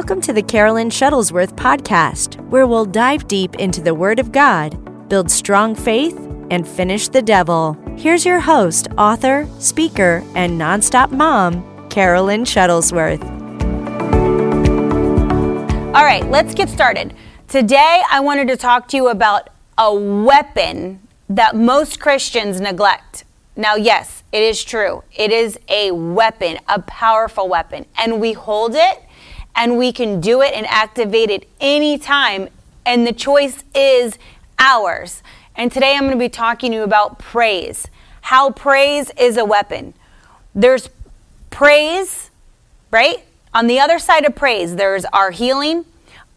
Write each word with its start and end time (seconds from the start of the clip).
Welcome 0.00 0.22
to 0.22 0.32
the 0.32 0.42
Carolyn 0.42 0.88
Shuttlesworth 0.88 1.52
podcast, 1.56 2.40
where 2.48 2.66
we'll 2.66 2.86
dive 2.86 3.28
deep 3.28 3.56
into 3.56 3.82
the 3.82 3.94
Word 3.94 4.18
of 4.18 4.32
God, 4.32 5.10
build 5.10 5.30
strong 5.30 5.74
faith, 5.74 6.16
and 6.50 6.66
finish 6.66 7.08
the 7.08 7.20
devil. 7.20 7.76
Here's 7.98 8.24
your 8.24 8.40
host, 8.40 8.88
author, 8.96 9.46
speaker, 9.58 10.24
and 10.34 10.58
nonstop 10.58 11.10
mom, 11.10 11.86
Carolyn 11.90 12.44
Shuttlesworth. 12.44 13.22
All 15.94 16.04
right, 16.04 16.26
let's 16.30 16.54
get 16.54 16.70
started. 16.70 17.12
Today, 17.46 18.02
I 18.10 18.20
wanted 18.20 18.48
to 18.48 18.56
talk 18.56 18.88
to 18.88 18.96
you 18.96 19.08
about 19.08 19.50
a 19.76 19.94
weapon 19.94 21.06
that 21.28 21.54
most 21.54 22.00
Christians 22.00 22.58
neglect. 22.58 23.24
Now, 23.54 23.74
yes, 23.74 24.22
it 24.32 24.42
is 24.42 24.64
true. 24.64 25.04
It 25.14 25.30
is 25.30 25.58
a 25.68 25.90
weapon, 25.90 26.56
a 26.68 26.80
powerful 26.80 27.50
weapon, 27.50 27.84
and 27.98 28.18
we 28.18 28.32
hold 28.32 28.74
it 28.74 29.02
and 29.54 29.76
we 29.76 29.92
can 29.92 30.20
do 30.20 30.42
it 30.42 30.54
and 30.54 30.66
activate 30.66 31.30
it 31.30 31.48
anytime. 31.60 32.48
And 32.86 33.06
the 33.06 33.12
choice 33.12 33.62
is 33.74 34.18
ours. 34.58 35.22
And 35.56 35.70
today 35.70 35.94
I'm 35.94 36.02
going 36.02 36.12
to 36.12 36.18
be 36.18 36.28
talking 36.28 36.72
to 36.72 36.78
you 36.78 36.82
about 36.82 37.18
praise. 37.18 37.88
How 38.22 38.50
praise 38.50 39.10
is 39.18 39.36
a 39.36 39.44
weapon. 39.44 39.94
There's 40.54 40.88
praise, 41.50 42.30
right? 42.90 43.24
On 43.52 43.66
the 43.66 43.80
other 43.80 43.98
side 43.98 44.24
of 44.24 44.34
praise, 44.34 44.76
there's 44.76 45.04
our 45.06 45.30
healing. 45.30 45.84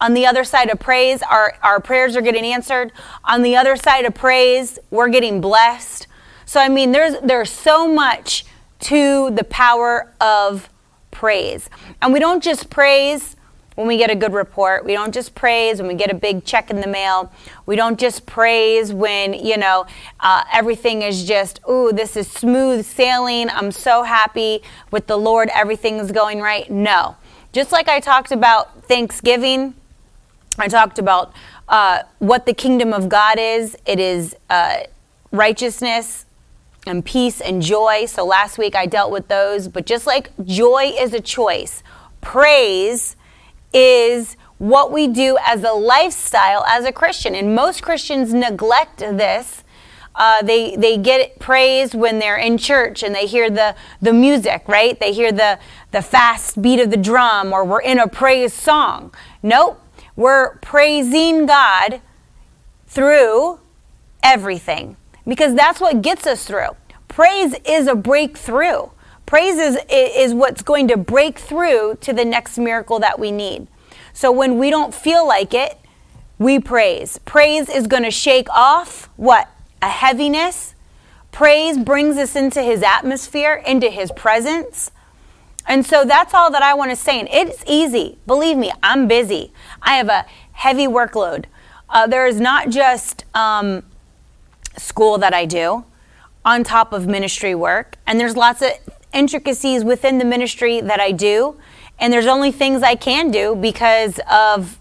On 0.02 0.14
the 0.14 0.26
other 0.26 0.44
side 0.44 0.70
of 0.70 0.80
praise, 0.80 1.22
our, 1.22 1.56
our 1.64 1.80
prayers 1.80 2.16
are 2.16 2.22
getting 2.22 2.44
answered. 2.44 2.92
On 3.24 3.42
the 3.42 3.56
other 3.56 3.76
side 3.76 4.06
of 4.06 4.14
praise, 4.14 4.80
we're 4.92 5.10
getting 5.10 5.40
blessed. 5.40 6.08
So 6.46 6.60
I 6.60 6.70
mean 6.70 6.92
there's 6.92 7.20
there's 7.22 7.50
so 7.50 7.88
much 7.88 8.46
to 8.82 9.32
the 9.32 9.44
power 9.46 10.12
of 10.20 10.70
praise. 11.24 11.70
And 12.02 12.12
we 12.12 12.20
don't 12.20 12.44
just 12.44 12.70
praise 12.70 13.38
when 13.76 13.88
we 13.88 13.96
get 13.96 14.10
a 14.10 14.16
good 14.16 14.34
report. 14.34 14.84
We 14.84 14.92
don't 14.92 15.14
just 15.14 15.34
praise 15.34 15.80
when 15.80 15.88
we 15.88 15.94
get 15.94 16.12
a 16.12 16.14
big 16.14 16.44
check 16.44 16.70
in 16.70 16.82
the 16.82 16.88
mail. 16.88 17.32
We 17.66 17.78
don't 17.78 17.98
just 17.98 18.26
praise 18.26 18.92
when, 18.92 19.34
you 19.34 19.56
know, 19.56 19.86
uh, 20.20 20.44
everything 20.52 21.02
is 21.02 21.24
just, 21.24 21.62
ooh, 21.70 21.94
this 21.94 22.18
is 22.18 22.30
smooth 22.30 22.86
sailing. 22.86 23.50
I'm 23.52 23.72
so 23.72 24.04
happy 24.04 24.64
with 24.92 25.08
the 25.08 25.16
Lord. 25.16 25.48
Everything's 25.56 26.12
going 26.12 26.42
right. 26.42 26.70
No. 26.70 27.16
Just 27.54 27.72
like 27.72 27.88
I 27.88 28.02
talked 28.02 28.34
about 28.34 28.84
Thanksgiving, 28.84 29.76
I 30.60 30.68
talked 30.68 31.00
about 31.00 31.32
uh, 31.70 32.04
what 32.20 32.46
the 32.46 32.54
kingdom 32.54 32.92
of 32.92 33.08
God 33.08 33.40
is. 33.40 33.78
It 33.86 34.02
is 34.02 34.36
uh, 34.50 34.80
righteousness, 35.32 36.26
and 36.86 37.04
peace 37.04 37.42
and 37.42 37.62
joy. 37.62 38.06
So 38.06 38.26
last 38.26 38.58
week 38.58 38.76
I 38.76 38.86
dealt 38.86 39.12
with 39.12 39.28
those. 39.28 39.68
But 39.68 39.86
just 39.86 40.06
like 40.08 40.32
joy 40.46 40.94
is 40.98 41.14
a 41.14 41.22
choice, 41.22 41.84
praise 42.22 43.16
is 43.74 44.38
what 44.58 44.92
we 44.92 45.08
do 45.08 45.38
as 45.46 45.64
a 45.64 45.72
lifestyle 45.72 46.64
as 46.66 46.86
a 46.86 46.92
Christian. 46.92 47.36
And 47.36 47.56
most 47.56 47.82
Christians 47.82 48.34
neglect 48.34 49.00
this. 49.00 49.64
Uh, 50.16 50.44
they 50.44 50.76
they 50.76 50.96
get 50.96 51.40
praise 51.40 51.96
when 51.96 52.20
they're 52.20 52.38
in 52.38 52.56
church 52.58 53.02
and 53.02 53.16
they 53.16 53.26
hear 53.26 53.50
the 53.50 53.76
the 54.00 54.14
music, 54.14 54.64
right? 54.68 55.00
They 55.00 55.12
hear 55.12 55.32
the 55.32 55.58
the 55.92 56.04
fast 56.04 56.62
beat 56.62 56.80
of 56.80 56.92
the 56.92 56.98
drum, 56.98 57.52
or 57.52 57.66
we're 57.66 57.82
in 57.82 57.98
a 57.98 58.08
praise 58.08 58.54
song. 58.54 59.12
Nope, 59.42 59.82
we're 60.16 60.58
praising 60.58 61.48
God 61.48 62.00
through 62.86 63.60
everything 64.22 64.98
because 65.28 65.56
that's 65.56 65.80
what 65.80 66.02
gets 66.02 66.28
us 66.28 66.46
through. 66.46 66.70
Praise 67.08 67.56
is 67.66 67.88
a 67.88 67.96
breakthrough. 67.96 68.88
Praise 69.26 69.58
is, 69.58 69.78
is 69.90 70.34
what's 70.34 70.62
going 70.62 70.88
to 70.90 70.98
break 70.98 71.40
through 71.40 71.98
to 72.02 72.14
the 72.14 72.26
next 72.26 72.58
miracle 72.58 73.00
that 73.00 73.20
we 73.20 73.32
need. 73.32 73.68
So 74.14 74.32
when 74.32 74.58
we 74.58 74.70
don't 74.70 74.94
feel 74.94 75.28
like 75.28 75.54
it, 75.54 75.78
we 76.38 76.60
praise. 76.60 77.20
Praise 77.20 77.70
is 77.70 77.88
going 77.88 78.04
to 78.04 78.12
shake 78.12 78.50
off 78.50 79.10
what? 79.16 79.50
A 79.82 79.90
heaviness. 79.90 80.76
Praise 81.32 81.78
brings 81.78 82.18
us 82.18 82.36
into 82.36 82.62
his 82.62 82.84
atmosphere, 82.84 83.56
into 83.66 83.90
his 83.90 84.12
presence. 84.12 84.92
And 85.68 85.86
so 85.86 86.04
that's 86.04 86.34
all 86.34 86.52
that 86.52 86.62
I 86.62 86.74
want 86.74 86.92
to 86.92 86.96
say. 86.96 87.20
And 87.20 87.30
it's 87.32 87.64
easy. 87.66 88.18
Believe 88.28 88.58
me, 88.58 88.72
I'm 88.84 89.08
busy. 89.08 89.54
I 89.82 89.96
have 89.96 90.10
a 90.10 90.26
heavy 90.52 90.88
workload. 90.88 91.46
Uh, 91.90 92.08
there 92.08 92.28
is 92.28 92.40
not 92.40 92.70
just 92.70 93.26
um, 93.34 93.84
school 94.78 95.18
that 95.20 95.34
I 95.34 95.46
do 95.46 95.86
on 96.46 96.64
top 96.64 96.94
of 96.94 97.08
ministry 97.08 97.56
work. 97.56 97.98
And 98.06 98.20
there's 98.20 98.36
lots 98.36 98.62
of 98.62 98.72
intricacies 99.14 99.84
within 99.84 100.18
the 100.18 100.26
ministry 100.26 100.82
that 100.82 101.00
I 101.00 101.12
do. 101.12 101.58
And 102.00 102.12
there's 102.12 102.26
only 102.26 102.52
things 102.52 102.84
I 102.84 102.96
can 102.96 103.32
do 103.32 103.56
because 103.56 104.20
of 104.30 104.80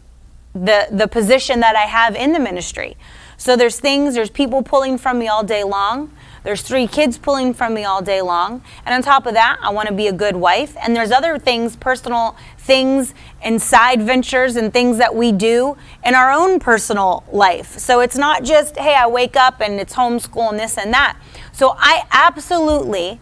the, 0.54 0.88
the 0.90 1.08
position 1.08 1.60
that 1.60 1.76
I 1.76 1.82
have 1.82 2.16
in 2.16 2.32
the 2.32 2.40
ministry. 2.40 2.96
So 3.36 3.56
there's 3.56 3.80
things, 3.80 4.14
there's 4.14 4.30
people 4.30 4.62
pulling 4.62 4.98
from 4.98 5.18
me 5.18 5.28
all 5.28 5.44
day 5.44 5.64
long. 5.64 6.12
There's 6.44 6.62
three 6.62 6.86
kids 6.86 7.18
pulling 7.18 7.54
from 7.54 7.74
me 7.74 7.84
all 7.84 8.02
day 8.02 8.20
long. 8.20 8.62
And 8.84 8.94
on 8.94 9.02
top 9.02 9.26
of 9.26 9.34
that, 9.34 9.58
I 9.62 9.70
want 9.70 9.88
to 9.88 9.94
be 9.94 10.08
a 10.08 10.12
good 10.12 10.36
wife. 10.36 10.76
And 10.82 10.96
there's 10.96 11.12
other 11.12 11.38
things, 11.38 11.76
personal 11.76 12.36
things 12.58 13.14
and 13.42 13.62
side 13.62 14.02
ventures 14.02 14.56
and 14.56 14.72
things 14.72 14.98
that 14.98 15.14
we 15.14 15.30
do 15.32 15.76
in 16.04 16.14
our 16.14 16.32
own 16.32 16.58
personal 16.58 17.24
life. 17.30 17.78
So 17.78 18.00
it's 18.00 18.16
not 18.16 18.42
just, 18.44 18.76
hey, 18.76 18.94
I 18.94 19.06
wake 19.06 19.36
up 19.36 19.60
and 19.60 19.74
it's 19.74 19.94
homeschool 19.94 20.50
and 20.50 20.58
this 20.58 20.76
and 20.76 20.92
that. 20.92 21.16
So 21.52 21.76
I 21.78 22.02
absolutely 22.10 23.20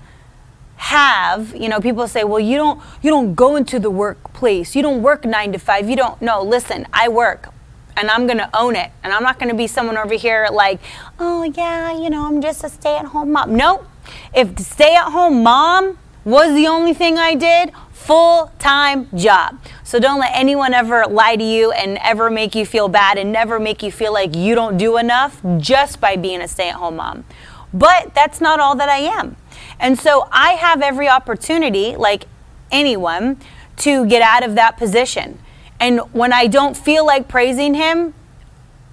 have, 0.77 1.55
you 1.55 1.69
know, 1.69 1.79
people 1.79 2.09
say, 2.09 2.25
"Well, 2.25 2.41
you 2.41 2.57
don't 2.57 2.81
you 3.03 3.11
don't 3.11 3.35
go 3.35 3.57
into 3.57 3.79
the 3.79 3.91
workplace. 3.91 4.75
You 4.75 4.81
don't 4.81 5.03
work 5.03 5.27
9 5.27 5.53
to 5.53 5.59
5. 5.59 5.91
You 5.91 5.97
don't 5.97 6.23
No, 6.23 6.43
listen, 6.43 6.87
I 6.91 7.09
work 7.09 7.50
and 7.97 8.11
I'm 8.11 8.27
going 8.27 8.39
to 8.39 8.51
own 8.57 8.77
it. 8.77 8.91
And 9.03 9.13
I'm 9.13 9.23
not 9.23 9.39
going 9.39 9.51
to 9.51 9.57
be 9.57 9.67
someone 9.67 9.97
over 9.97 10.15
here 10.15 10.49
like, 10.53 10.81
"Oh, 11.19 11.43
yeah, 11.43 11.93
you 11.93 12.11
know, 12.11 12.27
I'm 12.27 12.41
just 12.41 12.65
a 12.65 12.69
stay-at-home 12.69 13.33
mom." 13.33 13.57
Nope. 13.57 13.87
If 14.35 14.59
stay-at-home 14.59 15.43
mom 15.43 15.99
was 16.25 16.55
the 16.55 16.67
only 16.67 16.95
thing 16.95 17.19
I 17.19 17.35
did, 17.35 17.73
full-time 17.93 19.09
job. 19.17 19.59
So 19.85 19.99
don't 19.99 20.21
let 20.21 20.33
anyone 20.35 20.75
ever 20.75 21.05
lie 21.07 21.37
to 21.37 21.45
you 21.45 21.73
and 21.73 21.99
ever 22.03 22.31
make 22.31 22.55
you 22.55 22.65
feel 22.67 22.89
bad 22.89 23.19
and 23.19 23.31
never 23.33 23.61
make 23.61 23.83
you 23.83 23.93
feel 23.93 24.13
like 24.13 24.35
you 24.35 24.55
don't 24.55 24.77
do 24.77 24.97
enough 24.97 25.41
just 25.59 26.01
by 26.01 26.17
being 26.17 26.41
a 26.41 26.49
stay-at-home 26.49 26.97
mom. 26.97 27.25
But 27.73 28.15
that's 28.15 28.41
not 28.41 28.59
all 28.59 28.75
that 28.77 28.89
I 28.89 28.99
am. 28.99 29.37
And 29.79 29.99
so 29.99 30.29
I 30.33 30.53
have 30.53 30.83
every 30.83 31.09
opportunity, 31.09 31.97
like 31.97 32.27
anyone, 32.73 33.39
to 33.79 34.07
get 34.07 34.23
out 34.23 34.43
of 34.43 34.55
that 34.57 34.77
position. 34.77 35.39
And 35.81 36.01
when 36.13 36.33
I 36.33 36.47
don't 36.47 36.77
feel 36.77 37.05
like 37.05 37.27
praising 37.27 37.75
him, 37.75 38.15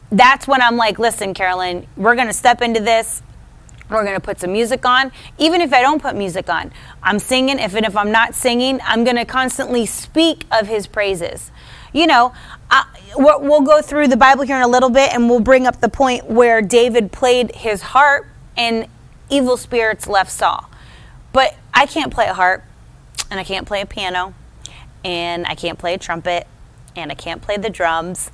that's 0.09 0.47
when 0.47 0.61
I'm 0.61 0.77
like, 0.77 0.97
listen, 0.97 1.33
Carolyn, 1.33 1.85
we're 1.97 2.15
going 2.15 2.27
to 2.27 2.33
step 2.33 2.61
into 2.61 2.79
this. 2.79 3.21
We're 3.89 4.03
going 4.03 4.15
to 4.15 4.21
put 4.21 4.39
some 4.39 4.53
music 4.53 4.85
on. 4.85 5.11
Even 5.37 5.61
if 5.61 5.73
I 5.73 5.81
don't 5.81 6.01
put 6.01 6.15
music 6.15 6.49
on, 6.49 6.71
I'm 7.03 7.19
singing. 7.19 7.59
If, 7.59 7.75
and 7.75 7.85
if 7.85 7.95
I'm 7.95 8.11
not 8.11 8.33
singing, 8.33 8.79
I'm 8.83 9.03
going 9.03 9.17
to 9.17 9.25
constantly 9.25 9.85
speak 9.85 10.45
of 10.51 10.67
his 10.67 10.87
praises. 10.87 11.51
You 11.93 12.07
know, 12.07 12.33
I, 12.71 12.85
we'll 13.17 13.61
go 13.61 13.81
through 13.81 14.07
the 14.07 14.17
Bible 14.17 14.43
here 14.43 14.57
in 14.57 14.61
a 14.61 14.67
little 14.67 14.89
bit 14.89 15.13
and 15.13 15.29
we'll 15.29 15.39
bring 15.39 15.67
up 15.67 15.81
the 15.81 15.89
point 15.89 16.25
where 16.25 16.61
David 16.61 17.11
played 17.11 17.53
his 17.55 17.81
harp 17.81 18.25
and 18.55 18.87
evil 19.29 19.57
spirits 19.57 20.07
left 20.07 20.31
Saul. 20.31 20.69
But 21.33 21.55
I 21.73 21.85
can't 21.85 22.11
play 22.11 22.27
a 22.27 22.33
harp, 22.33 22.63
and 23.29 23.39
I 23.39 23.43
can't 23.43 23.67
play 23.67 23.81
a 23.81 23.85
piano, 23.85 24.33
and 25.03 25.45
I 25.45 25.53
can't 25.53 25.77
play 25.77 25.93
a 25.93 25.97
trumpet, 25.97 26.47
and 27.01 27.11
I 27.11 27.15
can't 27.15 27.41
play 27.41 27.57
the 27.57 27.69
drums. 27.69 28.31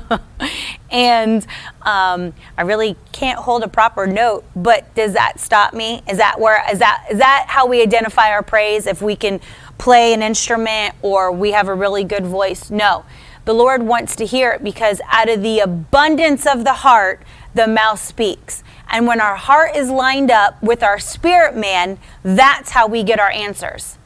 and 0.90 1.46
um, 1.82 2.32
I 2.56 2.62
really 2.62 2.96
can't 3.12 3.38
hold 3.38 3.62
a 3.62 3.68
proper 3.68 4.06
note. 4.06 4.44
But 4.54 4.94
does 4.94 5.12
that 5.14 5.40
stop 5.40 5.74
me? 5.74 6.02
Is 6.08 6.18
that 6.18 6.38
where 6.40 6.62
is 6.70 6.78
that 6.78 7.06
is 7.10 7.18
that 7.18 7.46
how 7.48 7.66
we 7.66 7.82
identify 7.82 8.30
our 8.30 8.42
praise? 8.42 8.86
If 8.86 9.02
we 9.02 9.16
can 9.16 9.40
play 9.78 10.12
an 10.12 10.22
instrument 10.22 10.94
or 11.02 11.32
we 11.32 11.52
have 11.52 11.68
a 11.68 11.74
really 11.74 12.04
good 12.04 12.26
voice? 12.26 12.70
No. 12.70 13.04
The 13.44 13.54
Lord 13.54 13.82
wants 13.82 14.14
to 14.16 14.26
hear 14.26 14.52
it 14.52 14.62
because 14.62 15.00
out 15.08 15.30
of 15.30 15.42
the 15.42 15.60
abundance 15.60 16.46
of 16.46 16.64
the 16.64 16.74
heart, 16.74 17.22
the 17.54 17.66
mouth 17.66 17.98
speaks. 17.98 18.62
And 18.90 19.06
when 19.06 19.20
our 19.20 19.36
heart 19.36 19.74
is 19.74 19.88
lined 19.90 20.30
up 20.30 20.62
with 20.62 20.82
our 20.82 20.98
spirit 20.98 21.56
man, 21.56 21.98
that's 22.22 22.72
how 22.72 22.86
we 22.86 23.02
get 23.02 23.18
our 23.18 23.30
answers. 23.30 23.96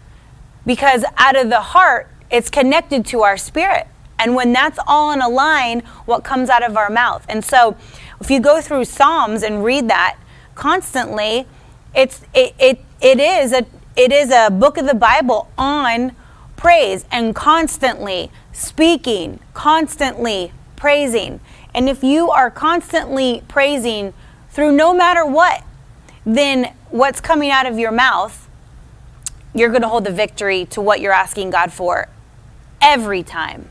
Because 0.64 1.04
out 1.16 1.36
of 1.36 1.50
the 1.50 1.60
heart, 1.60 2.08
it's 2.32 2.48
connected 2.48 3.04
to 3.06 3.22
our 3.22 3.36
spirit. 3.36 3.86
And 4.18 4.34
when 4.34 4.52
that's 4.52 4.78
all 4.86 5.12
in 5.12 5.20
a 5.20 5.28
line, 5.28 5.80
what 6.06 6.24
comes 6.24 6.48
out 6.48 6.64
of 6.64 6.76
our 6.76 6.88
mouth. 6.88 7.24
And 7.28 7.44
so 7.44 7.76
if 8.20 8.30
you 8.30 8.40
go 8.40 8.60
through 8.60 8.86
Psalms 8.86 9.42
and 9.42 9.62
read 9.62 9.88
that 9.88 10.16
constantly, 10.54 11.46
it's 11.94 12.22
it, 12.34 12.54
it, 12.58 12.80
it 13.00 13.20
is 13.20 13.52
a 13.52 13.66
it 13.96 14.12
is 14.12 14.30
a 14.30 14.48
book 14.50 14.78
of 14.78 14.86
the 14.86 14.94
Bible 14.94 15.50
on 15.58 16.16
praise 16.56 17.04
and 17.10 17.34
constantly 17.34 18.30
speaking, 18.52 19.40
constantly 19.52 20.52
praising. 20.76 21.40
And 21.74 21.88
if 21.88 22.02
you 22.02 22.30
are 22.30 22.50
constantly 22.50 23.42
praising 23.48 24.14
through 24.50 24.72
no 24.72 24.94
matter 24.94 25.26
what, 25.26 25.64
then 26.24 26.72
what's 26.90 27.20
coming 27.20 27.50
out 27.50 27.66
of 27.66 27.78
your 27.78 27.92
mouth, 27.92 28.48
you're 29.54 29.70
going 29.70 29.82
to 29.82 29.88
hold 29.88 30.04
the 30.04 30.12
victory 30.12 30.64
to 30.66 30.80
what 30.80 31.00
you're 31.00 31.12
asking 31.12 31.50
God 31.50 31.72
for 31.72 32.08
every 32.82 33.22
time. 33.22 33.68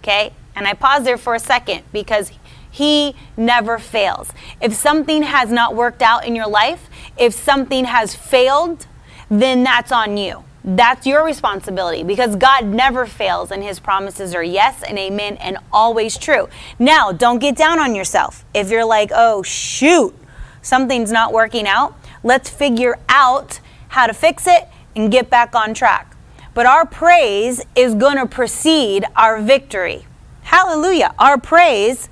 Okay? 0.00 0.32
And 0.56 0.66
I 0.66 0.74
pause 0.74 1.04
there 1.04 1.18
for 1.18 1.34
a 1.34 1.38
second 1.38 1.84
because 1.92 2.32
he 2.70 3.14
never 3.36 3.78
fails. 3.78 4.30
If 4.60 4.74
something 4.74 5.22
has 5.22 5.50
not 5.50 5.74
worked 5.74 6.02
out 6.02 6.26
in 6.26 6.34
your 6.34 6.48
life, 6.48 6.88
if 7.16 7.34
something 7.34 7.84
has 7.84 8.14
failed, 8.14 8.86
then 9.30 9.62
that's 9.62 9.92
on 9.92 10.16
you. 10.16 10.44
That's 10.64 11.06
your 11.06 11.24
responsibility 11.24 12.02
because 12.02 12.36
God 12.36 12.66
never 12.66 13.06
fails 13.06 13.50
and 13.50 13.62
his 13.62 13.78
promises 13.78 14.34
are 14.34 14.42
yes 14.42 14.82
and 14.82 14.98
amen 14.98 15.36
and 15.36 15.58
always 15.72 16.18
true. 16.18 16.48
Now, 16.78 17.12
don't 17.12 17.38
get 17.38 17.56
down 17.56 17.78
on 17.78 17.94
yourself. 17.94 18.44
If 18.52 18.70
you're 18.70 18.84
like, 18.84 19.10
oh, 19.14 19.42
shoot, 19.42 20.14
something's 20.60 21.12
not 21.12 21.32
working 21.32 21.66
out, 21.66 21.96
let's 22.22 22.50
figure 22.50 22.98
out 23.08 23.60
how 23.88 24.06
to 24.06 24.12
fix 24.12 24.46
it 24.46 24.68
and 24.94 25.10
get 25.10 25.30
back 25.30 25.54
on 25.54 25.74
track. 25.74 26.16
But 26.58 26.66
our 26.66 26.84
praise 26.84 27.64
is 27.76 27.94
going 27.94 28.16
to 28.16 28.26
precede 28.26 29.04
our 29.14 29.40
victory. 29.40 30.06
Hallelujah. 30.42 31.14
Our 31.16 31.38
praise 31.38 32.08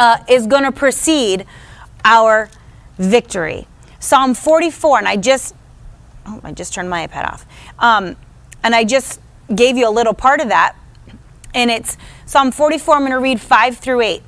uh, 0.00 0.24
is 0.28 0.48
going 0.48 0.64
to 0.64 0.72
precede 0.72 1.46
our 2.04 2.50
victory. 2.98 3.68
Psalm 4.00 4.34
44, 4.34 4.98
and 4.98 5.06
I 5.06 5.14
just, 5.14 5.54
oh, 6.26 6.40
I 6.42 6.50
just 6.50 6.74
turned 6.74 6.90
my 6.90 7.06
iPad 7.06 7.32
off. 7.32 7.46
Um, 7.78 8.16
and 8.64 8.74
I 8.74 8.82
just 8.82 9.20
gave 9.54 9.76
you 9.76 9.88
a 9.88 9.94
little 9.94 10.12
part 10.12 10.40
of 10.40 10.48
that. 10.48 10.74
And 11.54 11.70
it's 11.70 11.96
Psalm 12.26 12.50
44, 12.50 12.96
I'm 12.96 13.02
going 13.02 13.12
to 13.12 13.20
read 13.20 13.40
5 13.40 13.76
through 13.76 14.00
8. 14.00 14.22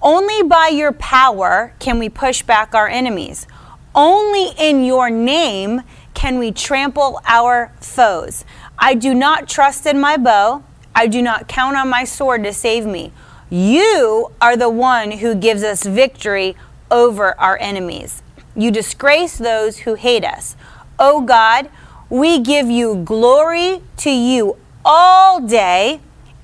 Only 0.00 0.42
by 0.44 0.68
your 0.68 0.92
power 0.92 1.74
can 1.78 1.98
we 1.98 2.08
push 2.08 2.42
back 2.42 2.74
our 2.74 2.88
enemies. 2.88 3.46
Only 3.94 4.52
in 4.56 4.82
your 4.82 5.10
name 5.10 5.82
can 6.20 6.38
we 6.38 6.52
trample 6.52 7.18
our 7.24 7.72
foes. 7.80 8.44
I 8.78 8.92
do 8.92 9.14
not 9.14 9.48
trust 9.48 9.86
in 9.86 9.98
my 9.98 10.18
bow. 10.18 10.62
I 10.94 11.06
do 11.06 11.22
not 11.22 11.48
count 11.48 11.78
on 11.78 11.88
my 11.88 12.04
sword 12.04 12.44
to 12.44 12.52
save 12.52 12.84
me. 12.84 13.10
You 13.48 14.30
are 14.38 14.54
the 14.54 14.68
one 14.68 15.12
who 15.12 15.34
gives 15.34 15.62
us 15.62 15.82
victory 15.82 16.56
over 16.90 17.40
our 17.40 17.56
enemies. 17.58 18.22
You 18.54 18.70
disgrace 18.70 19.38
those 19.38 19.78
who 19.78 19.94
hate 19.94 20.22
us. 20.22 20.56
Oh 20.98 21.22
God, 21.22 21.70
we 22.10 22.38
give 22.38 22.68
you 22.68 22.96
glory 22.96 23.80
to 23.96 24.10
you 24.10 24.58
all 24.84 25.40
day 25.40 26.02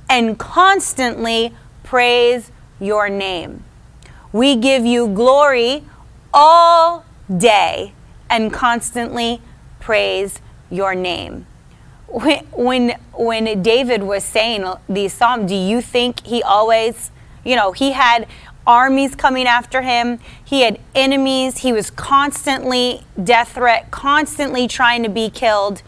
and 0.08 0.38
constantly 0.38 1.54
praise 1.82 2.50
your 2.80 3.10
name. 3.10 3.62
We 4.32 4.56
give 4.56 4.86
you 4.86 5.06
glory 5.08 5.84
all 6.32 7.04
day 7.36 7.92
and 8.30 8.50
constantly 8.50 9.42
praise 9.86 10.40
your 10.68 10.96
name. 10.96 11.46
When, 12.08 12.44
when, 12.46 12.98
when 13.12 13.62
David 13.62 14.02
was 14.02 14.24
saying 14.24 14.64
these 14.88 15.12
psalms, 15.12 15.48
do 15.48 15.54
you 15.54 15.80
think 15.80 16.26
he 16.26 16.42
always, 16.42 17.12
you 17.44 17.54
know, 17.54 17.70
he 17.70 17.92
had 17.92 18.26
armies 18.66 19.14
coming 19.14 19.46
after 19.46 19.82
him, 19.82 20.18
he 20.44 20.62
had 20.62 20.80
enemies, 20.96 21.58
he 21.58 21.72
was 21.72 21.92
constantly 21.92 23.04
death 23.22 23.52
threat, 23.52 23.92
constantly 23.92 24.66
trying 24.66 25.04
to 25.04 25.08
be 25.08 25.30
killed. 25.30 25.82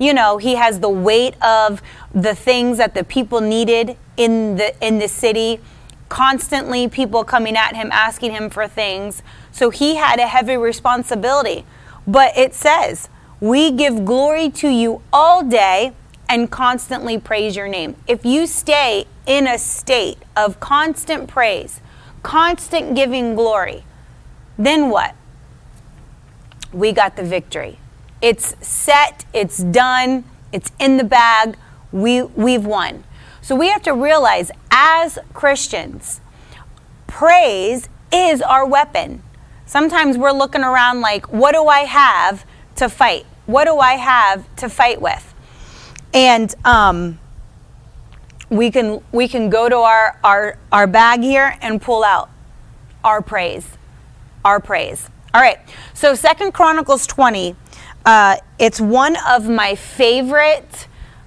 You 0.00 0.14
know, 0.14 0.38
he 0.38 0.56
has 0.56 0.80
the 0.80 0.88
weight 0.88 1.40
of 1.40 1.80
the 2.12 2.34
things 2.34 2.78
that 2.78 2.94
the 2.94 3.04
people 3.04 3.40
needed 3.40 3.96
in 4.16 4.56
the 4.56 4.74
in 4.84 4.98
the 4.98 5.08
city 5.08 5.60
constantly 6.08 6.88
people 6.88 7.22
coming 7.22 7.56
at 7.56 7.76
him 7.76 7.88
asking 7.92 8.32
him 8.32 8.50
for 8.50 8.66
things. 8.66 9.22
So 9.52 9.70
he 9.70 9.94
had 9.94 10.18
a 10.18 10.26
heavy 10.26 10.56
responsibility. 10.56 11.64
But 12.06 12.36
it 12.36 12.54
says, 12.54 13.08
We 13.44 13.72
give 13.72 14.06
glory 14.06 14.48
to 14.52 14.70
you 14.70 15.02
all 15.12 15.42
day 15.44 15.92
and 16.30 16.50
constantly 16.50 17.18
praise 17.18 17.54
your 17.54 17.68
name. 17.68 17.94
If 18.06 18.24
you 18.24 18.46
stay 18.46 19.04
in 19.26 19.46
a 19.46 19.58
state 19.58 20.16
of 20.34 20.60
constant 20.60 21.28
praise, 21.28 21.82
constant 22.22 22.96
giving 22.96 23.34
glory, 23.34 23.84
then 24.56 24.88
what? 24.88 25.14
We 26.72 26.92
got 26.92 27.16
the 27.16 27.22
victory. 27.22 27.78
It's 28.22 28.56
set, 28.66 29.26
it's 29.34 29.58
done, 29.58 30.24
it's 30.50 30.72
in 30.78 30.96
the 30.96 31.04
bag. 31.04 31.58
We, 31.92 32.22
we've 32.22 32.64
won. 32.64 33.04
So 33.42 33.54
we 33.54 33.68
have 33.68 33.82
to 33.82 33.92
realize 33.92 34.50
as 34.70 35.18
Christians, 35.34 36.22
praise 37.06 37.90
is 38.10 38.40
our 38.40 38.64
weapon. 38.64 39.22
Sometimes 39.66 40.16
we're 40.16 40.32
looking 40.32 40.62
around 40.62 41.02
like, 41.02 41.30
what 41.30 41.52
do 41.52 41.66
I 41.66 41.80
have 41.80 42.46
to 42.76 42.88
fight? 42.88 43.26
What 43.46 43.64
do 43.64 43.78
I 43.78 43.94
have 43.94 44.54
to 44.56 44.68
fight 44.68 45.00
with? 45.00 45.34
And 46.12 46.54
um, 46.64 47.18
we 48.50 48.70
can 48.70 49.02
we 49.12 49.28
can 49.28 49.50
go 49.50 49.68
to 49.68 49.76
our, 49.76 50.18
our 50.22 50.58
our 50.70 50.86
bag 50.86 51.20
here 51.20 51.56
and 51.60 51.80
pull 51.80 52.04
out 52.04 52.30
our 53.02 53.20
praise, 53.20 53.68
our 54.44 54.60
praise. 54.60 55.10
All 55.34 55.40
right. 55.40 55.58
So 55.94 56.14
Second 56.14 56.52
Chronicles 56.52 57.06
20, 57.06 57.56
uh, 58.06 58.36
it's 58.58 58.80
one 58.80 59.16
of 59.28 59.48
my 59.48 59.74
favorite 59.74 60.86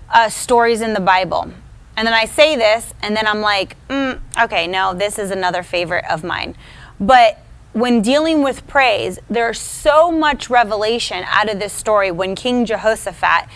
uh, 0.09 0.29
stories 0.29 0.81
in 0.81 0.93
the 0.93 1.01
Bible. 1.01 1.51
And 1.97 2.05
then 2.05 2.13
I 2.13 2.25
say 2.25 2.55
this, 2.55 2.93
and 3.01 3.17
then 3.17 3.27
I'm 3.27 3.41
like, 3.41 3.75
mm, 3.87 4.21
okay, 4.39 4.67
no, 4.67 4.93
this 4.93 5.17
is 5.17 5.31
another 5.31 5.63
favorite 5.63 6.05
of 6.09 6.23
mine. 6.23 6.55
But 6.99 7.39
when 7.77 8.01
dealing 8.01 8.41
with 8.41 8.65
praise, 8.65 9.19
there's 9.29 9.59
so 9.59 10.11
much 10.11 10.49
revelation 10.49 11.23
out 11.27 11.47
of 11.47 11.59
this 11.59 11.71
story 11.71 12.09
when 12.09 12.33
King 12.33 12.65
Jehoshaphat 12.65 13.47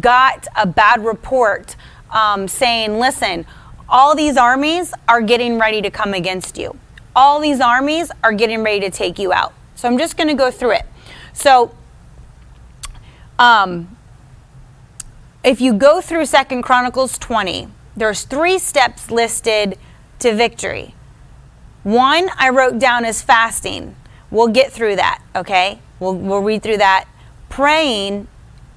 got 0.00 0.46
a 0.54 0.66
bad 0.66 1.02
report 1.02 1.76
um, 2.10 2.46
saying, 2.46 2.98
listen, 2.98 3.46
all 3.88 4.14
these 4.14 4.36
armies 4.36 4.92
are 5.08 5.22
getting 5.22 5.58
ready 5.58 5.80
to 5.80 5.90
come 5.90 6.12
against 6.12 6.58
you. 6.58 6.76
All 7.16 7.40
these 7.40 7.58
armies 7.58 8.10
are 8.22 8.34
getting 8.34 8.62
ready 8.62 8.80
to 8.80 8.90
take 8.90 9.18
you 9.18 9.32
out. 9.32 9.54
So 9.76 9.88
I'm 9.88 9.96
just 9.96 10.18
going 10.18 10.28
to 10.28 10.34
go 10.34 10.50
through 10.50 10.72
it. 10.72 10.86
So, 11.32 11.74
um, 13.38 13.96
if 15.42 15.58
you 15.62 15.72
go 15.72 16.02
through 16.02 16.26
Second 16.26 16.64
Chronicles 16.64 17.16
20, 17.16 17.68
there's 17.96 18.24
three 18.24 18.58
steps 18.58 19.10
listed 19.10 19.78
to 20.18 20.34
victory. 20.34 20.94
One 21.82 22.28
I 22.36 22.50
wrote 22.50 22.78
down 22.78 23.04
as 23.04 23.22
fasting. 23.22 23.96
We'll 24.30 24.48
get 24.48 24.72
through 24.72 24.96
that, 24.96 25.22
okay? 25.34 25.80
We'll, 25.98 26.14
we'll 26.14 26.42
read 26.42 26.62
through 26.62 26.78
that. 26.78 27.08
Praying 27.48 28.28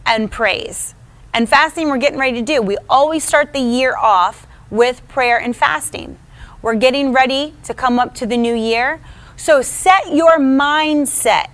and 0.05 0.31
praise. 0.31 0.95
And 1.33 1.49
fasting, 1.49 1.89
we're 1.89 1.97
getting 1.97 2.19
ready 2.19 2.39
to 2.39 2.41
do. 2.41 2.61
We 2.61 2.77
always 2.89 3.23
start 3.23 3.53
the 3.53 3.59
year 3.59 3.95
off 3.97 4.47
with 4.69 5.05
prayer 5.07 5.37
and 5.39 5.55
fasting. 5.55 6.17
We're 6.61 6.75
getting 6.75 7.11
ready 7.11 7.55
to 7.63 7.73
come 7.73 7.99
up 7.99 8.15
to 8.15 8.25
the 8.25 8.37
new 8.37 8.55
year. 8.55 9.01
So 9.35 9.61
set 9.61 10.13
your 10.13 10.39
mindset, 10.39 11.47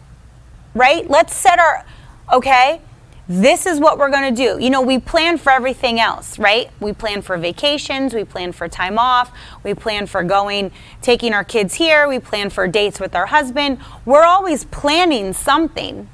right? 0.75 1.09
Let's 1.09 1.35
set 1.35 1.57
our, 1.57 1.83
okay? 2.31 2.81
This 3.31 3.67
is 3.67 3.79
what 3.79 3.99
we're 3.99 4.09
going 4.09 4.33
to 4.33 4.43
do. 4.43 4.61
You 4.61 4.71
know, 4.71 4.81
we 4.81 4.97
plan 4.97 5.37
for 5.37 5.51
everything 5.51 5.99
else, 5.99 6.39
right? 6.39 6.71
We 6.79 6.93
plan 6.93 7.21
for 7.21 7.37
vacations, 7.37 8.15
we 8.15 8.23
plan 8.23 8.51
for 8.53 8.67
time 8.67 8.97
off, 8.97 9.31
we 9.63 9.75
plan 9.75 10.07
for 10.07 10.23
going, 10.23 10.71
taking 11.03 11.31
our 11.31 11.43
kids 11.43 11.75
here, 11.75 12.07
we 12.07 12.17
plan 12.17 12.49
for 12.49 12.67
dates 12.67 12.99
with 12.99 13.13
our 13.13 13.27
husband. 13.27 13.77
We're 14.03 14.25
always 14.25 14.65
planning 14.65 15.33
something, 15.33 16.09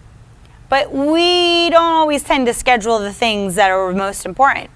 but 0.67 0.91
we 0.91 1.69
don't 1.69 1.81
always 1.81 2.21
tend 2.21 2.47
to 2.47 2.53
schedule 2.53 2.99
the 2.99 3.13
things 3.13 3.55
that 3.55 3.71
are 3.71 3.93
most 3.93 4.25
important. 4.25 4.69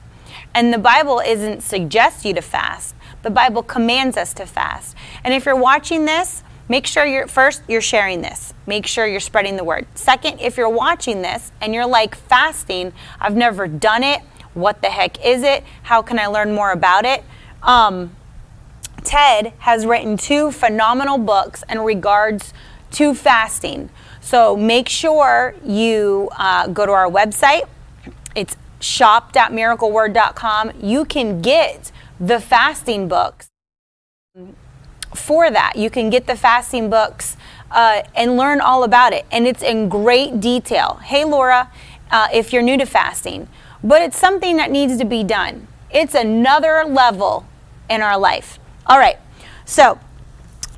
And 0.55 0.73
the 0.73 0.77
Bible 0.77 1.19
isn't 1.19 1.61
suggest 1.61 2.23
you 2.23 2.33
to 2.35 2.41
fast. 2.41 2.95
The 3.21 3.29
Bible 3.29 3.63
commands 3.63 4.15
us 4.15 4.33
to 4.35 4.45
fast. 4.45 4.95
And 5.25 5.33
if 5.33 5.45
you're 5.45 5.57
watching 5.57 6.05
this, 6.05 6.41
make 6.69 6.87
sure 6.87 7.05
you're 7.05 7.27
first 7.27 7.61
you're 7.67 7.81
sharing 7.81 8.21
this. 8.21 8.53
Make 8.65 8.87
sure 8.87 9.05
you're 9.05 9.19
spreading 9.19 9.57
the 9.57 9.63
word. 9.65 9.85
Second 9.95 10.39
if 10.39 10.55
you're 10.55 10.69
watching 10.69 11.21
this 11.21 11.51
and 11.59 11.73
you're 11.73 11.87
like 11.87 12.15
fasting 12.15 12.93
i've 13.19 13.35
never 13.35 13.67
done 13.67 14.03
it. 14.03 14.21
What 14.53 14.81
the 14.81 14.89
heck 14.89 15.23
is 15.25 15.43
it? 15.43 15.65
How 15.83 16.01
can 16.01 16.17
i 16.17 16.27
learn 16.27 16.53
more 16.53 16.71
about 16.71 17.03
it? 17.03 17.23
Um, 17.61 18.15
ted 19.03 19.53
has 19.59 19.85
written 19.85 20.15
two 20.15 20.51
phenomenal 20.51 21.17
books 21.17 21.63
in 21.67 21.79
regards 21.79 22.53
to 22.91 23.13
fasting. 23.13 23.89
So 24.21 24.55
make 24.55 24.87
sure 24.87 25.55
you 25.65 26.29
uh, 26.37 26.67
go 26.67 26.85
to 26.85 26.91
our 26.91 27.09
website. 27.09 27.67
It's 28.35 28.55
shop.miracleword.com 28.79 30.71
you 30.81 31.05
can 31.05 31.41
get 31.41 31.91
the 32.19 32.39
fasting 32.39 33.07
books 33.07 33.49
for 35.13 35.49
that. 35.49 35.75
You 35.75 35.89
can 35.89 36.09
get 36.09 36.27
the 36.27 36.35
fasting 36.35 36.89
books 36.89 37.37
uh, 37.71 38.03
and 38.15 38.37
learn 38.37 38.61
all 38.61 38.83
about 38.83 39.13
it. 39.13 39.25
And 39.31 39.47
it's 39.47 39.63
in 39.63 39.89
great 39.89 40.39
detail. 40.39 40.99
Hey, 41.03 41.25
Laura, 41.25 41.71
uh, 42.11 42.27
if 42.33 42.53
you're 42.53 42.61
new 42.61 42.77
to 42.77 42.85
fasting, 42.85 43.47
but 43.83 44.01
it's 44.01 44.17
something 44.17 44.57
that 44.57 44.71
needs 44.71 44.97
to 44.97 45.05
be 45.05 45.23
done. 45.23 45.67
It's 45.91 46.13
another 46.13 46.83
level 46.85 47.45
in 47.89 48.01
our 48.01 48.17
life. 48.17 48.59
All 48.85 48.99
right. 48.99 49.17
So, 49.65 49.99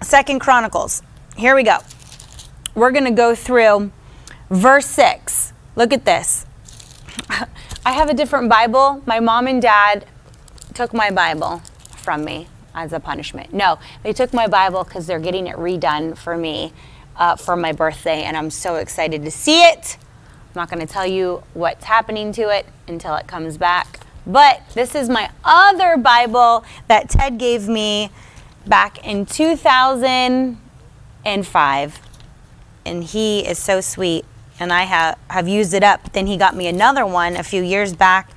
Second 0.02 0.40
Chronicles. 0.40 1.02
Here 1.38 1.56
we 1.56 1.64
go. 1.64 1.78
We're 2.76 2.92
going 2.92 3.06
to 3.06 3.12
go 3.12 3.36
through 3.36 3.92
verse 4.50 4.86
6. 4.88 5.54
Look 5.76 5.94
at 5.94 6.06
this. 6.06 6.46
I 7.86 7.94
have 7.94 8.10
a 8.10 8.14
different 8.14 8.50
Bible. 8.50 9.02
My 9.06 9.20
mom 9.20 9.48
and 9.48 9.62
dad 9.62 10.06
took 10.74 10.94
my 10.94 11.10
Bible 11.10 11.62
from 11.98 12.24
me 12.24 12.48
as 12.74 12.94
a 12.94 13.00
punishment. 13.00 13.54
No, 13.54 13.80
they 14.04 14.14
took 14.14 14.34
my 14.34 14.48
Bible 14.48 14.84
because 14.84 15.08
they're 15.08 15.20
getting 15.20 15.48
it 15.48 15.56
redone 15.56 16.18
for 16.18 16.38
me 16.38 16.74
uh, 17.16 17.36
for 17.36 17.56
my 17.56 17.72
birthday, 17.72 18.24
and 18.24 18.38
I'm 18.38 18.50
so 18.50 18.76
excited 18.76 19.24
to 19.24 19.32
see 19.32 19.64
it. 19.64 19.98
I'm 20.02 20.56
not 20.56 20.70
going 20.70 20.86
to 20.86 20.92
tell 20.92 21.08
you 21.08 21.44
what's 21.54 21.86
happening 21.86 22.34
to 22.34 22.50
it 22.50 22.66
until 22.88 23.16
it 23.16 23.28
comes 23.28 23.58
back. 23.58 24.02
But 24.26 24.62
this 24.74 24.96
is 24.96 25.10
my 25.10 25.30
other 25.44 25.98
Bible 25.98 26.66
that 26.88 27.10
Ted 27.10 27.38
gave 27.38 27.68
me 27.68 28.10
back 28.66 29.06
in 29.06 29.26
2005. 29.26 32.00
And 32.86 33.04
he 33.04 33.48
is 33.48 33.60
so 33.60 33.82
sweet. 33.82 34.24
And 34.60 34.72
I 34.72 34.84
have, 34.84 35.18
have 35.30 35.48
used 35.48 35.74
it 35.74 35.84
up. 35.84 36.14
Then 36.14 36.28
he 36.28 36.38
got 36.38 36.56
me 36.56 36.68
another 36.68 37.04
one 37.06 37.36
a 37.36 37.44
few 37.44 37.64
years 37.64 37.96
back. 37.96 38.30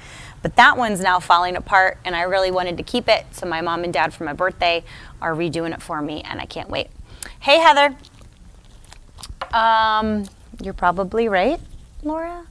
But 0.44 0.56
that 0.56 0.76
one's 0.76 1.00
now 1.00 1.20
falling 1.20 1.56
apart. 1.56 1.96
And 2.04 2.14
I 2.14 2.22
really 2.22 2.50
wanted 2.50 2.76
to 2.76 2.82
keep 2.82 3.08
it. 3.08 3.24
So 3.30 3.46
my 3.46 3.62
mom 3.62 3.82
and 3.82 3.90
dad, 3.90 4.12
for 4.12 4.24
my 4.24 4.34
birthday, 4.34 4.84
are 5.22 5.34
redoing 5.34 5.72
it 5.72 5.80
for 5.80 6.02
me. 6.02 6.20
And 6.20 6.38
I 6.38 6.44
can't 6.44 6.68
wait. 6.68 6.88
Hey, 7.40 7.60
Heather. 7.60 7.96
Um, 9.54 10.26
you're 10.62 10.74
probably 10.74 11.30
right, 11.30 11.58
Laura. 12.02 12.46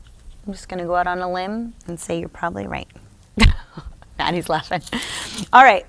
I'm 0.48 0.54
just 0.54 0.70
going 0.70 0.80
to 0.80 0.86
go 0.86 0.96
out 0.96 1.06
on 1.06 1.20
a 1.20 1.32
limb 1.32 1.76
and 1.86 2.00
say 2.00 2.20
you're 2.20 2.30
probably 2.30 2.66
right. 2.66 2.88
Maddie's 4.18 4.50
laughing. 4.50 4.82
All 5.54 5.64
right. 5.64 5.86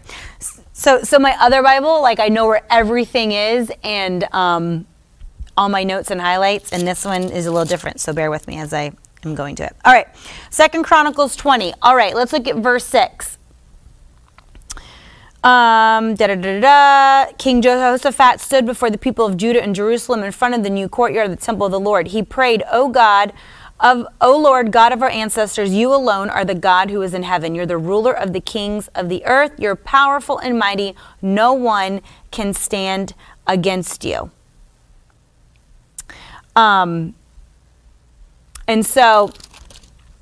So, 0.74 1.02
so 1.04 1.18
my 1.18 1.34
other 1.40 1.62
Bible, 1.62 2.02
like 2.02 2.20
I 2.20 2.28
know 2.28 2.46
where 2.46 2.66
everything 2.68 3.32
is 3.32 3.72
and 3.82 4.24
um, 4.34 4.84
all 5.56 5.70
my 5.70 5.84
notes 5.84 6.10
and 6.10 6.20
highlights, 6.20 6.70
and 6.70 6.86
this 6.86 7.06
one 7.06 7.22
is 7.22 7.46
a 7.46 7.50
little 7.50 7.64
different. 7.64 7.98
So 7.98 8.12
bear 8.12 8.30
with 8.30 8.46
me 8.46 8.58
as 8.58 8.74
I 8.74 8.92
am 9.24 9.34
going 9.34 9.56
to 9.56 9.64
it. 9.64 9.76
All 9.84 9.92
right. 9.92 10.06
Second 10.50 10.84
Chronicles 10.84 11.36
20. 11.36 11.74
All 11.82 11.96
right. 11.96 12.14
Let's 12.14 12.32
look 12.32 12.46
at 12.48 12.56
verse 12.56 12.84
6. 12.84 13.38
Um, 15.44 16.14
da, 16.14 16.28
da, 16.28 16.60
da, 16.60 17.32
King 17.36 17.60
Jehoshaphat 17.60 18.40
stood 18.40 18.64
before 18.64 18.88
the 18.88 18.96
people 18.96 19.26
of 19.26 19.36
Judah 19.36 19.62
and 19.62 19.74
Jerusalem 19.74 20.22
in 20.22 20.32
front 20.32 20.54
of 20.54 20.62
the 20.62 20.70
new 20.70 20.88
courtyard 20.88 21.30
of 21.30 21.38
the 21.38 21.44
temple 21.44 21.66
of 21.66 21.72
the 21.72 21.78
Lord. 21.78 22.08
He 22.08 22.22
prayed, 22.22 22.62
O 22.72 22.88
God, 22.88 23.34
of 23.78 24.06
O 24.22 24.38
Lord 24.38 24.72
God 24.72 24.94
of 24.94 25.02
our 25.02 25.10
ancestors, 25.10 25.74
you 25.74 25.92
alone 25.92 26.30
are 26.30 26.46
the 26.46 26.54
God 26.54 26.90
who 26.90 27.02
is 27.02 27.12
in 27.12 27.24
heaven. 27.24 27.54
You're 27.54 27.66
the 27.66 27.76
ruler 27.76 28.12
of 28.12 28.32
the 28.32 28.40
kings 28.40 28.88
of 28.94 29.10
the 29.10 29.22
earth. 29.26 29.52
You're 29.58 29.76
powerful 29.76 30.38
and 30.38 30.58
mighty. 30.58 30.94
No 31.20 31.52
one 31.52 32.00
can 32.30 32.54
stand 32.54 33.12
against 33.46 34.02
you. 34.02 34.30
Um, 36.56 37.14
and 38.66 38.84
so, 38.84 39.32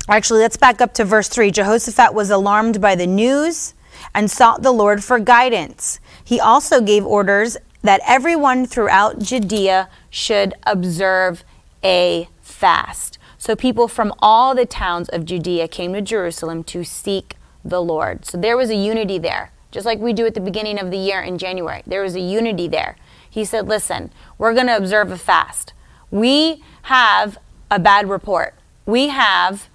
actually, 0.07 0.41
let's 0.41 0.57
back 0.57 0.81
up 0.81 0.93
to 0.95 1.05
verse 1.05 1.29
3. 1.29 1.51
Jehoshaphat 1.51 2.13
was 2.13 2.29
alarmed 2.29 2.81
by 2.81 2.95
the 2.95 3.07
news 3.07 3.73
and 4.13 4.29
sought 4.29 4.61
the 4.61 4.71
Lord 4.71 5.03
for 5.03 5.19
guidance. 5.19 5.99
He 6.23 6.39
also 6.39 6.81
gave 6.81 7.05
orders 7.05 7.57
that 7.81 8.01
everyone 8.07 8.65
throughout 8.65 9.19
Judea 9.19 9.89
should 10.09 10.53
observe 10.63 11.43
a 11.83 12.29
fast. 12.41 13.17
So 13.37 13.55
people 13.55 13.87
from 13.89 14.13
all 14.19 14.55
the 14.55 14.65
towns 14.65 15.09
of 15.09 15.25
Judea 15.25 15.67
came 15.67 15.93
to 15.93 16.01
Jerusalem 16.01 16.63
to 16.65 16.83
seek 16.83 17.35
the 17.63 17.81
Lord. 17.81 18.25
So 18.25 18.37
there 18.37 18.55
was 18.55 18.69
a 18.69 18.75
unity 18.75 19.17
there, 19.17 19.51
just 19.71 19.85
like 19.85 19.99
we 19.99 20.13
do 20.13 20.25
at 20.25 20.33
the 20.33 20.39
beginning 20.39 20.79
of 20.79 20.91
the 20.91 20.97
year 20.97 21.21
in 21.21 21.37
January. 21.37 21.83
There 21.85 22.01
was 22.01 22.15
a 22.15 22.21
unity 22.21 22.67
there. 22.67 22.95
He 23.29 23.43
said, 23.43 23.67
Listen, 23.67 24.11
we're 24.37 24.53
going 24.53 24.67
to 24.67 24.77
observe 24.77 25.11
a 25.11 25.17
fast. 25.17 25.73
We 26.09 26.63
have 26.83 27.37
a 27.69 27.79
bad 27.79 28.09
report. 28.09 28.53
We 28.85 29.09
have 29.09 29.69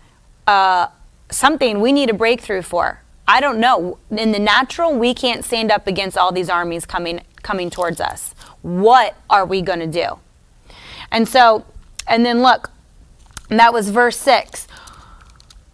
uh, 0.47 0.89
something 1.31 1.81
we 1.81 1.93
need 1.93 2.11
a 2.11 2.15
breakthrough 2.15 2.63
for. 2.63 3.03
I 3.27 3.41
don't 3.41 3.59
know. 3.59 3.99
In 4.11 4.33
the 4.33 4.39
natural, 4.39 4.95
we 4.95 5.13
can't 5.13 5.45
stand 5.45 5.71
up 5.71 5.87
against 5.87 6.17
all 6.17 6.33
these 6.33 6.49
armies 6.49 6.87
coming 6.87 7.21
coming 7.43 7.71
towards 7.71 8.01
us. 8.01 8.35
What 8.63 9.17
are 9.31 9.45
we 9.45 9.63
going 9.63 9.81
to 9.81 9.87
do? 9.87 10.19
And 11.11 11.29
so, 11.29 11.65
and 12.07 12.25
then 12.25 12.43
look, 12.43 12.71
that 13.49 13.73
was 13.73 13.91
verse 13.91 14.17
6. 14.19 14.67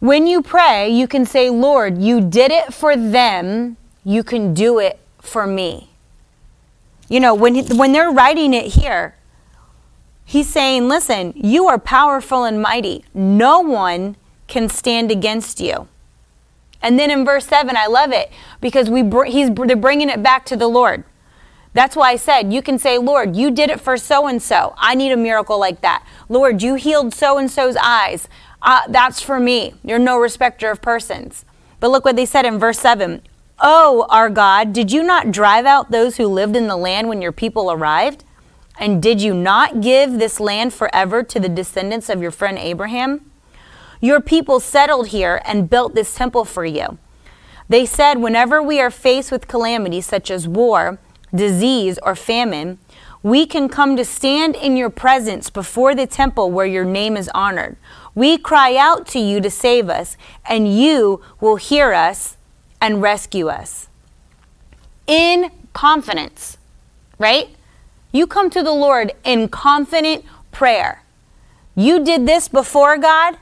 When 0.00 0.26
you 0.26 0.42
pray, 0.42 0.88
you 0.88 1.08
can 1.08 1.24
say, 1.24 1.48
Lord, 1.50 1.98
you 1.98 2.20
did 2.20 2.52
it 2.52 2.74
for 2.74 2.96
them, 2.96 3.76
you 4.04 4.22
can 4.22 4.52
do 4.52 4.78
it 4.78 4.98
for 5.20 5.46
me. 5.46 5.90
You 7.08 7.20
know, 7.20 7.34
when, 7.34 7.64
when 7.76 7.92
they're 7.92 8.10
writing 8.10 8.52
it 8.52 8.66
here, 8.66 9.16
he's 10.24 10.48
saying, 10.48 10.88
listen, 10.88 11.32
you 11.36 11.66
are 11.66 11.78
powerful 11.78 12.44
and 12.44 12.60
mighty. 12.60 13.04
No 13.12 13.60
one 13.60 14.16
can 14.46 14.68
stand 14.68 15.10
against 15.10 15.60
you. 15.60 15.88
And 16.82 16.98
then 16.98 17.10
in 17.10 17.24
verse 17.24 17.46
7, 17.46 17.76
I 17.76 17.86
love 17.86 18.12
it 18.12 18.30
because 18.60 18.90
we 18.90 19.02
br- 19.02 19.24
he's, 19.24 19.50
they're 19.50 19.76
bringing 19.76 20.10
it 20.10 20.22
back 20.22 20.44
to 20.46 20.56
the 20.56 20.68
Lord. 20.68 21.04
That's 21.72 21.96
why 21.96 22.10
I 22.10 22.16
said 22.16 22.52
you 22.52 22.62
can 22.62 22.78
say, 22.78 22.98
Lord, 22.98 23.34
you 23.34 23.50
did 23.50 23.70
it 23.70 23.80
for 23.80 23.96
so 23.96 24.26
and 24.26 24.40
so. 24.40 24.74
I 24.76 24.94
need 24.94 25.10
a 25.10 25.16
miracle 25.16 25.58
like 25.58 25.80
that. 25.80 26.06
Lord, 26.28 26.62
you 26.62 26.74
healed 26.74 27.12
so 27.14 27.38
and 27.38 27.50
so's 27.50 27.76
eyes. 27.76 28.28
Uh, 28.62 28.82
that's 28.88 29.20
for 29.20 29.40
me. 29.40 29.74
You're 29.82 29.98
no 29.98 30.18
respecter 30.18 30.70
of 30.70 30.80
persons. 30.80 31.44
But 31.80 31.90
look 31.90 32.04
what 32.04 32.16
they 32.16 32.26
said 32.26 32.46
in 32.46 32.58
verse 32.58 32.78
7 32.78 33.22
Oh, 33.60 34.06
our 34.10 34.30
God, 34.30 34.72
did 34.72 34.92
you 34.92 35.02
not 35.02 35.30
drive 35.30 35.64
out 35.64 35.90
those 35.90 36.16
who 36.16 36.26
lived 36.26 36.56
in 36.56 36.66
the 36.66 36.76
land 36.76 37.08
when 37.08 37.22
your 37.22 37.32
people 37.32 37.70
arrived? 37.70 38.24
And 38.78 39.02
did 39.02 39.20
you 39.20 39.34
not 39.34 39.80
give 39.80 40.18
this 40.18 40.40
land 40.40 40.74
forever 40.74 41.22
to 41.22 41.40
the 41.40 41.48
descendants 41.48 42.08
of 42.08 42.20
your 42.20 42.30
friend 42.30 42.58
Abraham? 42.58 43.30
Your 44.00 44.20
people 44.20 44.60
settled 44.60 45.08
here 45.08 45.40
and 45.44 45.70
built 45.70 45.94
this 45.94 46.14
temple 46.14 46.44
for 46.44 46.64
you. 46.64 46.98
They 47.68 47.86
said, 47.86 48.20
Whenever 48.20 48.62
we 48.62 48.80
are 48.80 48.90
faced 48.90 49.32
with 49.32 49.48
calamities 49.48 50.06
such 50.06 50.30
as 50.30 50.46
war, 50.46 50.98
disease, 51.34 51.98
or 52.02 52.14
famine, 52.14 52.78
we 53.22 53.46
can 53.46 53.70
come 53.70 53.96
to 53.96 54.04
stand 54.04 54.54
in 54.54 54.76
your 54.76 54.90
presence 54.90 55.48
before 55.48 55.94
the 55.94 56.06
temple 56.06 56.50
where 56.50 56.66
your 56.66 56.84
name 56.84 57.16
is 57.16 57.30
honored. 57.34 57.76
We 58.14 58.36
cry 58.36 58.76
out 58.76 59.06
to 59.08 59.18
you 59.18 59.40
to 59.40 59.50
save 59.50 59.88
us, 59.88 60.18
and 60.44 60.72
you 60.78 61.22
will 61.40 61.56
hear 61.56 61.94
us 61.94 62.36
and 62.80 63.00
rescue 63.00 63.48
us. 63.48 63.88
In 65.06 65.50
confidence, 65.72 66.58
right? 67.18 67.48
You 68.14 68.28
come 68.28 68.48
to 68.50 68.62
the 68.62 68.72
Lord 68.72 69.12
in 69.24 69.48
confident 69.48 70.24
prayer. 70.52 71.02
You 71.74 72.04
did 72.04 72.28
this 72.28 72.46
before 72.46 72.96
God, 72.96 73.36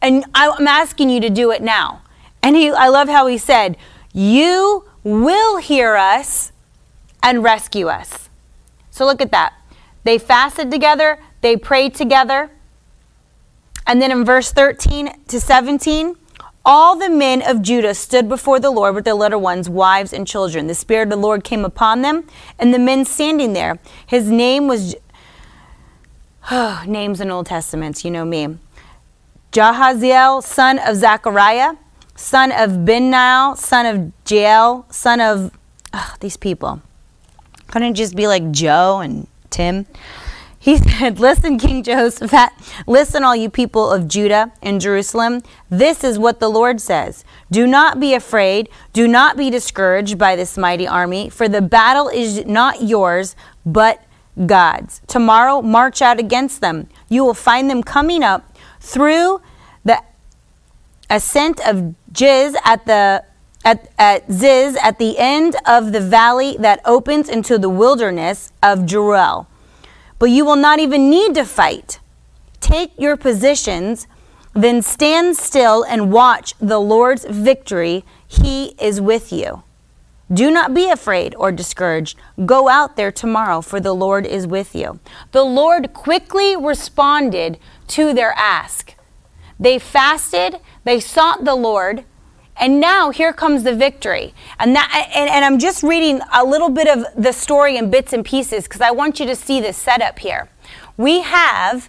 and 0.00 0.24
I'm 0.32 0.68
asking 0.68 1.10
you 1.10 1.20
to 1.20 1.28
do 1.28 1.50
it 1.50 1.60
now. 1.60 2.02
And 2.40 2.54
he, 2.54 2.70
I 2.70 2.88
love 2.88 3.08
how 3.08 3.26
he 3.26 3.36
said, 3.36 3.76
You 4.12 4.84
will 5.02 5.56
hear 5.56 5.96
us 5.96 6.52
and 7.24 7.42
rescue 7.42 7.88
us. 7.88 8.28
So 8.92 9.04
look 9.04 9.20
at 9.20 9.32
that. 9.32 9.52
They 10.04 10.18
fasted 10.18 10.70
together, 10.70 11.18
they 11.40 11.56
prayed 11.56 11.96
together. 11.96 12.52
And 13.84 14.00
then 14.00 14.12
in 14.12 14.24
verse 14.24 14.52
13 14.52 15.24
to 15.26 15.40
17, 15.40 16.14
all 16.64 16.96
the 16.96 17.10
men 17.10 17.42
of 17.42 17.62
Judah 17.62 17.94
stood 17.94 18.28
before 18.28 18.58
the 18.58 18.70
Lord 18.70 18.94
with 18.94 19.04
their 19.04 19.14
little 19.14 19.40
ones, 19.40 19.68
wives, 19.68 20.12
and 20.12 20.26
children. 20.26 20.66
The 20.66 20.74
Spirit 20.74 21.04
of 21.04 21.10
the 21.10 21.16
Lord 21.16 21.44
came 21.44 21.64
upon 21.64 22.02
them, 22.02 22.26
and 22.58 22.72
the 22.72 22.78
men 22.78 23.04
standing 23.04 23.52
there. 23.52 23.78
His 24.06 24.30
name 24.30 24.66
was, 24.66 24.96
oh, 26.50 26.82
names 26.86 27.20
in 27.20 27.30
Old 27.30 27.46
Testaments, 27.46 28.04
you 28.04 28.10
know 28.10 28.24
me. 28.24 28.58
Jahaziel, 29.52 30.42
son 30.42 30.78
of 30.78 30.96
Zechariah, 30.96 31.76
son 32.16 32.50
of 32.50 32.70
Benniel, 32.70 33.56
son 33.56 33.86
of 33.86 34.12
Jael, 34.28 34.86
son 34.90 35.20
of 35.20 35.50
these 36.20 36.36
people. 36.36 36.80
Couldn't 37.68 37.92
it 37.92 37.94
just 37.94 38.16
be 38.16 38.26
like 38.26 38.50
Joe 38.50 39.00
and 39.00 39.26
Tim? 39.50 39.86
He 40.64 40.78
said, 40.98 41.20
Listen, 41.20 41.58
King 41.58 41.82
Jehoshaphat, 41.82 42.52
listen, 42.86 43.22
all 43.22 43.36
you 43.36 43.50
people 43.50 43.90
of 43.90 44.08
Judah 44.08 44.50
and 44.62 44.80
Jerusalem. 44.80 45.42
This 45.68 46.02
is 46.02 46.18
what 46.18 46.40
the 46.40 46.48
Lord 46.48 46.80
says 46.80 47.22
Do 47.50 47.66
not 47.66 48.00
be 48.00 48.14
afraid, 48.14 48.70
do 48.94 49.06
not 49.06 49.36
be 49.36 49.50
discouraged 49.50 50.16
by 50.16 50.36
this 50.36 50.56
mighty 50.56 50.88
army, 50.88 51.28
for 51.28 51.50
the 51.50 51.60
battle 51.60 52.08
is 52.08 52.46
not 52.46 52.82
yours, 52.82 53.36
but 53.66 54.02
God's. 54.46 55.02
Tomorrow, 55.06 55.60
march 55.60 56.00
out 56.00 56.18
against 56.18 56.62
them. 56.62 56.88
You 57.10 57.24
will 57.26 57.34
find 57.34 57.68
them 57.68 57.82
coming 57.82 58.22
up 58.22 58.56
through 58.80 59.42
the 59.84 60.02
ascent 61.10 61.60
of 61.68 61.94
Jiz 62.10 62.54
at 62.64 62.86
the 62.86 63.22
at, 63.66 63.90
at 63.98 64.32
Ziz 64.32 64.78
at 64.82 64.98
the 64.98 65.18
end 65.18 65.56
of 65.66 65.92
the 65.92 66.00
valley 66.00 66.56
that 66.58 66.80
opens 66.86 67.28
into 67.28 67.58
the 67.58 67.68
wilderness 67.68 68.50
of 68.62 68.86
Jeruel. 68.86 69.46
But 70.24 70.30
you 70.30 70.46
will 70.46 70.56
not 70.56 70.78
even 70.78 71.10
need 71.10 71.34
to 71.34 71.44
fight. 71.44 72.00
Take 72.58 72.92
your 72.98 73.14
positions, 73.14 74.06
then 74.54 74.80
stand 74.80 75.36
still 75.36 75.82
and 75.82 76.10
watch 76.10 76.54
the 76.58 76.78
Lord's 76.78 77.26
victory. 77.26 78.06
He 78.26 78.74
is 78.80 79.02
with 79.02 79.34
you. 79.34 79.64
Do 80.32 80.50
not 80.50 80.72
be 80.72 80.88
afraid 80.88 81.34
or 81.34 81.52
discouraged. 81.52 82.16
Go 82.46 82.70
out 82.70 82.96
there 82.96 83.12
tomorrow, 83.12 83.60
for 83.60 83.80
the 83.80 83.92
Lord 83.92 84.24
is 84.24 84.46
with 84.46 84.74
you. 84.74 84.98
The 85.32 85.44
Lord 85.44 85.92
quickly 85.92 86.56
responded 86.56 87.58
to 87.88 88.14
their 88.14 88.32
ask. 88.32 88.94
They 89.60 89.78
fasted, 89.78 90.58
they 90.84 91.00
sought 91.00 91.44
the 91.44 91.54
Lord, 91.54 92.06
and 92.56 92.80
now 92.80 93.10
here 93.10 93.32
comes 93.32 93.64
the 93.64 93.74
victory. 93.74 94.34
And 94.58 94.74
that 94.76 95.10
and, 95.14 95.28
and 95.28 95.44
I'm 95.44 95.58
just 95.58 95.82
reading 95.82 96.20
a 96.32 96.44
little 96.44 96.70
bit 96.70 96.86
of 96.86 97.04
the 97.16 97.32
story 97.32 97.76
in 97.76 97.90
bits 97.90 98.12
and 98.12 98.24
pieces 98.24 98.64
because 98.64 98.80
I 98.80 98.90
want 98.90 99.18
you 99.18 99.26
to 99.26 99.36
see 99.36 99.60
this 99.60 99.76
setup 99.76 100.18
here. 100.18 100.48
We 100.96 101.20
have 101.22 101.88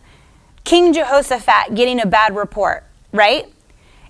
King 0.64 0.94
Jehoshaphat 0.94 1.76
getting 1.76 2.02
a 2.02 2.08
bad 2.08 2.36
report, 2.36 2.84
right? 3.12 3.46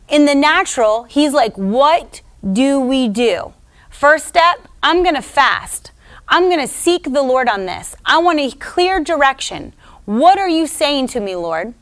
In 0.08 0.26
the 0.26 0.36
natural, 0.36 1.04
he's 1.04 1.34
like, 1.34 1.56
What 1.58 2.22
do 2.54 2.80
we 2.80 3.10
do? 3.10 3.54
First 3.90 4.28
step, 4.28 4.68
I'm 4.82 5.04
going 5.04 5.16
to 5.16 5.22
fast. 5.22 5.92
I'm 6.28 6.44
going 6.44 6.60
to 6.60 6.68
seek 6.68 7.04
the 7.04 7.22
Lord 7.22 7.48
on 7.48 7.66
this. 7.66 7.96
I 8.06 8.18
want 8.18 8.40
a 8.40 8.52
clear 8.52 9.00
direction. 9.00 9.74
What 10.06 10.38
are 10.38 10.50
you 10.50 10.68
saying 10.68 11.08
to 11.08 11.20
me, 11.20 11.36
Lord? 11.36 11.74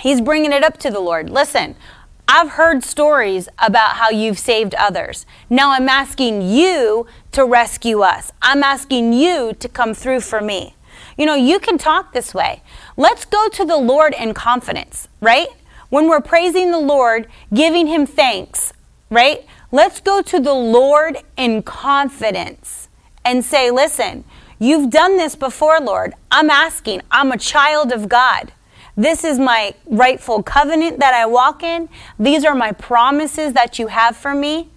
He's 0.00 0.20
bringing 0.20 0.52
it 0.52 0.62
up 0.62 0.78
to 0.78 0.90
the 0.90 1.00
Lord. 1.00 1.30
Listen, 1.30 1.76
I've 2.26 2.50
heard 2.50 2.82
stories 2.82 3.48
about 3.58 3.96
how 3.96 4.10
you've 4.10 4.38
saved 4.38 4.74
others. 4.76 5.26
Now 5.50 5.72
I'm 5.72 5.88
asking 5.88 6.42
you 6.42 7.06
to 7.32 7.44
rescue 7.44 8.00
us. 8.00 8.32
I'm 8.40 8.62
asking 8.62 9.12
you 9.12 9.52
to 9.58 9.68
come 9.68 9.92
through 9.92 10.20
for 10.20 10.40
me. 10.40 10.74
You 11.18 11.26
know, 11.26 11.34
you 11.34 11.58
can 11.58 11.78
talk 11.78 12.12
this 12.12 12.32
way. 12.32 12.62
Let's 12.96 13.24
go 13.24 13.48
to 13.48 13.64
the 13.64 13.76
Lord 13.76 14.14
in 14.18 14.32
confidence, 14.34 15.08
right? 15.20 15.48
When 15.90 16.08
we're 16.08 16.20
praising 16.20 16.70
the 16.70 16.80
Lord, 16.80 17.28
giving 17.52 17.86
Him 17.86 18.06
thanks, 18.06 18.72
right? 19.10 19.44
Let's 19.70 20.00
go 20.00 20.22
to 20.22 20.40
the 20.40 20.54
Lord 20.54 21.18
in 21.36 21.62
confidence 21.62 22.88
and 23.24 23.44
say, 23.44 23.70
listen, 23.70 24.24
you've 24.58 24.90
done 24.90 25.16
this 25.18 25.36
before, 25.36 25.78
Lord. 25.78 26.14
I'm 26.30 26.50
asking. 26.50 27.02
I'm 27.10 27.32
a 27.32 27.38
child 27.38 27.92
of 27.92 28.08
God. 28.08 28.52
This 28.96 29.24
is 29.24 29.38
my 29.38 29.74
rightful 29.86 30.42
covenant 30.42 31.00
that 31.00 31.14
I 31.14 31.26
walk 31.26 31.62
in. 31.62 31.88
These 32.18 32.44
are 32.44 32.54
my 32.54 32.72
promises 32.72 33.52
that 33.54 33.78
you 33.78 33.88
have 33.88 34.16
for 34.16 34.34
me. 34.34 34.68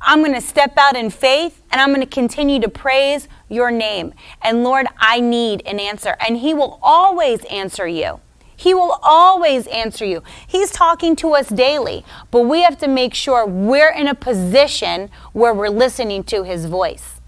I'm 0.00 0.20
going 0.20 0.34
to 0.34 0.40
step 0.40 0.74
out 0.76 0.94
in 0.94 1.10
faith 1.10 1.62
and 1.70 1.80
I'm 1.80 1.88
going 1.88 2.00
to 2.00 2.06
continue 2.06 2.60
to 2.60 2.68
praise 2.68 3.28
your 3.48 3.70
name. 3.72 4.14
And 4.42 4.62
Lord, 4.62 4.86
I 4.98 5.20
need 5.20 5.62
an 5.66 5.80
answer. 5.80 6.16
And 6.20 6.36
He 6.36 6.54
will 6.54 6.78
always 6.82 7.44
answer 7.46 7.88
you. 7.88 8.20
He 8.56 8.72
will 8.72 8.98
always 9.02 9.66
answer 9.66 10.04
you. 10.04 10.22
He's 10.46 10.70
talking 10.70 11.16
to 11.16 11.34
us 11.34 11.48
daily, 11.48 12.04
but 12.30 12.42
we 12.42 12.62
have 12.62 12.78
to 12.78 12.88
make 12.88 13.14
sure 13.14 13.44
we're 13.44 13.92
in 13.92 14.06
a 14.06 14.14
position 14.14 15.10
where 15.32 15.52
we're 15.52 15.68
listening 15.68 16.24
to 16.24 16.44
His 16.44 16.66
voice. 16.66 17.20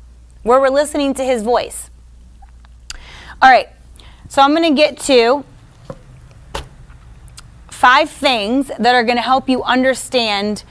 Where 0.42 0.60
we're 0.60 0.70
listening 0.70 1.14
to 1.14 1.24
His 1.24 1.42
voice. 1.42 1.90
All 3.42 3.50
right, 3.50 3.68
so 4.28 4.40
I'm 4.40 4.54
going 4.54 4.74
to 4.74 4.80
get 4.80 4.98
to 5.00 5.44
five 7.78 8.10
things 8.10 8.72
that 8.76 8.92
are 8.92 9.04
going 9.04 9.16
to 9.16 9.22
help 9.22 9.48
you 9.48 9.62
understand 9.62 10.64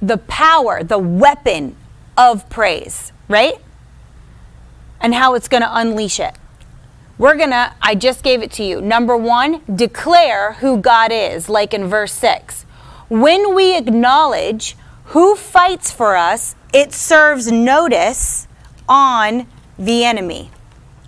the 0.00 0.16
power, 0.16 0.82
the 0.82 0.96
weapon 0.96 1.76
of 2.16 2.48
praise, 2.48 3.12
right? 3.28 3.56
And 4.98 5.14
how 5.14 5.34
it's 5.34 5.46
going 5.46 5.62
to 5.62 5.68
unleash 5.70 6.18
it. 6.18 6.34
We're 7.18 7.36
going 7.36 7.50
to, 7.50 7.74
I 7.82 7.96
just 7.96 8.22
gave 8.22 8.40
it 8.40 8.50
to 8.52 8.64
you. 8.64 8.80
Number 8.80 9.14
one, 9.14 9.60
declare 9.74 10.54
who 10.54 10.78
God 10.78 11.12
is, 11.12 11.50
like 11.50 11.74
in 11.74 11.86
verse 11.86 12.14
6. 12.14 12.62
When 13.10 13.54
we 13.54 13.76
acknowledge 13.76 14.78
who 15.06 15.36
fights 15.36 15.90
for 15.90 16.16
us, 16.16 16.56
it 16.72 16.94
serves 16.94 17.52
notice 17.52 18.48
on 18.88 19.46
the 19.78 20.04
enemy. 20.04 20.50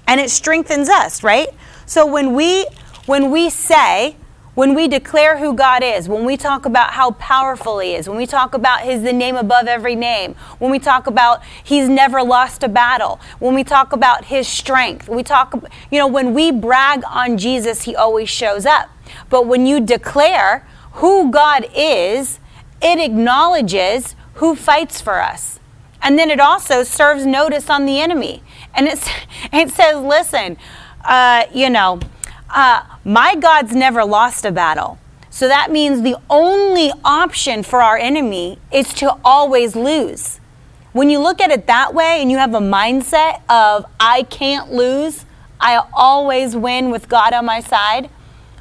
And 0.07 0.21
it 0.21 0.29
strengthens 0.29 0.91
us, 0.91 1.23
right? 1.23 1.49
So 1.87 2.05
when 2.05 2.35
we 2.35 2.67
when 3.07 3.31
we 3.31 3.51
say, 3.51 4.17
when 4.55 4.75
we 4.75 4.87
declare 4.87 5.39
who 5.39 5.55
God 5.55 5.83
is, 5.83 6.09
when 6.09 6.25
we 6.25 6.37
talk 6.37 6.67
about 6.67 6.93
how 6.93 7.13
powerful 7.13 7.79
He 7.79 7.95
is, 7.95 8.09
when 8.09 8.19
we 8.19 8.27
talk 8.27 8.55
about 8.55 8.81
His 8.81 9.03
the 9.03 9.13
name 9.13 9.37
above 9.37 9.67
every 9.67 9.95
name, 9.95 10.35
when 10.59 10.71
we 10.71 10.79
talk 10.79 11.07
about 11.07 11.43
He's 11.65 11.89
never 11.89 12.23
lost 12.23 12.63
a 12.63 12.69
battle, 12.69 13.19
when 13.39 13.55
we 13.55 13.65
talk 13.65 13.93
about 13.93 14.27
His 14.27 14.47
strength, 14.47 15.09
we 15.09 15.23
talk, 15.23 15.55
you 15.91 15.99
know, 15.99 16.07
when 16.07 16.35
we 16.35 16.51
brag 16.51 17.03
on 17.09 17.39
Jesus, 17.39 17.83
He 17.83 17.97
always 17.97 18.29
shows 18.29 18.67
up. 18.67 18.91
But 19.31 19.47
when 19.47 19.65
you 19.65 19.81
declare 19.81 20.67
who 20.95 21.31
God 21.31 21.67
is, 21.75 22.39
it 22.83 22.99
acknowledges 22.99 24.15
who 24.35 24.55
fights 24.55 25.01
for 25.01 25.23
us. 25.23 25.61
And 26.03 26.19
then 26.19 26.31
it 26.31 26.41
also 26.41 26.83
serves 26.83 27.25
notice 27.25 27.71
on 27.71 27.87
the 27.87 28.01
enemy. 28.01 28.43
And 28.75 28.87
it, 28.87 28.99
it 29.53 29.71
says, 29.71 29.97
listen, 30.03 30.59
uh, 31.05 31.45
you 31.55 31.71
know, 31.71 32.01
uh, 32.53 32.85
my 33.05 33.35
God's 33.35 33.75
never 33.75 34.05
lost 34.05 34.45
a 34.45 34.53
battle. 34.53 34.99
So 35.31 35.49
that 35.49 35.73
means 35.73 36.03
the 36.03 36.17
only 36.29 36.93
option 37.05 37.63
for 37.63 37.81
our 37.81 37.97
enemy 37.97 38.59
is 38.71 38.93
to 38.95 39.17
always 39.25 39.75
lose. 39.75 40.41
When 40.93 41.09
you 41.09 41.21
look 41.21 41.41
at 41.41 41.51
it 41.51 41.67
that 41.69 41.95
way 41.95 42.21
and 42.21 42.31
you 42.31 42.37
have 42.37 42.55
a 42.55 42.61
mindset 42.61 43.41
of, 43.49 43.87
I 43.99 44.25
can't 44.25 44.71
lose, 44.71 45.25
I 45.59 45.83
always 45.95 46.55
win 46.55 46.91
with 46.91 47.09
God 47.09 47.33
on 47.33 47.47
my 47.47 47.61
side, 47.61 48.11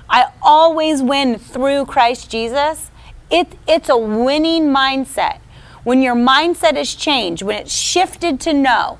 I 0.10 0.32
always 0.42 1.02
win 1.02 1.38
through 1.38 1.86
Christ 1.86 2.32
Jesus, 2.32 2.90
it, 3.30 3.48
it's 3.68 3.90
a 3.90 3.98
winning 3.98 4.68
mindset. 4.68 5.40
When 5.84 6.02
your 6.02 6.16
mindset 6.16 6.78
is 6.78 6.96
changed, 6.96 7.42
when 7.42 7.58
it's 7.58 7.74
shifted 7.74 8.40
to 8.42 8.54
know, 8.54 9.00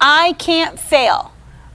I 0.00 0.34
can't 0.38 0.78
fail. 0.78 1.32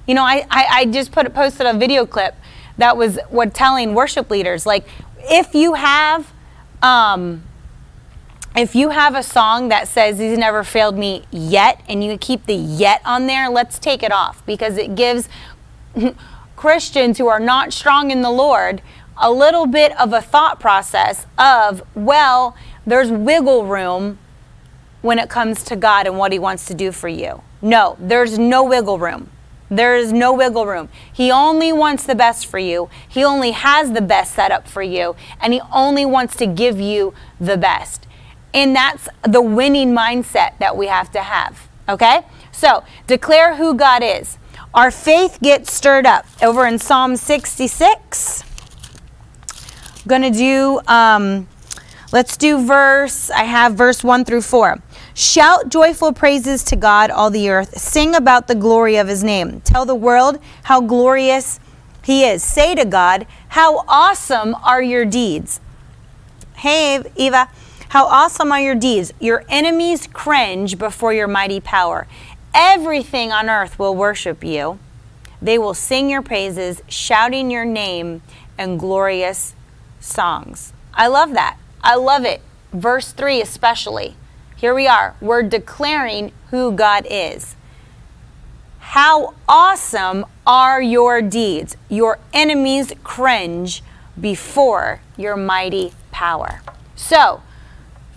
You 0.07 0.15
know, 0.15 0.23
I, 0.23 0.45
I, 0.49 0.65
I 0.69 0.85
just 0.85 1.11
put 1.11 1.31
posted 1.33 1.67
a 1.67 1.73
video 1.73 2.05
clip 2.05 2.35
that 2.77 2.97
was 2.97 3.19
what 3.29 3.53
telling 3.53 3.93
worship 3.93 4.29
leaders 4.29 4.65
like 4.65 4.87
if 5.19 5.53
you 5.55 5.73
have 5.73 6.31
um, 6.81 7.43
if 8.55 8.75
you 8.75 8.89
have 8.89 9.15
a 9.15 9.23
song 9.23 9.69
that 9.69 9.87
says 9.87 10.19
he's 10.19 10.37
never 10.37 10.63
failed 10.63 10.97
me 10.97 11.23
yet 11.31 11.81
and 11.89 12.03
you 12.03 12.17
keep 12.17 12.45
the 12.45 12.53
yet 12.53 13.01
on 13.05 13.27
there 13.27 13.49
let's 13.49 13.79
take 13.79 14.03
it 14.03 14.11
off 14.11 14.45
because 14.45 14.77
it 14.77 14.95
gives 14.95 15.29
christians 16.55 17.17
who 17.17 17.27
are 17.27 17.39
not 17.39 17.73
strong 17.73 18.11
in 18.11 18.21
the 18.21 18.29
lord 18.29 18.81
a 19.17 19.31
little 19.31 19.65
bit 19.65 19.97
of 19.99 20.13
a 20.13 20.21
thought 20.21 20.59
process 20.59 21.25
of 21.37 21.81
well 21.95 22.55
there's 22.85 23.11
wiggle 23.11 23.65
room 23.65 24.17
when 25.01 25.19
it 25.19 25.29
comes 25.29 25.63
to 25.63 25.75
god 25.75 26.07
and 26.07 26.17
what 26.17 26.31
he 26.31 26.39
wants 26.39 26.65
to 26.65 26.73
do 26.73 26.91
for 26.91 27.07
you. 27.07 27.41
No 27.61 27.95
there's 27.99 28.37
no 28.37 28.63
wiggle 28.63 28.99
room 28.99 29.29
there 29.69 29.95
is 29.95 30.13
no 30.13 30.33
wiggle 30.33 30.65
room. 30.65 30.89
He 31.11 31.31
only 31.31 31.73
wants 31.73 32.03
the 32.03 32.15
best 32.15 32.45
for 32.45 32.59
you. 32.59 32.89
He 33.07 33.23
only 33.23 33.51
has 33.51 33.91
the 33.91 34.01
best 34.01 34.35
set 34.35 34.51
up 34.51 34.67
for 34.67 34.83
you. 34.83 35.15
And 35.41 35.53
He 35.53 35.61
only 35.73 36.05
wants 36.05 36.35
to 36.37 36.45
give 36.45 36.79
you 36.79 37.13
the 37.39 37.57
best. 37.57 38.07
And 38.53 38.75
that's 38.75 39.09
the 39.27 39.41
winning 39.41 39.93
mindset 39.93 40.57
that 40.59 40.77
we 40.77 40.87
have 40.87 41.11
to 41.11 41.21
have. 41.21 41.67
Okay? 41.89 42.21
So 42.51 42.83
declare 43.07 43.55
who 43.55 43.73
God 43.73 44.01
is. 44.03 44.37
Our 44.73 44.91
faith 44.91 45.39
gets 45.41 45.73
stirred 45.73 46.05
up. 46.05 46.25
Over 46.41 46.65
in 46.65 46.79
Psalm 46.79 47.15
66, 47.15 48.43
I'm 49.53 50.07
going 50.07 50.21
to 50.21 50.31
do, 50.31 50.79
um, 50.87 51.47
let's 52.15 52.37
do 52.37 52.65
verse, 52.65 53.29
I 53.29 53.43
have 53.43 53.73
verse 53.73 54.01
1 54.01 54.23
through 54.23 54.43
4. 54.43 54.81
Shout 55.13 55.67
joyful 55.67 56.13
praises 56.13 56.63
to 56.63 56.77
God, 56.77 57.11
all 57.11 57.29
the 57.29 57.49
earth. 57.49 57.77
Sing 57.77 58.15
about 58.15 58.47
the 58.47 58.55
glory 58.55 58.95
of 58.95 59.09
his 59.09 59.21
name. 59.21 59.59
Tell 59.65 59.83
the 59.83 59.95
world 59.95 60.39
how 60.63 60.79
glorious 60.79 61.59
he 62.05 62.23
is. 62.23 62.41
Say 62.41 62.73
to 62.73 62.85
God, 62.85 63.27
How 63.49 63.83
awesome 63.89 64.55
are 64.63 64.81
your 64.81 65.03
deeds. 65.03 65.59
Hey, 66.55 67.03
Eva, 67.17 67.49
how 67.89 68.05
awesome 68.05 68.49
are 68.53 68.61
your 68.61 68.75
deeds. 68.75 69.11
Your 69.19 69.43
enemies 69.49 70.07
cringe 70.07 70.77
before 70.77 71.11
your 71.11 71.27
mighty 71.27 71.59
power. 71.59 72.07
Everything 72.53 73.33
on 73.33 73.49
earth 73.49 73.77
will 73.77 73.93
worship 73.93 74.41
you. 74.41 74.79
They 75.41 75.57
will 75.57 75.73
sing 75.73 76.09
your 76.09 76.21
praises, 76.21 76.81
shouting 76.87 77.51
your 77.51 77.65
name 77.65 78.21
and 78.57 78.79
glorious 78.79 79.53
songs. 79.99 80.71
I 80.93 81.07
love 81.07 81.33
that. 81.33 81.57
I 81.85 81.95
love 81.95 82.25
it. 82.25 82.41
Verse 82.73 83.11
3 83.11 83.41
especially. 83.41 84.15
Here 84.55 84.73
we 84.73 84.87
are. 84.87 85.15
We're 85.21 85.43
declaring 85.43 86.31
who 86.49 86.71
God 86.71 87.05
is. 87.07 87.55
How 88.79 89.35
awesome 89.47 90.25
are 90.47 90.81
your 90.81 91.21
deeds? 91.21 91.77
Your 91.87 92.17
enemies 92.33 92.91
cringe 93.03 93.83
before 94.19 95.01
your 95.15 95.37
mighty 95.37 95.93
power. 96.11 96.61
So, 96.95 97.43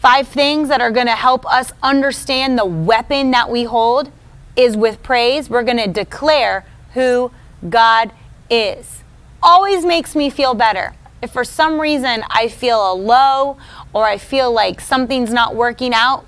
five 0.00 0.28
things 0.28 0.68
that 0.68 0.80
are 0.80 0.90
going 0.90 1.06
to 1.06 1.16
help 1.16 1.44
us 1.44 1.72
understand 1.82 2.58
the 2.58 2.64
weapon 2.64 3.32
that 3.32 3.50
we 3.50 3.64
hold 3.64 4.10
is 4.56 4.78
with 4.78 5.02
praise. 5.02 5.50
We're 5.50 5.64
going 5.64 5.76
to 5.76 5.88
declare 5.88 6.64
who 6.94 7.32
God 7.68 8.12
is. 8.48 9.02
Always 9.42 9.84
makes 9.84 10.16
me 10.16 10.30
feel 10.30 10.54
better. 10.54 10.94
If 11.20 11.32
for 11.32 11.44
some 11.44 11.80
reason 11.80 12.22
I 12.30 12.48
feel 12.48 12.92
a 12.92 12.94
low 12.94 13.56
or 13.92 14.04
I 14.04 14.18
feel 14.18 14.52
like 14.52 14.80
something's 14.80 15.32
not 15.32 15.54
working 15.54 15.92
out, 15.92 16.24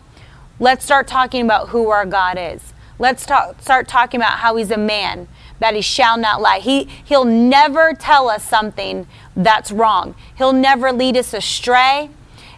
Let's 0.62 0.84
start 0.84 1.08
talking 1.08 1.42
about 1.42 1.70
who 1.70 1.88
our 1.88 2.04
God 2.04 2.36
is. 2.38 2.74
Let's 2.98 3.24
talk, 3.24 3.62
start 3.62 3.88
talking 3.88 4.20
about 4.20 4.40
how 4.40 4.56
He's 4.56 4.70
a 4.70 4.76
man 4.76 5.26
that 5.58 5.74
he 5.74 5.80
shall 5.80 6.18
not 6.18 6.40
lie. 6.40 6.58
He, 6.58 6.84
he'll 7.04 7.24
never 7.24 7.92
tell 7.92 8.30
us 8.30 8.44
something 8.44 9.06
that's 9.36 9.70
wrong. 9.70 10.14
He'll 10.36 10.54
never 10.54 10.90
lead 10.90 11.18
us 11.18 11.34
astray. 11.34 12.08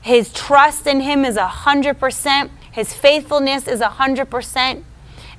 His 0.00 0.32
trust 0.32 0.86
in 0.86 1.00
him 1.00 1.24
is 1.24 1.36
100%. 1.36 2.50
His 2.70 2.94
faithfulness 2.94 3.66
is 3.66 3.80
100%. 3.80 4.84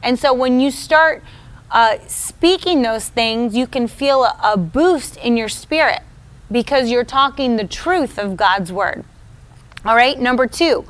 And 0.01 0.19
so 0.19 0.33
when 0.33 0.59
you 0.59 0.71
start 0.71 1.23
uh, 1.71 1.99
speaking 2.07 2.81
those 2.81 3.07
things, 3.07 3.55
you 3.55 3.65
can 3.65 3.87
feel 3.87 4.25
a, 4.25 4.37
a 4.43 4.57
boost 4.57 5.15
in 5.17 5.37
your 5.37 5.49
spirit 5.49 6.01
because 6.51 6.89
you're 6.89 7.03
talking 7.03 7.55
the 7.55 7.67
truth 7.67 8.17
of 8.17 8.37
God's 8.37 8.71
word. 8.71 9.03
All 9.85 9.95
right, 9.95 10.19
number 10.19 10.47
two, 10.47 10.85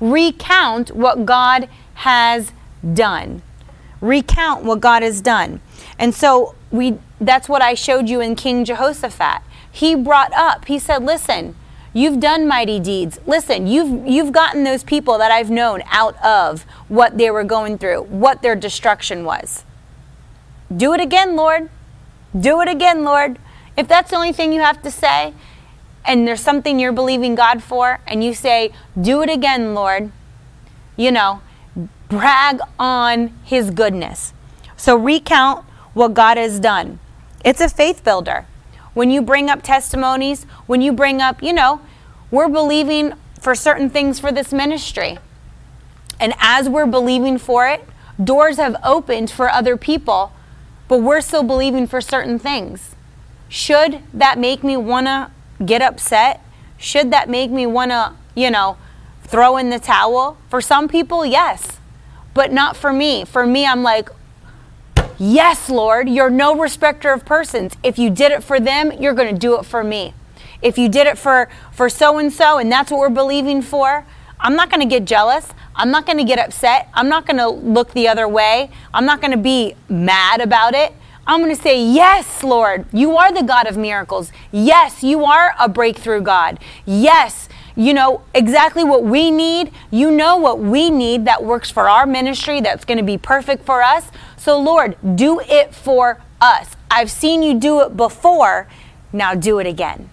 recount 0.00 0.94
what 0.94 1.26
God 1.26 1.68
has 1.94 2.52
done. 2.94 3.42
Recount 4.00 4.64
what 4.64 4.80
God 4.80 5.02
has 5.02 5.20
done. 5.20 5.60
And 5.98 6.14
so 6.14 6.54
we 6.70 6.98
that's 7.20 7.48
what 7.48 7.62
I 7.62 7.74
showed 7.74 8.08
you 8.08 8.20
in 8.20 8.36
King 8.36 8.64
Jehoshaphat. 8.64 9.42
He 9.70 9.94
brought 9.94 10.32
up, 10.32 10.66
he 10.66 10.78
said, 10.78 11.02
listen, 11.02 11.56
you've 11.92 12.20
done 12.20 12.46
mighty 12.46 12.78
deeds. 12.78 13.18
Listen, 13.26 13.66
you've 13.66 14.06
you've 14.06 14.32
gotten 14.32 14.64
those 14.64 14.84
people 14.84 15.18
that 15.18 15.30
I've 15.30 15.50
known 15.50 15.82
out 15.86 16.16
of 16.24 16.62
what 16.88 17.18
they 17.18 17.30
were 17.30 17.44
going 17.44 17.78
through, 17.78 18.02
what 18.04 18.42
their 18.42 18.54
destruction 18.54 19.24
was. 19.24 19.64
Do 20.74 20.92
it 20.94 21.00
again, 21.00 21.34
Lord. 21.34 21.70
Do 22.38 22.60
it 22.60 22.68
again, 22.68 23.04
Lord. 23.04 23.38
If 23.78 23.86
that's 23.86 24.10
the 24.10 24.16
only 24.16 24.32
thing 24.32 24.52
you 24.52 24.60
have 24.60 24.82
to 24.82 24.90
say, 24.90 25.32
and 26.04 26.26
there's 26.26 26.40
something 26.40 26.80
you're 26.80 26.90
believing 26.90 27.36
God 27.36 27.62
for, 27.62 28.00
and 28.08 28.24
you 28.24 28.34
say, 28.34 28.72
Do 29.00 29.22
it 29.22 29.30
again, 29.30 29.72
Lord, 29.72 30.10
you 30.96 31.12
know, 31.12 31.42
brag 32.08 32.58
on 32.76 33.28
His 33.44 33.70
goodness. 33.70 34.32
So 34.76 34.96
recount 34.96 35.64
what 35.94 36.12
God 36.12 36.38
has 36.38 36.58
done. 36.58 36.98
It's 37.44 37.60
a 37.60 37.68
faith 37.68 38.02
builder. 38.02 38.46
When 38.94 39.12
you 39.12 39.22
bring 39.22 39.48
up 39.48 39.62
testimonies, 39.62 40.42
when 40.66 40.80
you 40.80 40.92
bring 40.92 41.22
up, 41.22 41.40
you 41.40 41.52
know, 41.52 41.80
we're 42.32 42.48
believing 42.48 43.12
for 43.40 43.54
certain 43.54 43.88
things 43.90 44.18
for 44.18 44.32
this 44.32 44.52
ministry. 44.52 45.18
And 46.18 46.34
as 46.40 46.68
we're 46.68 46.86
believing 46.86 47.38
for 47.38 47.68
it, 47.68 47.84
doors 48.22 48.56
have 48.56 48.74
opened 48.82 49.30
for 49.30 49.48
other 49.48 49.76
people, 49.76 50.32
but 50.88 50.98
we're 50.98 51.20
still 51.20 51.44
believing 51.44 51.86
for 51.86 52.00
certain 52.00 52.40
things. 52.40 52.96
Should 53.48 54.00
that 54.12 54.38
make 54.38 54.62
me 54.62 54.76
want 54.76 55.06
to 55.06 55.30
get 55.64 55.82
upset? 55.82 56.42
Should 56.76 57.10
that 57.10 57.28
make 57.28 57.50
me 57.50 57.66
want 57.66 57.90
to, 57.90 58.14
you 58.34 58.50
know, 58.50 58.76
throw 59.24 59.56
in 59.56 59.70
the 59.70 59.78
towel? 59.78 60.36
For 60.48 60.60
some 60.60 60.88
people, 60.88 61.24
yes, 61.24 61.78
but 62.34 62.52
not 62.52 62.76
for 62.76 62.92
me. 62.92 63.24
For 63.24 63.46
me, 63.46 63.66
I'm 63.66 63.82
like, 63.82 64.10
yes, 65.18 65.68
Lord, 65.68 66.08
you're 66.08 66.30
no 66.30 66.56
respecter 66.56 67.12
of 67.12 67.24
persons. 67.24 67.74
If 67.82 67.98
you 67.98 68.10
did 68.10 68.32
it 68.32 68.44
for 68.44 68.60
them, 68.60 68.92
you're 68.92 69.14
going 69.14 69.32
to 69.32 69.38
do 69.38 69.58
it 69.58 69.64
for 69.64 69.82
me. 69.82 70.14
If 70.60 70.76
you 70.76 70.88
did 70.88 71.06
it 71.06 71.16
for 71.18 71.48
for 71.72 71.88
so 71.88 72.18
and 72.18 72.32
so 72.32 72.58
and 72.58 72.70
that's 72.70 72.90
what 72.90 72.98
we're 72.98 73.10
believing 73.10 73.62
for, 73.62 74.04
I'm 74.40 74.56
not 74.56 74.70
going 74.70 74.80
to 74.80 74.86
get 74.86 75.04
jealous. 75.04 75.48
I'm 75.74 75.90
not 75.90 76.06
going 76.06 76.18
to 76.18 76.24
get 76.24 76.38
upset. 76.38 76.88
I'm 76.94 77.08
not 77.08 77.26
going 77.26 77.36
to 77.36 77.48
look 77.48 77.92
the 77.92 78.08
other 78.08 78.26
way. 78.26 78.70
I'm 78.92 79.06
not 79.06 79.20
going 79.20 79.30
to 79.30 79.36
be 79.38 79.74
mad 79.88 80.40
about 80.40 80.74
it. 80.74 80.92
I'm 81.28 81.40
going 81.42 81.54
to 81.54 81.62
say, 81.62 81.84
Yes, 81.84 82.42
Lord, 82.42 82.86
you 82.90 83.18
are 83.18 83.30
the 83.30 83.42
God 83.42 83.66
of 83.66 83.76
miracles. 83.76 84.32
Yes, 84.50 85.02
you 85.02 85.26
are 85.26 85.54
a 85.60 85.68
breakthrough 85.68 86.22
God. 86.22 86.58
Yes, 86.86 87.50
you 87.76 87.92
know 87.92 88.22
exactly 88.34 88.82
what 88.82 89.04
we 89.04 89.30
need. 89.30 89.70
You 89.90 90.10
know 90.10 90.38
what 90.38 90.58
we 90.58 90.88
need 90.88 91.26
that 91.26 91.44
works 91.44 91.70
for 91.70 91.86
our 91.86 92.06
ministry, 92.06 92.62
that's 92.62 92.86
going 92.86 92.96
to 92.96 93.04
be 93.04 93.18
perfect 93.18 93.66
for 93.66 93.82
us. 93.82 94.10
So, 94.38 94.58
Lord, 94.58 94.96
do 95.16 95.38
it 95.40 95.74
for 95.74 96.18
us. 96.40 96.74
I've 96.90 97.10
seen 97.10 97.42
you 97.42 97.60
do 97.60 97.82
it 97.82 97.94
before. 97.94 98.66
Now 99.12 99.34
do 99.34 99.58
it 99.58 99.66
again. 99.66 100.08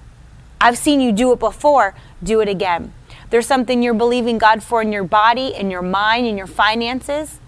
I've 0.60 0.78
seen 0.78 0.99
you 0.99 1.13
do 1.13 1.32
it 1.32 1.39
before. 1.39 1.95
Do 2.21 2.41
it 2.41 2.49
again. 2.49 2.93
There's 3.30 3.47
something 3.47 3.82
you're 3.82 3.93
believing 3.93 4.38
God 4.38 4.62
for 4.62 4.82
in 4.82 4.91
your 4.91 5.06
body, 5.06 5.56
in 5.56 5.71
your 5.71 5.82
mind, 5.82 6.28
in 6.28 6.38
your 6.38 6.47
finances. 6.47 7.39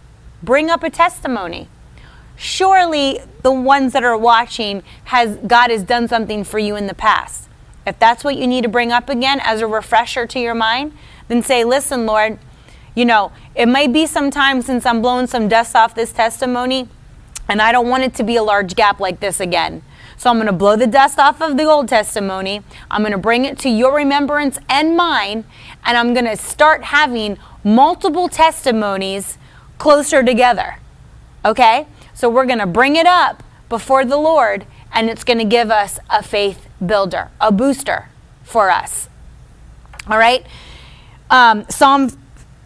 Bring 0.42 0.70
up 0.70 0.84
a 0.84 0.90
testimony 0.90 1.68
surely 2.38 3.20
the 3.42 3.52
ones 3.52 3.92
that 3.94 4.04
are 4.04 4.18
watching 4.18 4.84
has 5.06 5.36
God 5.46 5.70
has 5.70 5.84
done 5.84 6.08
something 6.08 6.46
for 6.46 6.60
you 6.60 6.78
in 6.78 6.88
the 6.88 6.94
past. 6.94 7.50
If 7.86 8.00
that's 8.00 8.24
what 8.24 8.38
you 8.38 8.48
need 8.48 8.64
to 8.64 8.70
bring 8.70 8.92
up 8.92 9.10
again 9.10 9.40
as 9.42 9.62
a 9.62 9.68
refresher 9.68 10.26
to 10.28 10.40
your 10.40 10.56
mind, 10.56 10.94
then 11.28 11.42
say, 11.42 11.64
"Listen, 11.64 12.06
Lord, 12.06 12.38
you 12.96 13.06
know, 13.06 13.32
it 13.56 13.68
may 13.68 13.88
be 13.88 14.06
some 14.06 14.32
time 14.32 14.62
since 14.62 14.86
I'm 14.86 15.02
blowing 15.02 15.28
some 15.28 15.48
dust 15.48 15.76
off 15.76 15.96
this 15.96 16.12
testimony, 16.12 16.88
and 17.48 17.62
I 17.62 17.72
don't 17.72 17.90
want 17.90 18.04
it 18.04 18.14
to 18.16 18.24
be 18.24 18.36
a 18.36 18.44
large 18.44 18.76
gap 18.76 19.00
like 19.00 19.20
this 19.20 19.40
again. 19.40 19.82
So 20.18 20.32
I'm 20.32 20.38
going 20.38 20.48
to 20.48 20.52
blow 20.52 20.76
the 20.76 20.88
dust 20.88 21.20
off 21.20 21.42
of 21.42 21.58
the 21.58 21.66
old 21.66 21.88
testimony. 21.88 22.64
I'm 22.90 23.04
going 23.04 23.12
to 23.12 23.20
bring 23.20 23.46
it 23.46 23.60
to 23.60 23.70
your 23.70 23.96
remembrance 23.96 24.58
and 24.68 24.98
mine, 24.98 25.46
and 25.86 25.96
I'm 25.96 26.14
going 26.14 26.26
to 26.26 26.36
start 26.36 26.86
having 26.86 27.38
multiple 27.64 28.28
testimonies 28.28 29.38
closer 29.78 30.24
together. 30.24 30.78
Okay? 31.46 31.86
So 32.18 32.30
we're 32.30 32.48
going 32.48 32.58
to 32.58 32.66
bring 32.66 32.96
it 32.96 33.06
up 33.06 33.44
before 33.70 34.04
the 34.04 34.18
Lord, 34.18 34.66
and 34.92 35.08
it's 35.08 35.24
going 35.24 35.38
to 35.38 35.46
give 35.46 35.70
us 35.70 36.00
a 36.10 36.24
faith 36.24 36.68
builder, 36.84 37.30
a 37.40 37.52
booster 37.52 38.10
for 38.44 38.72
us. 38.72 39.08
All 40.10 40.18
right? 40.18 40.44
Um, 41.30 41.66
Psalm 41.70 42.10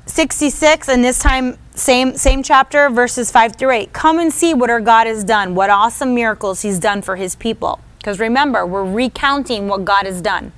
66, 0.05 0.87
and 0.87 1.03
this 1.03 1.19
time, 1.19 1.57
same, 1.75 2.15
same 2.15 2.43
chapter, 2.43 2.89
verses 2.89 3.29
5 3.29 3.57
through 3.57 3.71
8. 3.71 3.91
Come 3.91 4.19
and 4.19 4.31
see 4.31 4.53
what 4.53 4.69
our 4.69 4.79
God 4.79 5.05
has 5.05 5.21
done, 5.25 5.53
what 5.53 5.69
awesome 5.69 6.15
miracles 6.15 6.61
he's 6.61 6.79
done 6.79 7.01
for 7.01 7.17
his 7.17 7.35
people. 7.35 7.81
Because 7.97 8.19
remember, 8.19 8.65
we're 8.65 8.89
recounting 8.89 9.67
what 9.67 9.83
God 9.83 10.05
has 10.05 10.21
done. 10.21 10.53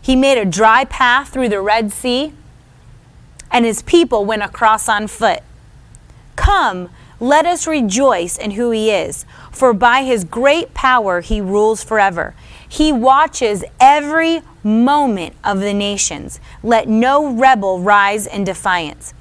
He 0.00 0.14
made 0.14 0.38
a 0.38 0.44
dry 0.44 0.84
path 0.84 1.30
through 1.30 1.48
the 1.48 1.60
Red 1.60 1.90
Sea, 1.90 2.32
and 3.50 3.64
his 3.64 3.82
people 3.82 4.24
went 4.24 4.44
across 4.44 4.88
on 4.88 5.08
foot. 5.08 5.40
Come, 6.36 6.90
let 7.20 7.46
us 7.46 7.66
rejoice 7.66 8.36
in 8.36 8.52
who 8.52 8.70
he 8.70 8.90
is, 8.90 9.24
for 9.50 9.72
by 9.72 10.02
his 10.02 10.24
great 10.24 10.72
power 10.74 11.20
he 11.20 11.40
rules 11.40 11.82
forever. 11.82 12.34
He 12.68 12.92
watches 12.92 13.64
every 13.80 14.42
moment 14.62 15.34
of 15.42 15.60
the 15.60 15.74
nations. 15.74 16.38
Let 16.62 16.88
no 16.88 17.32
rebel 17.32 17.80
rise 17.80 18.26
in 18.26 18.44
defiance. 18.44 19.14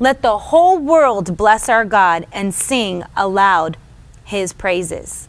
Let 0.00 0.22
the 0.22 0.38
whole 0.38 0.78
world 0.78 1.36
bless 1.36 1.68
our 1.68 1.84
God 1.84 2.26
and 2.32 2.54
sing 2.54 3.04
aloud 3.16 3.76
his 4.24 4.52
praises. 4.52 5.28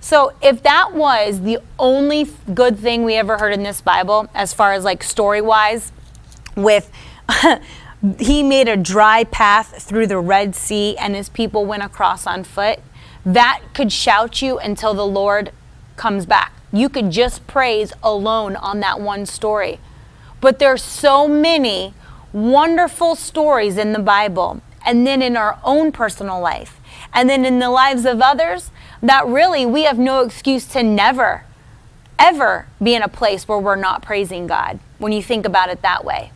So, 0.00 0.34
if 0.42 0.62
that 0.64 0.92
was 0.92 1.40
the 1.40 1.60
only 1.78 2.28
good 2.52 2.78
thing 2.78 3.04
we 3.04 3.14
ever 3.14 3.38
heard 3.38 3.54
in 3.54 3.62
this 3.62 3.80
Bible, 3.80 4.28
as 4.34 4.52
far 4.52 4.74
as 4.74 4.84
like 4.84 5.02
story 5.02 5.40
wise, 5.40 5.92
with 6.56 6.90
he 8.18 8.42
made 8.42 8.68
a 8.68 8.76
dry 8.76 9.24
path 9.24 9.82
through 9.82 10.06
the 10.06 10.18
Red 10.18 10.54
Sea 10.54 10.96
and 10.98 11.14
his 11.14 11.28
people 11.28 11.64
went 11.64 11.82
across 11.82 12.26
on 12.26 12.44
foot. 12.44 12.80
That 13.24 13.62
could 13.72 13.90
shout 13.90 14.42
you 14.42 14.58
until 14.58 14.92
the 14.92 15.06
Lord 15.06 15.52
comes 15.96 16.26
back. 16.26 16.52
You 16.72 16.88
could 16.88 17.10
just 17.10 17.46
praise 17.46 17.92
alone 18.02 18.56
on 18.56 18.80
that 18.80 19.00
one 19.00 19.24
story. 19.26 19.80
But 20.40 20.58
there's 20.58 20.82
so 20.82 21.26
many 21.26 21.94
wonderful 22.32 23.14
stories 23.14 23.78
in 23.78 23.92
the 23.92 24.00
Bible 24.00 24.60
and 24.84 25.06
then 25.06 25.22
in 25.22 25.36
our 25.36 25.58
own 25.64 25.90
personal 25.90 26.40
life 26.40 26.80
and 27.14 27.30
then 27.30 27.46
in 27.46 27.58
the 27.58 27.70
lives 27.70 28.04
of 28.04 28.20
others 28.20 28.70
that 29.02 29.26
really 29.26 29.64
we 29.64 29.84
have 29.84 29.98
no 29.98 30.20
excuse 30.20 30.66
to 30.66 30.82
never 30.82 31.44
ever 32.18 32.66
be 32.82 32.94
in 32.94 33.02
a 33.02 33.08
place 33.08 33.48
where 33.48 33.58
we're 33.58 33.76
not 33.76 34.02
praising 34.02 34.46
God 34.46 34.78
when 34.98 35.12
you 35.12 35.22
think 35.22 35.46
about 35.46 35.70
it 35.70 35.82
that 35.82 36.04
way. 36.04 36.32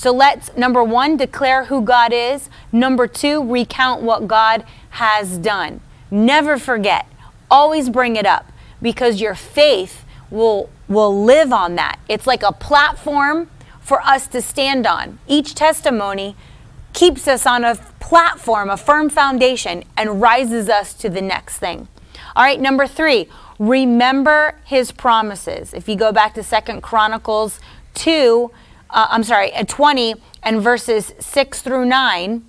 So 0.00 0.12
let's, 0.12 0.56
number 0.56 0.82
one, 0.82 1.18
declare 1.18 1.66
who 1.66 1.82
God 1.82 2.10
is. 2.10 2.48
Number 2.72 3.06
two, 3.06 3.46
recount 3.46 4.00
what 4.00 4.26
God 4.26 4.64
has 4.88 5.36
done. 5.36 5.82
Never 6.10 6.56
forget. 6.56 7.06
Always 7.50 7.90
bring 7.90 8.16
it 8.16 8.24
up 8.24 8.50
because 8.80 9.20
your 9.20 9.34
faith 9.34 10.06
will, 10.30 10.70
will 10.88 11.22
live 11.22 11.52
on 11.52 11.74
that. 11.74 11.98
It's 12.08 12.26
like 12.26 12.42
a 12.42 12.50
platform 12.50 13.50
for 13.82 14.00
us 14.00 14.26
to 14.28 14.40
stand 14.40 14.86
on. 14.86 15.18
Each 15.28 15.54
testimony 15.54 16.34
keeps 16.94 17.28
us 17.28 17.44
on 17.44 17.62
a 17.62 17.74
platform, 18.00 18.70
a 18.70 18.78
firm 18.78 19.10
foundation, 19.10 19.84
and 19.98 20.18
rises 20.18 20.70
us 20.70 20.94
to 20.94 21.10
the 21.10 21.20
next 21.20 21.58
thing. 21.58 21.88
All 22.34 22.42
right, 22.42 22.58
number 22.58 22.86
three, 22.86 23.28
remember 23.58 24.56
his 24.64 24.92
promises. 24.92 25.74
If 25.74 25.90
you 25.90 25.96
go 25.96 26.10
back 26.10 26.32
to 26.36 26.42
Second 26.42 26.82
Chronicles 26.82 27.60
2, 27.96 28.50
uh, 28.92 29.08
I'm 29.10 29.24
sorry, 29.24 29.52
at 29.52 29.68
20 29.68 30.14
and 30.42 30.60
verses 30.60 31.12
6 31.18 31.62
through 31.62 31.84
9, 31.84 32.44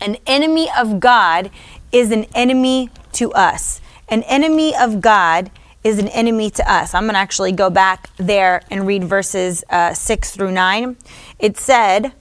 an 0.00 0.16
enemy 0.26 0.68
of 0.76 1.00
God 1.00 1.50
is 1.92 2.10
an 2.10 2.24
enemy 2.34 2.90
to 3.12 3.32
us. 3.32 3.80
An 4.08 4.22
enemy 4.24 4.74
of 4.76 5.00
God 5.00 5.50
is 5.82 5.98
an 5.98 6.08
enemy 6.08 6.50
to 6.50 6.70
us. 6.70 6.94
I'm 6.94 7.04
going 7.04 7.14
to 7.14 7.18
actually 7.18 7.52
go 7.52 7.70
back 7.70 8.10
there 8.16 8.62
and 8.70 8.86
read 8.86 9.04
verses 9.04 9.64
uh, 9.70 9.94
6 9.94 10.32
through 10.32 10.52
9. 10.52 10.96
It 11.38 11.56
said, 11.56 12.12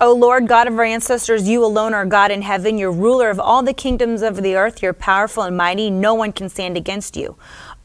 O 0.00 0.14
Lord, 0.14 0.46
God 0.46 0.68
of 0.68 0.78
our 0.78 0.84
ancestors, 0.84 1.48
you 1.48 1.64
alone 1.64 1.92
are 1.92 2.06
God 2.06 2.30
in 2.30 2.42
heaven. 2.42 2.78
You're 2.78 2.92
ruler 2.92 3.30
of 3.30 3.40
all 3.40 3.64
the 3.64 3.74
kingdoms 3.74 4.22
of 4.22 4.42
the 4.42 4.54
earth. 4.54 4.80
You're 4.80 4.92
powerful 4.92 5.42
and 5.42 5.56
mighty. 5.56 5.90
No 5.90 6.14
one 6.14 6.32
can 6.32 6.48
stand 6.48 6.76
against 6.76 7.16
you. 7.16 7.36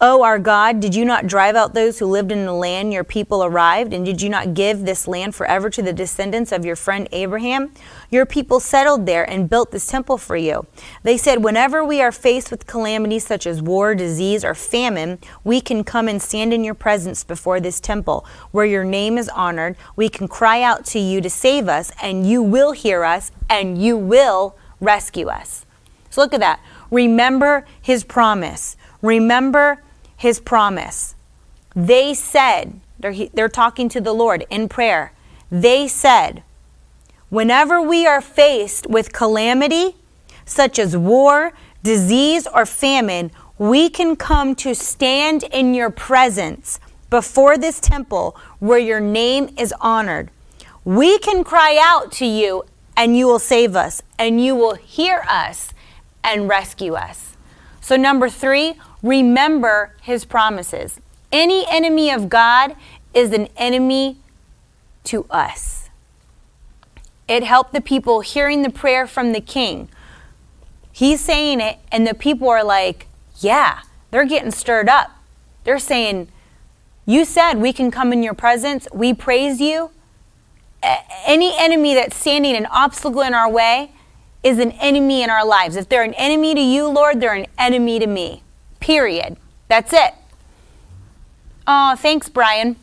O 0.02 0.24
our 0.24 0.38
God, 0.38 0.80
did 0.80 0.96
you 0.96 1.06
not 1.06 1.28
drive 1.28 1.56
out 1.56 1.74
those 1.74 2.00
who 2.00 2.08
lived 2.08 2.32
in 2.32 2.46
the 2.46 2.54
land 2.54 2.92
your 2.92 3.06
people 3.06 3.44
arrived? 3.44 3.94
And 3.94 4.06
did 4.06 4.22
you 4.22 4.28
not 4.28 4.54
give 4.54 4.84
this 4.84 5.08
land 5.08 5.34
forever 5.34 5.70
to 5.70 5.82
the 5.82 5.94
descendants 5.94 6.52
of 6.52 6.66
your 6.66 6.76
friend 6.76 7.08
Abraham? 7.12 7.72
Your 8.10 8.26
people 8.26 8.60
settled 8.60 9.06
there 9.06 9.30
and 9.30 9.50
built 9.50 9.72
this 9.72 9.88
temple 9.88 10.18
for 10.18 10.36
you. 10.36 10.66
They 11.04 11.16
said, 11.16 11.44
Whenever 11.44 11.86
we 11.86 12.02
are 12.02 12.12
faced 12.12 12.52
with 12.52 12.68
calamities 12.68 13.26
such 13.26 13.48
as 13.48 13.62
war, 13.62 13.96
disease, 13.96 14.44
or 14.44 14.56
famine, 14.56 15.20
we 15.46 15.62
can 15.62 15.86
come 15.86 16.10
and 16.10 16.22
stand 16.22 16.54
in 16.54 16.66
your 16.66 16.74
presence 16.74 17.24
before 17.24 17.62
this 17.62 17.80
temple 17.80 18.26
where 18.52 18.66
your 18.66 18.84
name 18.84 19.18
is 19.18 19.30
honored. 19.30 19.78
We 19.96 20.10
can 20.10 20.28
cry 20.28 20.62
out 20.64 20.86
to 20.88 21.00
you 21.00 21.22
to 21.22 21.30
save 21.30 21.70
us, 21.70 21.92
and 22.02 22.28
you 22.28 22.42
will 22.42 22.74
hear 22.74 23.06
us, 23.06 23.32
and 23.50 23.82
you 23.82 23.96
will 23.96 24.58
rescue 24.82 25.28
us. 25.28 25.66
So 26.10 26.22
look 26.22 26.34
at 26.34 26.42
that. 26.42 26.60
Remember 26.92 27.66
his 27.82 28.04
promise. 28.04 28.76
Remember 29.04 29.84
his 30.18 30.40
promise. 30.40 31.14
They 31.76 32.16
said, 32.16 32.80
they're, 32.98 33.28
they're 33.34 33.50
talking 33.50 33.90
to 33.90 34.02
the 34.02 34.14
Lord 34.14 34.46
in 34.50 34.70
prayer. 34.70 35.14
They 35.52 35.88
said, 35.88 36.42
whenever 37.30 37.82
we 37.82 38.08
are 38.08 38.22
faced 38.22 38.88
with 38.88 39.14
calamity, 39.14 39.98
such 40.46 40.80
as 40.80 40.96
war, 40.96 41.54
disease, 41.84 42.48
or 42.48 42.66
famine, 42.66 43.32
we 43.58 43.90
can 43.90 44.16
come 44.16 44.56
to 44.56 44.74
stand 44.74 45.44
in 45.52 45.74
your 45.74 45.90
presence 45.90 46.80
before 47.10 47.58
this 47.58 47.80
temple 47.80 48.38
where 48.60 48.80
your 48.80 49.02
name 49.02 49.54
is 49.58 49.74
honored. 49.82 50.32
We 50.86 51.20
can 51.20 51.44
cry 51.44 51.78
out 51.80 52.12
to 52.14 52.26
you 52.26 52.64
and 52.96 53.18
you 53.18 53.28
will 53.28 53.40
save 53.40 53.76
us 53.76 54.02
and 54.18 54.44
you 54.44 54.56
will 54.56 54.76
hear 54.76 55.24
us 55.28 55.74
and 56.24 56.48
rescue 56.48 56.94
us. 56.94 57.36
So, 57.82 57.98
number 57.98 58.30
three, 58.30 58.76
remember 59.04 59.96
his 60.02 60.26
promises. 60.26 61.00
Any 61.32 61.66
enemy 61.70 62.10
of 62.10 62.30
God 62.30 62.76
is 63.14 63.32
an 63.32 63.48
enemy 63.58 64.18
to 65.04 65.26
us. 65.30 65.90
It 67.28 67.44
helped 67.44 67.74
the 67.74 67.82
people 67.82 68.22
hearing 68.22 68.62
the 68.62 68.70
prayer 68.70 69.06
from 69.06 69.34
the 69.34 69.42
king. 69.42 69.90
He's 70.92 71.22
saying 71.22 71.60
it, 71.60 71.80
and 71.92 72.06
the 72.06 72.14
people 72.14 72.50
are 72.50 72.64
like, 72.64 73.08
Yeah, 73.40 73.82
they're 74.12 74.26
getting 74.26 74.52
stirred 74.52 74.90
up. 74.90 75.12
They're 75.64 75.80
saying, 75.80 76.30
You 77.06 77.26
said 77.26 77.56
we 77.56 77.74
can 77.74 77.92
come 77.92 78.14
in 78.14 78.24
your 78.24 78.34
presence. 78.34 78.88
We 78.94 79.14
praise 79.14 79.60
you. 79.60 79.92
Any 81.26 81.54
enemy 81.58 81.96
that's 81.96 82.16
standing 82.16 82.56
an 82.56 82.66
obstacle 82.68 83.22
in 83.22 83.34
our 83.34 83.50
way 83.50 83.92
is 84.44 84.60
an 84.60 84.72
enemy 84.74 85.24
in 85.24 85.30
our 85.30 85.46
lives. 85.46 85.78
If 85.78 85.88
they're 85.88 86.04
an 86.04 86.14
enemy 86.16 86.54
to 86.54 86.62
you, 86.62 86.88
Lord, 86.88 87.22
they're 87.22 87.34
an 87.34 87.48
enemy 87.58 88.00
to 88.00 88.08
me. 88.08 88.44
Period. 88.84 89.38
That's 89.70 89.94
it. 89.94 90.14
Oh, 91.66 91.96
thanks, 91.96 92.28
Brian. 92.28 92.76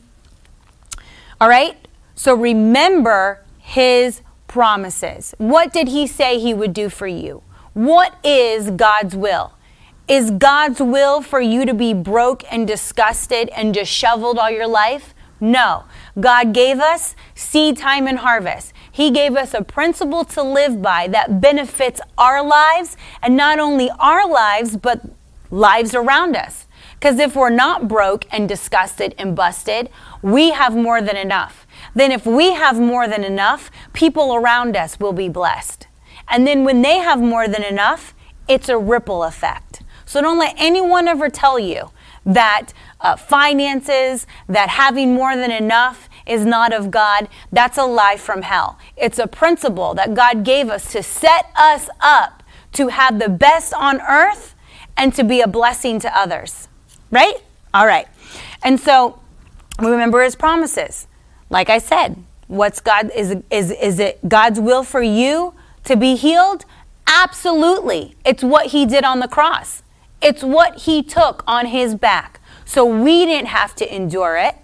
All 1.38 1.46
right? 1.46 1.76
So 2.14 2.34
remember 2.34 3.44
his 3.58 4.22
promises. 4.46 5.34
What 5.36 5.74
did 5.74 5.88
he 5.88 6.06
say 6.06 6.38
he 6.38 6.54
would 6.54 6.72
do 6.72 6.88
for 6.88 7.06
you? 7.06 7.42
What 7.74 8.16
is 8.24 8.70
God's 8.70 9.14
will? 9.14 9.52
Is 10.08 10.30
God's 10.30 10.80
will 10.80 11.20
for 11.20 11.38
you 11.38 11.66
to 11.66 11.74
be 11.74 11.92
broke 11.92 12.50
and 12.50 12.66
disgusted 12.66 13.50
and 13.50 13.74
disheveled 13.74 14.38
all 14.38 14.50
your 14.50 14.66
life? 14.66 15.12
No. 15.38 15.84
God 16.18 16.54
gave 16.54 16.78
us 16.78 17.14
seed 17.34 17.76
time 17.76 18.06
and 18.06 18.20
harvest. 18.20 18.72
He 18.90 19.10
gave 19.10 19.36
us 19.36 19.52
a 19.52 19.62
principle 19.62 20.24
to 20.24 20.42
live 20.42 20.80
by 20.80 21.08
that 21.08 21.42
benefits 21.42 22.00
our 22.16 22.42
lives 22.42 22.96
and 23.22 23.36
not 23.36 23.58
only 23.58 23.90
our 23.98 24.26
lives, 24.26 24.78
but 24.78 25.02
lives 25.50 25.94
around 25.94 26.36
us. 26.36 26.66
Because 26.94 27.18
if 27.18 27.34
we're 27.34 27.48
not 27.50 27.88
broke 27.88 28.26
and 28.30 28.48
disgusted 28.48 29.14
and 29.16 29.34
busted, 29.34 29.88
we 30.22 30.50
have 30.50 30.76
more 30.76 31.00
than 31.00 31.16
enough. 31.16 31.66
Then, 31.94 32.12
if 32.12 32.26
we 32.26 32.52
have 32.52 32.78
more 32.78 33.08
than 33.08 33.24
enough, 33.24 33.70
people 33.92 34.34
around 34.34 34.76
us 34.76 35.00
will 35.00 35.14
be 35.14 35.28
blessed. 35.28 35.86
And 36.28 36.46
then, 36.46 36.64
when 36.64 36.82
they 36.82 36.98
have 36.98 37.18
more 37.18 37.48
than 37.48 37.64
enough, 37.64 38.14
it's 38.48 38.68
a 38.68 38.76
ripple 38.76 39.24
effect. 39.24 39.82
So, 40.04 40.20
don't 40.20 40.38
let 40.38 40.54
anyone 40.58 41.08
ever 41.08 41.30
tell 41.30 41.58
you 41.58 41.90
that 42.26 42.72
uh, 43.00 43.16
finances, 43.16 44.26
that 44.46 44.68
having 44.68 45.14
more 45.14 45.36
than 45.36 45.50
enough 45.50 46.10
is 46.26 46.44
not 46.44 46.72
of 46.72 46.90
God. 46.90 47.28
That's 47.50 47.78
a 47.78 47.84
lie 47.84 48.16
from 48.16 48.42
hell. 48.42 48.78
It's 48.96 49.18
a 49.18 49.26
principle 49.26 49.94
that 49.94 50.12
God 50.12 50.44
gave 50.44 50.68
us 50.68 50.92
to 50.92 51.02
set 51.02 51.50
us 51.56 51.88
up 52.00 52.42
to 52.72 52.88
have 52.88 53.18
the 53.18 53.28
best 53.28 53.72
on 53.72 54.00
earth 54.02 54.54
and 55.00 55.14
to 55.14 55.24
be 55.24 55.40
a 55.40 55.48
blessing 55.48 55.98
to 55.98 56.16
others. 56.16 56.68
Right? 57.10 57.36
All 57.72 57.86
right. 57.86 58.06
And 58.62 58.78
so 58.78 59.18
we 59.80 59.90
remember 59.90 60.22
his 60.22 60.36
promises. 60.36 61.08
Like 61.48 61.70
I 61.70 61.78
said, 61.78 62.22
what's 62.46 62.80
God 62.80 63.10
is 63.16 63.36
is 63.50 63.70
is 63.72 63.98
it 63.98 64.28
God's 64.28 64.60
will 64.60 64.84
for 64.84 65.02
you 65.02 65.54
to 65.84 65.96
be 65.96 66.14
healed? 66.16 66.66
Absolutely. 67.06 68.14
It's 68.24 68.44
what 68.44 68.66
he 68.66 68.84
did 68.86 69.02
on 69.02 69.20
the 69.20 69.26
cross. 69.26 69.82
It's 70.20 70.44
what 70.44 70.80
he 70.80 71.02
took 71.02 71.42
on 71.46 71.66
his 71.66 71.94
back. 71.94 72.38
So 72.66 72.84
we 72.84 73.24
didn't 73.24 73.48
have 73.48 73.74
to 73.76 73.94
endure 73.94 74.36
it. 74.36 74.54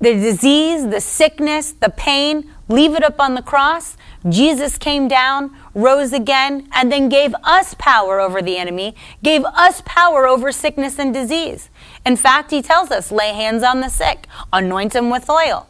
The 0.00 0.14
disease, 0.14 0.88
the 0.88 1.00
sickness, 1.00 1.72
the 1.72 1.90
pain, 1.90 2.50
leave 2.68 2.94
it 2.94 3.04
up 3.04 3.20
on 3.20 3.34
the 3.36 3.42
cross. 3.42 3.96
Jesus 4.28 4.76
came 4.76 5.08
down, 5.08 5.56
rose 5.74 6.12
again, 6.12 6.68
and 6.74 6.92
then 6.92 7.08
gave 7.08 7.34
us 7.42 7.74
power 7.78 8.20
over 8.20 8.42
the 8.42 8.58
enemy, 8.58 8.94
gave 9.22 9.44
us 9.44 9.82
power 9.86 10.26
over 10.26 10.52
sickness 10.52 10.98
and 10.98 11.14
disease. 11.14 11.70
In 12.04 12.16
fact, 12.16 12.50
he 12.50 12.60
tells 12.60 12.90
us, 12.90 13.10
lay 13.10 13.32
hands 13.32 13.62
on 13.62 13.80
the 13.80 13.88
sick, 13.88 14.26
anoint 14.52 14.92
them 14.92 15.08
with 15.08 15.30
oil. 15.30 15.66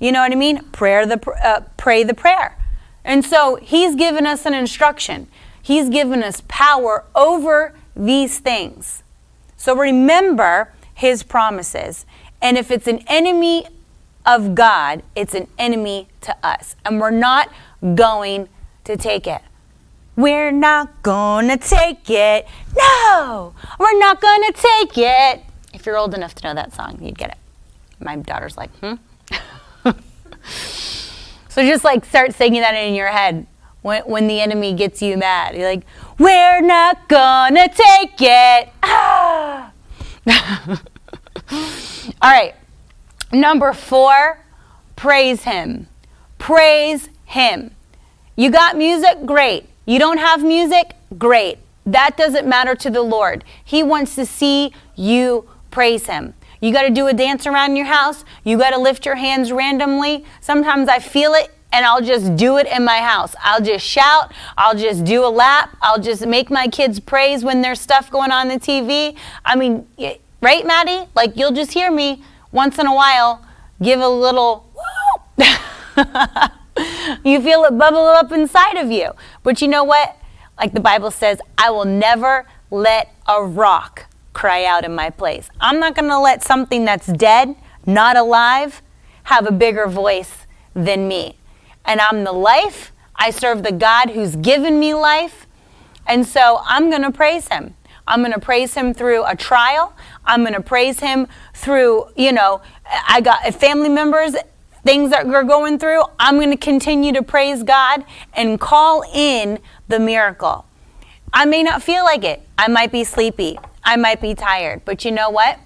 You 0.00 0.10
know 0.10 0.20
what 0.20 0.32
I 0.32 0.34
mean? 0.34 0.64
Prayer 0.70 1.06
the 1.06 1.20
uh, 1.44 1.60
pray 1.76 2.02
the 2.02 2.14
prayer. 2.14 2.58
And 3.04 3.24
so 3.24 3.56
he's 3.56 3.94
given 3.94 4.26
us 4.26 4.46
an 4.46 4.54
instruction. 4.54 5.28
He's 5.62 5.88
given 5.88 6.24
us 6.24 6.42
power 6.48 7.04
over 7.14 7.74
these 7.94 8.40
things. 8.40 9.04
So 9.56 9.76
remember 9.76 10.72
his 10.92 11.22
promises. 11.22 12.04
And 12.40 12.58
if 12.58 12.72
it's 12.72 12.88
an 12.88 13.04
enemy 13.06 13.66
of 14.24 14.54
God, 14.54 15.02
it's 15.14 15.34
an 15.34 15.48
enemy 15.58 16.08
to 16.22 16.36
us. 16.42 16.76
And 16.84 17.00
we're 17.00 17.10
not 17.10 17.50
going 17.94 18.48
to 18.84 18.96
take 18.96 19.26
it. 19.26 19.42
We're 20.14 20.52
not 20.52 21.02
gonna 21.02 21.56
take 21.56 22.10
it. 22.10 22.46
No, 22.76 23.54
we're 23.78 23.98
not 23.98 24.20
gonna 24.20 24.52
take 24.52 24.98
it. 24.98 25.42
If 25.72 25.86
you're 25.86 25.96
old 25.96 26.12
enough 26.14 26.34
to 26.36 26.44
know 26.44 26.54
that 26.54 26.74
song, 26.74 26.98
you'd 27.00 27.16
get 27.16 27.30
it. 27.30 27.38
My 27.98 28.16
daughter's 28.16 28.58
like, 28.58 28.70
hmm? 28.76 28.94
so 31.48 31.62
just 31.62 31.82
like 31.82 32.04
start 32.04 32.34
singing 32.34 32.60
that 32.60 32.74
in 32.74 32.94
your 32.94 33.08
head 33.08 33.46
when, 33.80 34.02
when 34.02 34.26
the 34.26 34.38
enemy 34.40 34.74
gets 34.74 35.00
you 35.00 35.16
mad. 35.16 35.56
You're 35.56 35.70
like, 35.70 35.84
we're 36.18 36.60
not 36.60 37.08
gonna 37.08 37.68
take 37.68 38.20
it. 38.20 38.68
Ah! 38.82 39.72
All 42.20 42.30
right. 42.30 42.54
Number 43.32 43.72
four, 43.72 44.44
praise 44.96 45.44
him. 45.44 45.88
Praise 46.38 47.08
him. 47.24 47.74
You 48.36 48.50
got 48.50 48.76
music? 48.76 49.24
Great. 49.26 49.68
You 49.86 49.98
don't 49.98 50.18
have 50.18 50.42
music? 50.42 50.94
Great. 51.18 51.58
That 51.84 52.16
doesn't 52.16 52.46
matter 52.46 52.74
to 52.76 52.90
the 52.90 53.02
Lord. 53.02 53.44
He 53.64 53.82
wants 53.82 54.14
to 54.14 54.24
see 54.24 54.72
you 54.94 55.48
praise 55.70 56.06
Him. 56.06 56.34
You 56.60 56.72
got 56.72 56.82
to 56.82 56.90
do 56.90 57.08
a 57.08 57.12
dance 57.12 57.46
around 57.46 57.74
your 57.74 57.86
house. 57.86 58.24
You 58.44 58.56
got 58.56 58.70
to 58.70 58.78
lift 58.78 59.04
your 59.04 59.16
hands 59.16 59.50
randomly. 59.50 60.24
Sometimes 60.40 60.88
I 60.88 61.00
feel 61.00 61.34
it 61.34 61.50
and 61.72 61.84
I'll 61.84 62.02
just 62.02 62.36
do 62.36 62.58
it 62.58 62.68
in 62.68 62.84
my 62.84 62.98
house. 62.98 63.34
I'll 63.42 63.60
just 63.60 63.84
shout. 63.84 64.32
I'll 64.56 64.76
just 64.76 65.04
do 65.04 65.24
a 65.24 65.28
lap. 65.28 65.76
I'll 65.82 66.00
just 66.00 66.24
make 66.26 66.50
my 66.50 66.68
kids 66.68 67.00
praise 67.00 67.42
when 67.42 67.62
there's 67.62 67.80
stuff 67.80 68.10
going 68.10 68.30
on 68.30 68.48
the 68.48 68.60
TV. 68.60 69.16
I 69.44 69.56
mean, 69.56 69.88
right, 70.40 70.64
Maddie? 70.64 71.08
Like 71.16 71.36
you'll 71.36 71.52
just 71.52 71.72
hear 71.72 71.90
me 71.90 72.22
once 72.52 72.78
in 72.78 72.86
a 72.86 72.94
while 72.94 73.44
give 73.82 74.00
a 74.00 74.08
little 74.08 74.70
you 77.24 77.40
feel 77.40 77.64
it 77.64 77.76
bubble 77.76 78.06
up 78.06 78.32
inside 78.32 78.76
of 78.76 78.90
you. 78.90 79.12
But 79.42 79.60
you 79.60 79.68
know 79.68 79.84
what? 79.84 80.16
Like 80.58 80.72
the 80.72 80.80
Bible 80.80 81.10
says, 81.10 81.40
I 81.58 81.70
will 81.70 81.84
never 81.84 82.46
let 82.70 83.14
a 83.26 83.42
rock 83.42 84.06
cry 84.32 84.64
out 84.64 84.84
in 84.84 84.94
my 84.94 85.10
place. 85.10 85.50
I'm 85.60 85.78
not 85.78 85.94
going 85.94 86.08
to 86.08 86.18
let 86.18 86.42
something 86.42 86.84
that's 86.84 87.06
dead, 87.06 87.54
not 87.86 88.16
alive, 88.16 88.82
have 89.24 89.46
a 89.46 89.52
bigger 89.52 89.86
voice 89.86 90.46
than 90.74 91.08
me. 91.08 91.36
And 91.84 92.00
I'm 92.00 92.24
the 92.24 92.32
life. 92.32 92.92
I 93.16 93.30
serve 93.30 93.62
the 93.62 93.72
God 93.72 94.10
who's 94.10 94.36
given 94.36 94.78
me 94.78 94.94
life. 94.94 95.46
And 96.06 96.26
so 96.26 96.60
I'm 96.64 96.90
going 96.90 97.02
to 97.02 97.12
praise 97.12 97.48
him. 97.48 97.74
I'm 98.06 98.20
going 98.20 98.32
to 98.32 98.40
praise 98.40 98.74
him 98.74 98.94
through 98.94 99.24
a 99.24 99.36
trial. 99.36 99.94
I'm 100.24 100.42
going 100.42 100.54
to 100.54 100.60
praise 100.60 101.00
him 101.00 101.28
through, 101.54 102.06
you 102.16 102.32
know, 102.32 102.62
I 103.08 103.20
got 103.20 103.54
family 103.54 103.88
members 103.88 104.34
things 104.84 105.10
that 105.10 105.26
we're 105.26 105.44
going 105.44 105.78
through, 105.78 106.02
I'm 106.18 106.36
going 106.36 106.50
to 106.50 106.56
continue 106.56 107.12
to 107.12 107.22
praise 107.22 107.62
God 107.62 108.04
and 108.34 108.60
call 108.60 109.04
in 109.14 109.58
the 109.88 109.98
miracle. 109.98 110.66
I 111.32 111.44
may 111.44 111.62
not 111.62 111.82
feel 111.82 112.04
like 112.04 112.24
it. 112.24 112.42
I 112.58 112.68
might 112.68 112.92
be 112.92 113.04
sleepy. 113.04 113.58
I 113.84 113.96
might 113.96 114.20
be 114.20 114.34
tired. 114.34 114.84
But 114.84 115.04
you 115.04 115.10
know 115.10 115.30
what? 115.30 115.58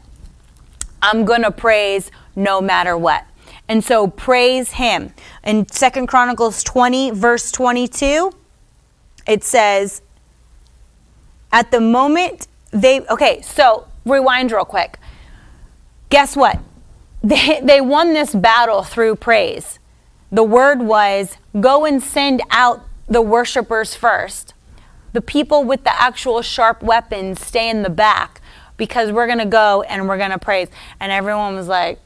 I'm 1.03 1.25
going 1.25 1.43
to 1.43 1.51
praise 1.51 2.11
no 2.35 2.61
matter 2.61 2.97
what. 2.97 3.27
And 3.69 3.83
so 3.83 4.07
praise 4.07 4.73
him. 4.73 5.13
In 5.43 5.69
Second 5.69 6.07
Chronicles 6.07 6.63
20 6.63 7.11
verse 7.11 7.51
22, 7.51 8.33
it 9.27 9.43
says 9.43 10.03
at 11.57 11.71
the 11.71 11.81
moment 11.81 12.49
they 12.71 13.01
okay, 13.09 13.41
so 13.41 13.89
rewind 14.05 14.53
real 14.53 14.67
quick. 14.67 14.99
Guess 16.11 16.37
what? 16.37 16.61
They, 17.25 17.61
they 17.61 17.81
won 17.81 18.13
this 18.13 18.33
battle 18.33 18.85
through 18.85 19.17
praise. 19.17 19.81
The 20.31 20.45
word 20.45 20.81
was 20.81 21.39
go 21.59 21.85
and 21.85 22.01
send 22.01 22.41
out 22.51 22.83
the 23.09 23.21
worshipers 23.21 23.97
first. 23.97 24.55
The 25.13 25.21
people 25.21 25.65
with 25.65 25.83
the 25.83 26.01
actual 26.01 26.41
sharp 26.43 26.85
weapons 26.85 27.45
stay 27.45 27.69
in 27.69 27.83
the 27.83 27.91
back 27.91 28.41
because 28.77 29.11
we're 29.11 29.27
going 29.27 29.41
to 29.41 29.47
go 29.47 29.83
and 29.83 30.07
we're 30.07 30.19
going 30.19 30.31
to 30.31 30.39
praise. 30.39 30.69
And 31.01 31.11
everyone 31.11 31.57
was 31.57 31.67
like, 31.67 31.99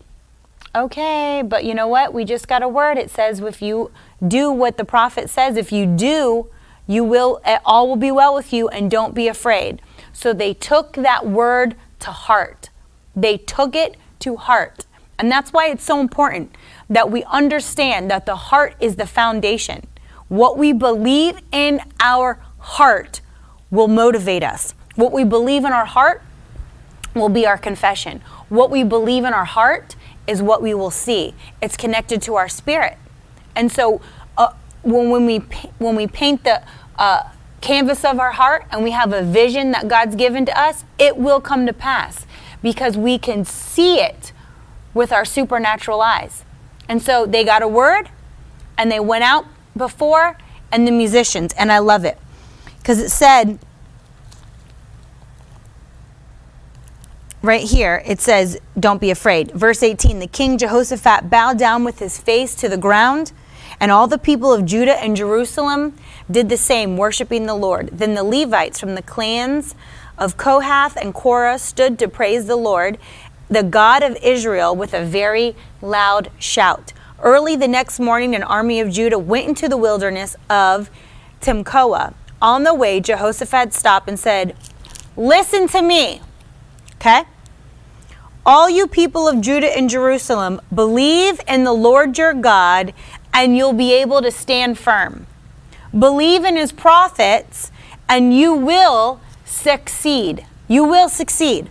okay, 0.74 1.42
but 1.44 1.64
you 1.64 1.74
know 1.74 1.88
what? 1.88 2.14
We 2.14 2.24
just 2.24 2.48
got 2.48 2.62
a 2.62 2.68
word. 2.68 2.96
It 2.96 3.10
says 3.10 3.40
if 3.40 3.60
you 3.60 3.90
do 4.26 4.50
what 4.50 4.78
the 4.78 4.86
prophet 4.86 5.28
says, 5.28 5.58
if 5.58 5.70
you 5.70 5.84
do, 5.84 6.48
you 6.90 7.04
will, 7.04 7.40
all 7.64 7.86
will 7.86 7.94
be 7.94 8.10
well 8.10 8.34
with 8.34 8.52
you 8.52 8.68
and 8.68 8.90
don't 8.90 9.14
be 9.14 9.28
afraid. 9.28 9.80
So 10.12 10.32
they 10.32 10.52
took 10.52 10.94
that 10.94 11.24
word 11.24 11.76
to 12.00 12.10
heart. 12.10 12.70
They 13.14 13.36
took 13.36 13.76
it 13.76 13.96
to 14.18 14.34
heart. 14.34 14.86
And 15.16 15.30
that's 15.30 15.52
why 15.52 15.68
it's 15.68 15.84
so 15.84 16.00
important 16.00 16.52
that 16.88 17.08
we 17.08 17.22
understand 17.24 18.10
that 18.10 18.26
the 18.26 18.34
heart 18.34 18.74
is 18.80 18.96
the 18.96 19.06
foundation. 19.06 19.86
What 20.26 20.58
we 20.58 20.72
believe 20.72 21.38
in 21.52 21.80
our 22.00 22.40
heart 22.58 23.20
will 23.70 23.86
motivate 23.86 24.42
us. 24.42 24.74
What 24.96 25.12
we 25.12 25.22
believe 25.22 25.64
in 25.64 25.72
our 25.72 25.84
heart 25.84 26.22
will 27.14 27.28
be 27.28 27.46
our 27.46 27.58
confession. 27.58 28.20
What 28.48 28.68
we 28.68 28.82
believe 28.82 29.24
in 29.24 29.32
our 29.32 29.44
heart 29.44 29.94
is 30.26 30.42
what 30.42 30.60
we 30.60 30.74
will 30.74 30.90
see. 30.90 31.34
It's 31.62 31.76
connected 31.76 32.20
to 32.22 32.34
our 32.34 32.48
spirit. 32.48 32.98
And 33.54 33.70
so 33.70 34.00
uh, 34.36 34.54
when, 34.82 35.10
when, 35.10 35.26
we, 35.26 35.38
when 35.78 35.96
we 35.96 36.06
paint 36.06 36.44
the 36.44 36.62
uh, 37.00 37.22
canvas 37.60 38.04
of 38.04 38.20
our 38.20 38.32
heart 38.32 38.64
and 38.70 38.84
we 38.84 38.92
have 38.92 39.12
a 39.12 39.22
vision 39.22 39.72
that 39.72 39.88
God's 39.88 40.14
given 40.14 40.46
to 40.46 40.58
us, 40.58 40.84
it 40.98 41.16
will 41.16 41.40
come 41.40 41.66
to 41.66 41.72
pass 41.72 42.26
because 42.62 42.96
we 42.96 43.18
can 43.18 43.44
see 43.44 44.00
it 44.00 44.32
with 44.94 45.10
our 45.10 45.24
supernatural 45.24 46.00
eyes. 46.00 46.44
And 46.88 47.02
so 47.02 47.26
they 47.26 47.42
got 47.42 47.62
a 47.62 47.68
word 47.68 48.10
and 48.78 48.92
they 48.92 49.00
went 49.00 49.24
out 49.24 49.46
before 49.76 50.36
and 50.72 50.86
the 50.86 50.92
musicians, 50.92 51.52
and 51.54 51.72
I 51.72 51.78
love 51.78 52.04
it 52.04 52.16
because 52.78 53.00
it 53.00 53.10
said 53.10 53.58
right 57.42 57.62
here, 57.62 58.02
it 58.06 58.20
says, 58.20 58.58
Don't 58.78 59.00
be 59.00 59.10
afraid. 59.10 59.50
Verse 59.52 59.82
18 59.82 60.18
The 60.18 60.26
king 60.26 60.58
Jehoshaphat 60.58 61.28
bowed 61.28 61.58
down 61.58 61.84
with 61.84 61.98
his 61.98 62.18
face 62.18 62.54
to 62.56 62.68
the 62.68 62.76
ground, 62.76 63.32
and 63.80 63.90
all 63.90 64.06
the 64.06 64.18
people 64.18 64.52
of 64.52 64.64
Judah 64.64 65.00
and 65.02 65.16
Jerusalem 65.16 65.96
did 66.30 66.48
the 66.48 66.56
same, 66.56 66.96
worshiping 66.96 67.46
the 67.46 67.54
Lord. 67.54 67.90
Then 67.92 68.14
the 68.14 68.24
Levites 68.24 68.78
from 68.78 68.94
the 68.94 69.02
clans 69.02 69.74
of 70.18 70.36
Kohath 70.36 70.96
and 70.96 71.14
Korah 71.14 71.58
stood 71.58 71.98
to 71.98 72.08
praise 72.08 72.46
the 72.46 72.56
Lord, 72.56 72.98
the 73.48 73.62
God 73.62 74.02
of 74.02 74.16
Israel 74.22 74.76
with 74.76 74.94
a 74.94 75.04
very 75.04 75.56
loud 75.80 76.30
shout. 76.38 76.92
Early 77.22 77.56
the 77.56 77.68
next 77.68 77.98
morning, 78.00 78.34
an 78.34 78.42
army 78.42 78.80
of 78.80 78.90
Judah 78.90 79.18
went 79.18 79.48
into 79.48 79.68
the 79.68 79.76
wilderness 79.76 80.36
of 80.48 80.90
Tekoa. 81.40 82.14
On 82.40 82.64
the 82.64 82.74
way, 82.74 83.00
Jehoshaphat 83.00 83.74
stopped 83.74 84.08
and 84.08 84.18
said, 84.18 84.56
Listen 85.16 85.68
to 85.68 85.82
me. 85.82 86.20
Okay? 86.94 87.24
All 88.46 88.70
you 88.70 88.86
people 88.86 89.28
of 89.28 89.40
Judah 89.40 89.76
and 89.76 89.90
Jerusalem, 89.90 90.60
believe 90.74 91.40
in 91.46 91.64
the 91.64 91.74
Lord 91.74 92.16
your 92.16 92.32
God, 92.32 92.94
and 93.34 93.56
you'll 93.56 93.74
be 93.74 93.92
able 93.92 94.22
to 94.22 94.30
stand 94.30 94.78
firm. 94.78 95.26
Believe 95.96 96.44
in 96.44 96.56
his 96.56 96.72
prophets, 96.72 97.72
and 98.08 98.36
you 98.36 98.54
will 98.54 99.20
succeed. 99.44 100.46
You 100.68 100.84
will 100.84 101.08
succeed. 101.08 101.70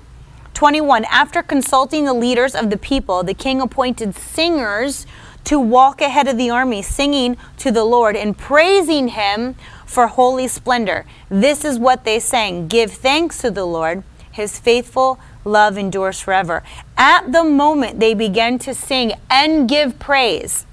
21. 0.53 1.05
After 1.05 1.41
consulting 1.41 2.03
the 2.03 2.13
leaders 2.13 2.53
of 2.53 2.69
the 2.69 2.77
people, 2.77 3.23
the 3.23 3.33
king 3.33 3.61
appointed 3.61 4.13
singers 4.15 5.07
to 5.45 5.57
walk 5.57 6.01
ahead 6.01 6.27
of 6.27 6.37
the 6.37 6.49
army, 6.49 6.81
singing 6.81 7.37
to 7.57 7.71
the 7.71 7.85
Lord 7.85 8.17
and 8.17 8.37
praising 8.37 9.09
him 9.09 9.55
for 9.85 10.07
holy 10.07 10.47
splendor. 10.47 11.05
This 11.29 11.63
is 11.63 11.79
what 11.79 12.03
they 12.03 12.19
sang 12.19 12.67
Give 12.67 12.91
thanks 12.91 13.39
to 13.39 13.49
the 13.49 13.65
Lord, 13.65 14.03
his 14.31 14.59
faithful 14.59 15.17
love 15.45 15.77
endures 15.77 16.19
forever. 16.19 16.61
At 16.97 17.31
the 17.31 17.43
moment 17.43 17.99
they 17.99 18.13
began 18.13 18.59
to 18.59 18.75
sing 18.75 19.13
and 19.29 19.67
give 19.67 19.97
praise, 19.97 20.65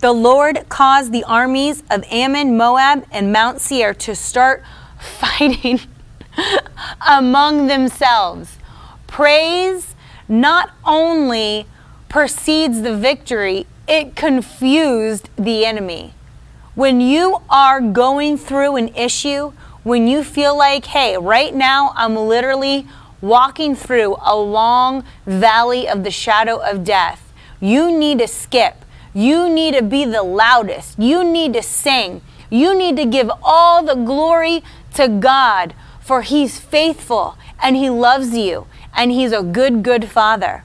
the 0.00 0.12
Lord 0.12 0.66
caused 0.68 1.12
the 1.12 1.24
armies 1.24 1.82
of 1.90 2.04
Ammon, 2.10 2.56
Moab, 2.56 3.06
and 3.10 3.32
Mount 3.32 3.60
Seir 3.60 3.92
to 3.94 4.14
start 4.14 4.64
fighting 4.98 5.80
among 7.08 7.66
themselves. 7.66 8.58
Praise 9.06 9.94
not 10.28 10.70
only 10.84 11.66
precedes 12.08 12.82
the 12.82 12.96
victory, 12.96 13.66
it 13.86 14.16
confused 14.16 15.28
the 15.36 15.66
enemy. 15.66 16.14
When 16.74 17.00
you 17.00 17.42
are 17.50 17.80
going 17.80 18.38
through 18.38 18.76
an 18.76 18.94
issue, 18.94 19.52
when 19.82 20.06
you 20.06 20.22
feel 20.22 20.56
like, 20.56 20.86
hey, 20.86 21.16
right 21.18 21.54
now 21.54 21.92
I'm 21.96 22.16
literally 22.16 22.86
walking 23.20 23.74
through 23.74 24.16
a 24.22 24.36
long 24.36 25.04
valley 25.26 25.88
of 25.88 26.04
the 26.04 26.10
shadow 26.10 26.58
of 26.58 26.84
death, 26.84 27.32
you 27.60 27.90
need 27.90 28.20
to 28.20 28.28
skip. 28.28 28.79
You 29.12 29.48
need 29.48 29.74
to 29.74 29.82
be 29.82 30.04
the 30.04 30.22
loudest. 30.22 30.98
You 30.98 31.24
need 31.24 31.52
to 31.54 31.62
sing. 31.62 32.22
You 32.48 32.76
need 32.76 32.96
to 32.96 33.04
give 33.04 33.30
all 33.42 33.84
the 33.84 33.94
glory 33.94 34.62
to 34.94 35.08
God, 35.08 35.74
for 36.00 36.22
He's 36.22 36.58
faithful 36.58 37.36
and 37.62 37.76
He 37.76 37.90
loves 37.90 38.36
you 38.36 38.66
and 38.94 39.10
he's 39.12 39.32
a 39.32 39.42
good, 39.42 39.82
good 39.82 40.08
father 40.10 40.64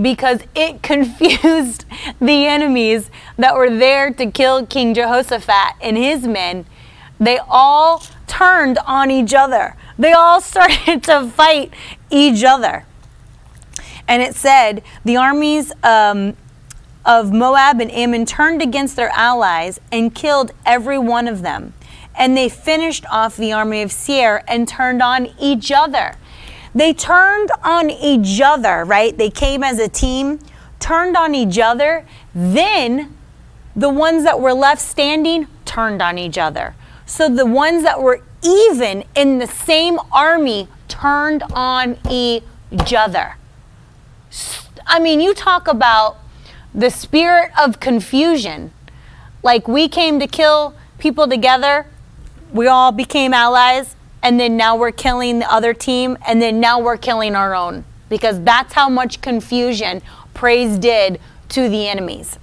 because 0.00 0.40
it 0.54 0.82
confused 0.82 1.84
the 2.20 2.46
enemies 2.46 3.10
that 3.36 3.54
were 3.54 3.70
there 3.70 4.12
to 4.12 4.30
kill 4.30 4.66
King 4.66 4.94
Jehoshaphat 4.94 5.76
and 5.80 5.96
his 5.96 6.26
men. 6.26 6.66
They 7.18 7.38
all 7.48 8.02
turned 8.26 8.78
on 8.86 9.10
each 9.10 9.34
other. 9.34 9.76
They 9.98 10.12
all 10.12 10.40
started 10.52 11.02
to 11.04 11.28
fight 11.28 11.72
each 12.10 12.44
other. 12.44 12.84
And 14.08 14.22
it 14.22 14.34
said 14.34 14.82
the 15.04 15.16
armies 15.16 15.72
um, 15.82 16.36
of 17.10 17.32
Moab 17.32 17.80
and 17.80 17.90
Ammon 17.90 18.24
turned 18.24 18.62
against 18.62 18.94
their 18.94 19.08
allies 19.08 19.80
and 19.90 20.14
killed 20.14 20.52
every 20.64 20.96
one 20.96 21.26
of 21.26 21.42
them. 21.42 21.74
And 22.16 22.36
they 22.36 22.48
finished 22.48 23.04
off 23.10 23.36
the 23.36 23.52
army 23.52 23.82
of 23.82 23.90
Seir 23.90 24.44
and 24.46 24.68
turned 24.68 25.02
on 25.02 25.34
each 25.36 25.72
other. 25.72 26.14
They 26.72 26.92
turned 26.92 27.50
on 27.64 27.90
each 27.90 28.40
other, 28.40 28.84
right? 28.84 29.18
They 29.18 29.28
came 29.28 29.64
as 29.64 29.80
a 29.80 29.88
team, 29.88 30.38
turned 30.78 31.16
on 31.16 31.34
each 31.34 31.58
other. 31.58 32.06
Then 32.32 33.16
the 33.74 33.90
ones 33.90 34.22
that 34.22 34.38
were 34.38 34.54
left 34.54 34.80
standing 34.80 35.48
turned 35.64 36.00
on 36.00 36.16
each 36.16 36.38
other. 36.38 36.76
So 37.06 37.28
the 37.28 37.44
ones 37.44 37.82
that 37.82 38.00
were 38.00 38.22
even 38.44 39.02
in 39.16 39.38
the 39.38 39.48
same 39.48 39.98
army 40.12 40.68
turned 40.86 41.42
on 41.54 41.98
each 42.08 42.94
other. 42.94 43.34
I 44.86 45.00
mean, 45.00 45.20
you 45.20 45.34
talk 45.34 45.66
about 45.66 46.19
the 46.74 46.90
spirit 46.90 47.50
of 47.58 47.80
confusion. 47.80 48.72
Like 49.42 49.66
we 49.66 49.88
came 49.88 50.20
to 50.20 50.26
kill 50.26 50.74
people 50.98 51.28
together, 51.28 51.86
we 52.52 52.66
all 52.66 52.92
became 52.92 53.32
allies 53.32 53.96
and 54.22 54.38
then 54.38 54.56
now 54.56 54.76
we're 54.76 54.92
killing 54.92 55.38
the 55.38 55.52
other 55.52 55.72
team, 55.72 56.18
and 56.26 56.40
then 56.42 56.60
now 56.60 56.78
we're 56.78 56.96
killing 56.96 57.34
our 57.34 57.54
own. 57.54 57.84
Because 58.08 58.40
that's 58.42 58.74
how 58.74 58.88
much 58.88 59.20
confusion 59.20 60.02
praise 60.34 60.78
did 60.78 61.20
to 61.50 61.68
the 61.68 61.88
enemies. 61.88 62.38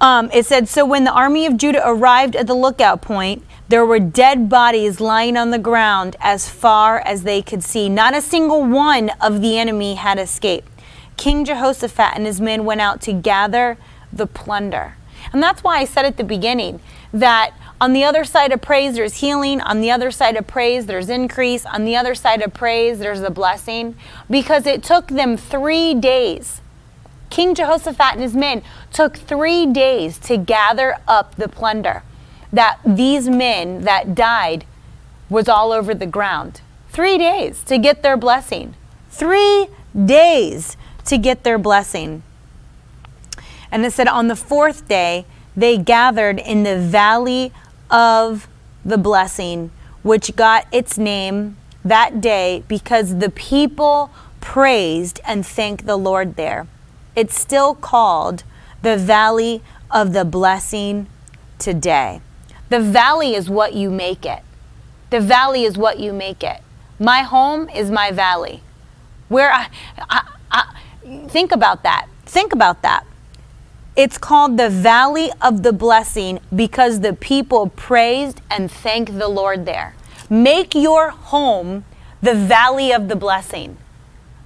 Um, 0.00 0.30
it 0.32 0.46
said, 0.46 0.68
So 0.68 0.84
when 0.84 1.04
the 1.04 1.12
army 1.12 1.46
of 1.46 1.56
Judah 1.56 1.82
arrived 1.84 2.34
at 2.34 2.46
the 2.46 2.54
lookout 2.54 3.02
point, 3.02 3.44
there 3.68 3.84
were 3.86 4.00
dead 4.00 4.48
bodies 4.48 5.00
lying 5.00 5.36
on 5.36 5.50
the 5.50 5.58
ground 5.58 6.16
as 6.20 6.48
far 6.48 6.98
as 7.00 7.22
they 7.22 7.40
could 7.42 7.62
see. 7.62 7.88
Not 7.88 8.16
a 8.16 8.22
single 8.22 8.64
one 8.64 9.10
of 9.20 9.42
the 9.42 9.58
enemy 9.58 9.94
had 9.94 10.18
escaped. 10.18 10.69
King 11.20 11.44
Jehoshaphat 11.44 12.16
and 12.16 12.24
his 12.24 12.40
men 12.40 12.64
went 12.64 12.80
out 12.80 13.02
to 13.02 13.12
gather 13.12 13.76
the 14.10 14.26
plunder. 14.26 14.96
And 15.34 15.42
that's 15.42 15.62
why 15.62 15.78
I 15.78 15.84
said 15.84 16.06
at 16.06 16.16
the 16.16 16.24
beginning 16.24 16.80
that 17.12 17.52
on 17.78 17.92
the 17.92 18.04
other 18.04 18.24
side 18.24 18.52
of 18.52 18.62
praise, 18.62 18.94
there's 18.94 19.16
healing. 19.16 19.60
On 19.60 19.82
the 19.82 19.90
other 19.90 20.10
side 20.10 20.36
of 20.36 20.46
praise, 20.46 20.86
there's 20.86 21.10
increase. 21.10 21.66
On 21.66 21.84
the 21.84 21.94
other 21.94 22.14
side 22.14 22.40
of 22.40 22.54
praise, 22.54 23.00
there's 23.00 23.20
a 23.20 23.30
blessing. 23.30 23.96
Because 24.30 24.66
it 24.66 24.82
took 24.82 25.08
them 25.08 25.36
three 25.36 25.92
days 25.92 26.62
King 27.28 27.54
Jehoshaphat 27.54 28.14
and 28.14 28.22
his 28.22 28.34
men 28.34 28.62
took 28.90 29.16
three 29.16 29.66
days 29.66 30.16
to 30.20 30.38
gather 30.38 30.96
up 31.06 31.36
the 31.36 31.48
plunder 31.48 32.02
that 32.50 32.80
these 32.84 33.28
men 33.28 33.82
that 33.82 34.14
died 34.14 34.64
was 35.28 35.50
all 35.50 35.70
over 35.70 35.94
the 35.94 36.06
ground. 36.06 36.62
Three 36.88 37.18
days 37.18 37.62
to 37.64 37.76
get 37.76 38.02
their 38.02 38.16
blessing. 38.16 38.74
Three 39.10 39.68
days 39.94 40.76
to 41.10 41.18
get 41.18 41.42
their 41.42 41.58
blessing. 41.58 42.22
And 43.72 43.84
it 43.84 43.92
said 43.92 44.06
on 44.06 44.28
the 44.28 44.36
fourth 44.36 44.86
day, 44.86 45.26
they 45.56 45.76
gathered 45.76 46.38
in 46.38 46.62
the 46.62 46.78
valley 46.78 47.52
of 47.90 48.46
the 48.84 48.96
blessing, 48.96 49.72
which 50.02 50.36
got 50.36 50.66
its 50.72 50.96
name 50.96 51.56
that 51.84 52.20
day 52.20 52.62
because 52.68 53.18
the 53.18 53.30
people 53.30 54.10
praised 54.40 55.18
and 55.26 55.44
thanked 55.44 55.84
the 55.84 55.96
Lord 55.96 56.36
there. 56.36 56.68
It's 57.16 57.38
still 57.38 57.74
called 57.74 58.44
the 58.82 58.96
valley 58.96 59.62
of 59.90 60.12
the 60.12 60.24
blessing 60.24 61.08
today. 61.58 62.20
The 62.68 62.78
valley 62.78 63.34
is 63.34 63.50
what 63.50 63.74
you 63.74 63.90
make 63.90 64.24
it. 64.24 64.42
The 65.10 65.20
valley 65.20 65.64
is 65.64 65.76
what 65.76 65.98
you 65.98 66.12
make 66.12 66.44
it. 66.44 66.60
My 67.00 67.22
home 67.22 67.68
is 67.68 67.90
my 67.90 68.12
valley. 68.12 68.62
Where 69.28 69.52
I, 69.52 69.68
I, 69.98 70.22
I 70.50 70.74
think 71.28 71.52
about 71.52 71.82
that. 71.82 72.08
Think 72.26 72.52
about 72.52 72.82
that. 72.82 73.04
It's 73.96 74.18
called 74.18 74.56
the 74.56 74.70
Valley 74.70 75.30
of 75.42 75.62
the 75.62 75.72
Blessing 75.72 76.40
because 76.54 77.00
the 77.00 77.12
people 77.12 77.68
praised 77.70 78.40
and 78.50 78.70
thanked 78.70 79.18
the 79.18 79.28
Lord 79.28 79.66
there. 79.66 79.94
Make 80.28 80.74
your 80.74 81.10
home 81.10 81.84
the 82.22 82.34
Valley 82.34 82.92
of 82.92 83.08
the 83.08 83.16
Blessing. 83.16 83.76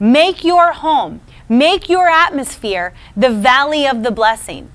Make 0.01 0.45
your 0.45 0.73
home, 0.73 1.21
make 1.49 1.89
your 1.89 2.09
atmosphere 2.09 2.95
the 3.17 3.31
Valley 3.31 3.87
of 3.87 4.03
the 4.03 4.11
Blessing. 4.11 4.71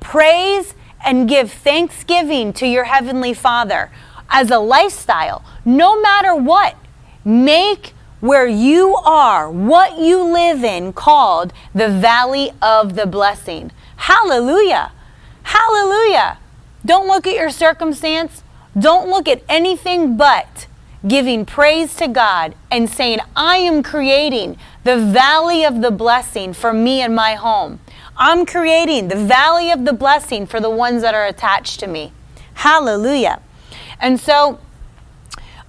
Praise 0.00 0.74
and 1.04 1.28
give 1.28 1.52
thanksgiving 1.52 2.52
to 2.54 2.66
your 2.66 2.84
Heavenly 2.84 3.34
Father 3.34 3.90
as 4.30 4.50
a 4.50 4.58
lifestyle, 4.58 5.44
no 5.64 6.00
matter 6.00 6.34
what. 6.34 6.76
Make 7.24 7.92
where 8.20 8.46
you 8.46 8.96
are, 8.96 9.50
what 9.50 9.98
you 9.98 10.22
live 10.22 10.64
in, 10.64 10.92
called 10.92 11.52
the 11.74 11.88
Valley 11.88 12.50
of 12.60 12.94
the 12.94 13.06
Blessing. 13.06 13.70
Hallelujah. 13.96 14.92
Hallelujah. 15.44 16.38
Don't 16.84 17.06
look 17.06 17.26
at 17.26 17.34
your 17.34 17.50
circumstance. 17.50 18.42
Don't 18.78 19.08
look 19.08 19.28
at 19.28 19.42
anything 19.48 20.16
but 20.16 20.66
giving 21.06 21.46
praise 21.46 21.94
to 21.96 22.08
God 22.08 22.54
and 22.70 22.90
saying, 22.90 23.20
I 23.36 23.58
am 23.58 23.82
creating 23.82 24.56
the 24.84 24.96
valley 24.96 25.64
of 25.64 25.80
the 25.80 25.90
blessing 25.90 26.52
for 26.52 26.72
me 26.72 27.00
and 27.02 27.14
my 27.14 27.34
home. 27.34 27.80
I'm 28.16 28.44
creating 28.44 29.08
the 29.08 29.16
valley 29.16 29.70
of 29.70 29.84
the 29.84 29.92
blessing 29.92 30.46
for 30.46 30.60
the 30.60 30.70
ones 30.70 31.02
that 31.02 31.14
are 31.14 31.26
attached 31.26 31.78
to 31.80 31.86
me. 31.86 32.12
Hallelujah. 32.54 33.40
And 34.00 34.18
so, 34.18 34.58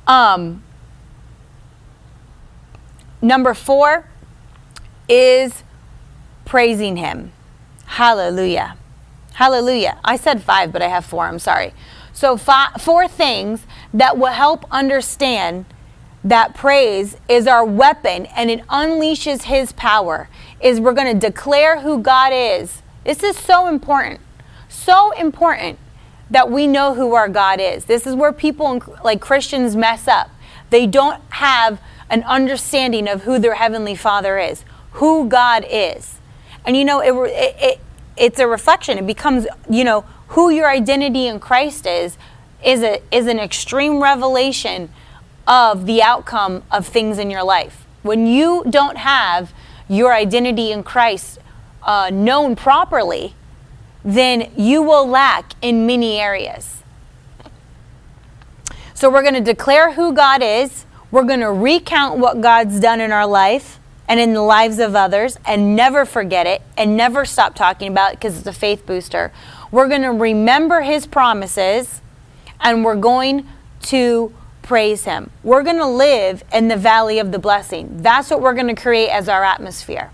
um, 0.07 0.63
number 3.21 3.53
four 3.53 4.07
is 5.07 5.63
praising 6.45 6.97
Him. 6.97 7.31
Hallelujah. 7.85 8.77
Hallelujah. 9.33 9.99
I 10.03 10.15
said 10.15 10.43
five, 10.43 10.71
but 10.71 10.81
I 10.81 10.87
have 10.87 11.05
four. 11.05 11.25
I'm 11.25 11.39
sorry. 11.39 11.73
So, 12.13 12.35
five, 12.35 12.81
four 12.81 13.07
things 13.07 13.65
that 13.93 14.17
will 14.17 14.33
help 14.33 14.65
understand 14.71 15.65
that 16.23 16.53
praise 16.53 17.15
is 17.29 17.47
our 17.47 17.63
weapon 17.63 18.25
and 18.27 18.51
it 18.51 18.65
unleashes 18.67 19.43
his 19.43 19.71
power 19.73 20.27
is 20.59 20.79
we're 20.79 20.93
going 20.93 21.17
to 21.17 21.27
declare 21.27 21.79
who 21.79 22.01
God 22.01 22.31
is. 22.33 22.81
This 23.05 23.23
is 23.23 23.37
so 23.37 23.67
important. 23.67 24.19
So 24.67 25.11
important 25.11 25.79
that 26.29 26.51
we 26.51 26.67
know 26.67 26.93
who 26.93 27.13
our 27.13 27.29
God 27.29 27.59
is. 27.59 27.85
This 27.85 28.05
is 28.05 28.15
where 28.15 28.33
people 28.33 28.81
like 29.03 29.21
Christians 29.21 29.75
mess 29.75 30.07
up. 30.07 30.29
They 30.69 30.85
don't 30.85 31.21
have 31.29 31.79
an 32.09 32.23
understanding 32.23 33.07
of 33.07 33.23
who 33.23 33.39
their 33.39 33.55
heavenly 33.55 33.95
Father 33.95 34.39
is, 34.39 34.63
who 34.93 35.27
God 35.27 35.65
is. 35.69 36.17
And 36.65 36.75
you 36.75 36.85
know, 36.85 36.99
it, 36.99 37.31
it, 37.31 37.55
it, 37.59 37.79
it's 38.17 38.39
a 38.39 38.47
reflection. 38.47 38.97
It 38.97 39.07
becomes, 39.07 39.47
you 39.69 39.83
know, 39.83 40.01
who 40.29 40.49
your 40.49 40.69
identity 40.69 41.27
in 41.27 41.39
Christ 41.39 41.85
is, 41.85 42.17
is, 42.63 42.83
a, 42.83 43.01
is 43.11 43.27
an 43.27 43.39
extreme 43.39 44.01
revelation 44.01 44.89
of 45.47 45.85
the 45.85 46.03
outcome 46.03 46.63
of 46.71 46.85
things 46.85 47.17
in 47.17 47.31
your 47.31 47.43
life. 47.43 47.85
When 48.03 48.27
you 48.27 48.63
don't 48.69 48.97
have 48.97 49.51
your 49.87 50.13
identity 50.13 50.71
in 50.71 50.83
Christ 50.83 51.39
uh, 51.83 52.11
known 52.13 52.55
properly, 52.55 53.33
then 54.03 54.51
you 54.55 54.81
will 54.81 55.07
lack 55.07 55.53
in 55.61 55.85
many 55.85 56.17
areas. 56.17 56.83
So, 58.93 59.09
we're 59.09 59.21
going 59.21 59.33
to 59.33 59.41
declare 59.41 59.93
who 59.93 60.13
God 60.13 60.43
is. 60.43 60.85
We're 61.11 61.23
going 61.23 61.39
to 61.39 61.51
recount 61.51 62.19
what 62.19 62.41
God's 62.41 62.79
done 62.79 63.01
in 63.01 63.11
our 63.11 63.25
life 63.25 63.79
and 64.07 64.19
in 64.19 64.33
the 64.33 64.41
lives 64.41 64.79
of 64.79 64.95
others 64.95 65.37
and 65.45 65.75
never 65.75 66.05
forget 66.05 66.47
it 66.47 66.61
and 66.77 66.97
never 66.97 67.25
stop 67.25 67.55
talking 67.55 67.91
about 67.91 68.13
it 68.13 68.19
because 68.19 68.37
it's 68.37 68.47
a 68.47 68.53
faith 68.53 68.85
booster. 68.85 69.31
We're 69.71 69.87
going 69.87 70.01
to 70.01 70.11
remember 70.11 70.81
his 70.81 71.05
promises 71.05 72.01
and 72.59 72.83
we're 72.83 72.95
going 72.95 73.47
to 73.83 74.33
praise 74.61 75.05
him. 75.05 75.31
We're 75.43 75.63
going 75.63 75.77
to 75.77 75.87
live 75.87 76.43
in 76.53 76.67
the 76.67 76.77
valley 76.77 77.19
of 77.19 77.31
the 77.31 77.39
blessing. 77.39 78.01
That's 78.01 78.29
what 78.29 78.41
we're 78.41 78.53
going 78.53 78.73
to 78.73 78.79
create 78.79 79.09
as 79.09 79.29
our 79.29 79.43
atmosphere. 79.43 80.11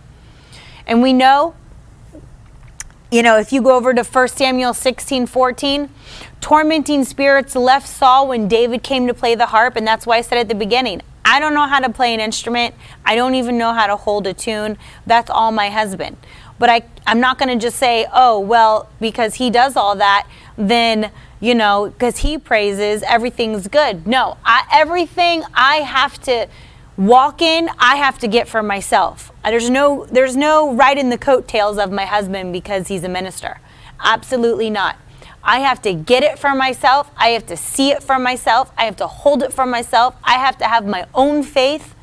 And 0.87 1.01
we 1.01 1.13
know 1.13 1.55
you 3.11 3.23
know, 3.23 3.37
if 3.37 3.53
you 3.53 3.61
go 3.61 3.77
over 3.77 3.93
to 3.93 4.03
1 4.03 4.27
Samuel 4.29 4.73
16 4.73 5.27
14, 5.27 5.89
tormenting 6.45 7.03
spirits 7.03 7.55
left 7.55 7.87
Saul 7.87 8.27
when 8.27 8.47
David 8.47 8.83
came 8.83 9.07
to 9.07 9.15
play 9.15 9.33
the 9.33 9.47
harp. 9.47 9.75
And 9.75 9.87
that's 9.87 10.05
why 10.05 10.17
I 10.17 10.21
said 10.21 10.37
at 10.37 10.47
the 10.47 10.53
beginning, 10.53 11.01
I 11.25 11.39
don't 11.39 11.55
know 11.55 11.65
how 11.65 11.79
to 11.79 11.89
play 11.89 12.13
an 12.13 12.19
instrument. 12.19 12.75
I 13.03 13.15
don't 13.15 13.33
even 13.33 13.57
know 13.57 13.73
how 13.73 13.87
to 13.87 13.95
hold 13.95 14.27
a 14.27 14.33
tune. 14.35 14.77
That's 15.07 15.31
all 15.31 15.51
my 15.51 15.71
husband. 15.71 16.17
But 16.59 16.69
I, 16.69 16.83
I'm 17.07 17.19
not 17.19 17.39
going 17.39 17.49
to 17.49 17.59
just 17.59 17.79
say, 17.79 18.05
oh, 18.13 18.39
well, 18.39 18.87
because 18.99 19.33
he 19.33 19.49
does 19.49 19.75
all 19.75 19.95
that, 19.95 20.27
then, 20.55 21.09
you 21.39 21.55
know, 21.55 21.89
because 21.89 22.19
he 22.19 22.37
praises, 22.37 23.01
everything's 23.01 23.67
good. 23.67 24.05
No, 24.05 24.37
I, 24.45 24.67
everything 24.71 25.41
I 25.55 25.77
have 25.77 26.21
to 26.25 26.47
walk 26.95 27.41
in, 27.41 27.71
I 27.79 27.95
have 27.95 28.19
to 28.19 28.27
get 28.27 28.47
for 28.47 28.61
myself. 28.61 29.31
Uh, 29.43 29.49
there's 29.49 29.71
no, 29.71 30.05
there's 30.11 30.37
no 30.37 30.75
right 30.75 30.95
in 30.95 31.09
the 31.09 31.17
coattails 31.17 31.79
of 31.79 31.91
my 31.91 32.05
husband 32.05 32.53
because 32.53 32.87
he's 32.87 33.03
a 33.03 33.09
minister. 33.09 33.59
Absolutely 33.99 34.69
not. 34.69 34.97
I 35.47 35.59
have 35.59 35.79
to 35.83 35.93
get 35.93 36.23
it 36.23 36.39
for 36.39 36.55
myself. 36.55 37.11
I 37.15 37.29
have 37.29 37.45
to 37.47 37.55
see 37.55 37.91
it 37.91 38.01
for 38.01 38.17
myself. 38.17 38.71
I 38.75 38.85
have 38.85 38.95
to 38.97 39.05
hold 39.05 39.43
it 39.43 39.53
for 39.53 39.67
myself. 39.67 40.15
I 40.23 40.33
have 40.33 40.57
to 40.57 40.65
have 40.65 40.87
my 40.87 41.05
own 41.13 41.43
faith. 41.43 41.93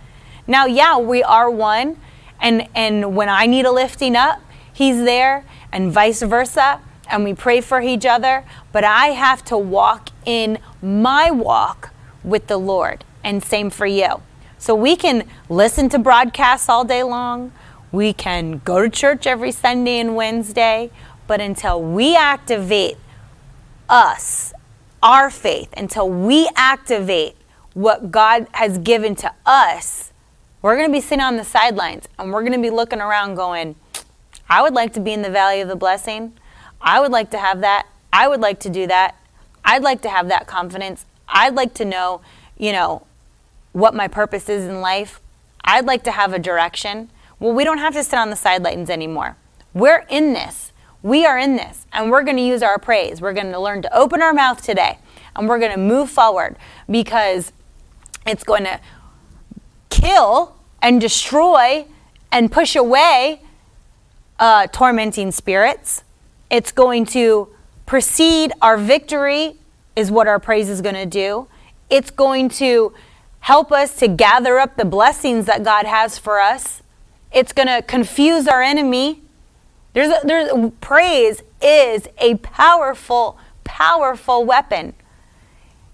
Now, 0.46 0.66
yeah, 0.66 0.96
we 0.96 1.24
are 1.24 1.50
one. 1.50 1.96
And, 2.40 2.68
and 2.74 3.16
when 3.16 3.28
I 3.28 3.46
need 3.46 3.64
a 3.64 3.72
lifting 3.72 4.14
up, 4.14 4.40
He's 4.72 4.98
there, 4.98 5.44
and 5.72 5.92
vice 5.92 6.22
versa. 6.22 6.80
And 7.10 7.24
we 7.24 7.34
pray 7.34 7.60
for 7.60 7.80
each 7.80 8.06
other. 8.06 8.44
But 8.70 8.84
I 8.84 9.08
have 9.08 9.44
to 9.46 9.58
walk 9.58 10.10
in 10.24 10.58
my 10.80 11.30
walk 11.32 11.90
with 12.22 12.46
the 12.46 12.58
Lord. 12.58 13.04
And 13.24 13.42
same 13.42 13.70
for 13.70 13.86
you. 13.86 14.22
So 14.58 14.74
we 14.74 14.94
can 14.94 15.24
listen 15.48 15.88
to 15.88 15.98
broadcasts 15.98 16.68
all 16.68 16.84
day 16.84 17.02
long. 17.02 17.52
We 17.90 18.12
can 18.12 18.62
go 18.64 18.80
to 18.82 18.88
church 18.88 19.26
every 19.26 19.50
Sunday 19.50 19.98
and 19.98 20.14
Wednesday. 20.14 20.92
But 21.26 21.40
until 21.40 21.82
we 21.82 22.16
activate 22.16 22.96
us, 23.92 24.54
our 25.02 25.30
faith, 25.30 25.72
until 25.76 26.08
we 26.08 26.48
activate 26.56 27.36
what 27.74 28.10
God 28.10 28.46
has 28.52 28.78
given 28.78 29.14
to 29.16 29.32
us, 29.44 30.12
we're 30.62 30.76
going 30.76 30.88
to 30.88 30.92
be 30.92 31.00
sitting 31.00 31.22
on 31.22 31.36
the 31.36 31.44
sidelines 31.44 32.08
and 32.18 32.32
we're 32.32 32.40
going 32.40 32.52
to 32.54 32.58
be 32.58 32.70
looking 32.70 33.00
around 33.00 33.34
going, 33.34 33.76
I 34.48 34.62
would 34.62 34.74
like 34.74 34.92
to 34.94 35.00
be 35.00 35.12
in 35.12 35.22
the 35.22 35.30
valley 35.30 35.60
of 35.60 35.68
the 35.68 35.76
blessing. 35.76 36.32
I 36.80 37.00
would 37.00 37.12
like 37.12 37.30
to 37.30 37.38
have 37.38 37.60
that. 37.60 37.86
I 38.12 38.28
would 38.28 38.40
like 38.40 38.60
to 38.60 38.70
do 38.70 38.86
that. 38.86 39.16
I'd 39.64 39.82
like 39.82 40.00
to 40.02 40.08
have 40.08 40.28
that 40.28 40.46
confidence. 40.46 41.04
I'd 41.28 41.54
like 41.54 41.74
to 41.74 41.84
know, 41.84 42.22
you 42.56 42.72
know, 42.72 43.06
what 43.72 43.94
my 43.94 44.08
purpose 44.08 44.48
is 44.48 44.64
in 44.64 44.80
life. 44.80 45.20
I'd 45.64 45.84
like 45.84 46.02
to 46.04 46.12
have 46.12 46.32
a 46.32 46.38
direction. 46.38 47.10
Well, 47.38 47.52
we 47.52 47.64
don't 47.64 47.78
have 47.78 47.94
to 47.94 48.04
sit 48.04 48.18
on 48.18 48.30
the 48.30 48.36
sidelines 48.36 48.90
anymore. 48.90 49.36
We're 49.74 50.04
in 50.08 50.32
this. 50.32 50.71
We 51.02 51.26
are 51.26 51.38
in 51.38 51.56
this 51.56 51.86
and 51.92 52.10
we're 52.10 52.22
going 52.22 52.36
to 52.36 52.42
use 52.42 52.62
our 52.62 52.78
praise. 52.78 53.20
We're 53.20 53.32
going 53.32 53.52
to 53.52 53.58
learn 53.58 53.82
to 53.82 53.96
open 53.96 54.22
our 54.22 54.32
mouth 54.32 54.62
today 54.62 54.98
and 55.34 55.48
we're 55.48 55.58
going 55.58 55.72
to 55.72 55.78
move 55.78 56.10
forward 56.10 56.56
because 56.88 57.52
it's 58.26 58.44
going 58.44 58.64
to 58.64 58.80
kill 59.90 60.56
and 60.80 61.00
destroy 61.00 61.86
and 62.30 62.52
push 62.52 62.76
away 62.76 63.42
uh, 64.38 64.66
tormenting 64.68 65.32
spirits. 65.32 66.04
It's 66.50 66.72
going 66.72 67.06
to 67.06 67.48
precede 67.86 68.52
our 68.62 68.76
victory, 68.76 69.56
is 69.96 70.10
what 70.10 70.26
our 70.26 70.38
praise 70.38 70.68
is 70.68 70.80
going 70.80 70.94
to 70.94 71.06
do. 71.06 71.48
It's 71.90 72.10
going 72.10 72.48
to 72.50 72.92
help 73.40 73.72
us 73.72 73.96
to 73.96 74.08
gather 74.08 74.58
up 74.58 74.76
the 74.76 74.84
blessings 74.84 75.46
that 75.46 75.64
God 75.64 75.84
has 75.84 76.16
for 76.18 76.40
us. 76.40 76.82
It's 77.32 77.52
going 77.52 77.68
to 77.68 77.82
confuse 77.82 78.46
our 78.46 78.62
enemy 78.62 79.21
There's 79.92 80.08
a, 80.08 80.26
there's 80.26 80.72
praise 80.80 81.42
is 81.60 82.08
a 82.18 82.36
powerful 82.36 83.38
powerful 83.64 84.44
weapon. 84.44 84.94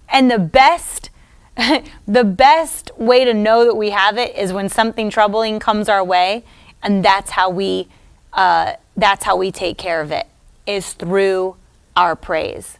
And 0.07 0.29
the 0.29 0.39
best 0.39 1.09
the 2.07 2.23
best 2.23 2.91
way 2.97 3.25
to 3.25 3.33
know 3.33 3.65
that 3.65 3.75
we 3.75 3.89
have 3.89 4.17
it 4.17 4.35
is 4.35 4.53
when 4.53 4.69
something 4.69 5.09
troubling 5.09 5.59
comes 5.59 5.89
our 5.89 6.03
way 6.03 6.45
and 6.81 7.03
that's 7.03 7.31
how 7.31 7.49
we 7.49 7.87
uh, 8.33 8.73
that's 8.95 9.23
how 9.23 9.35
we 9.35 9.51
take 9.51 9.77
care 9.77 10.01
of 10.01 10.11
it 10.11 10.27
is 10.67 10.93
through 10.93 11.55
our 11.95 12.15
praise. 12.15 12.77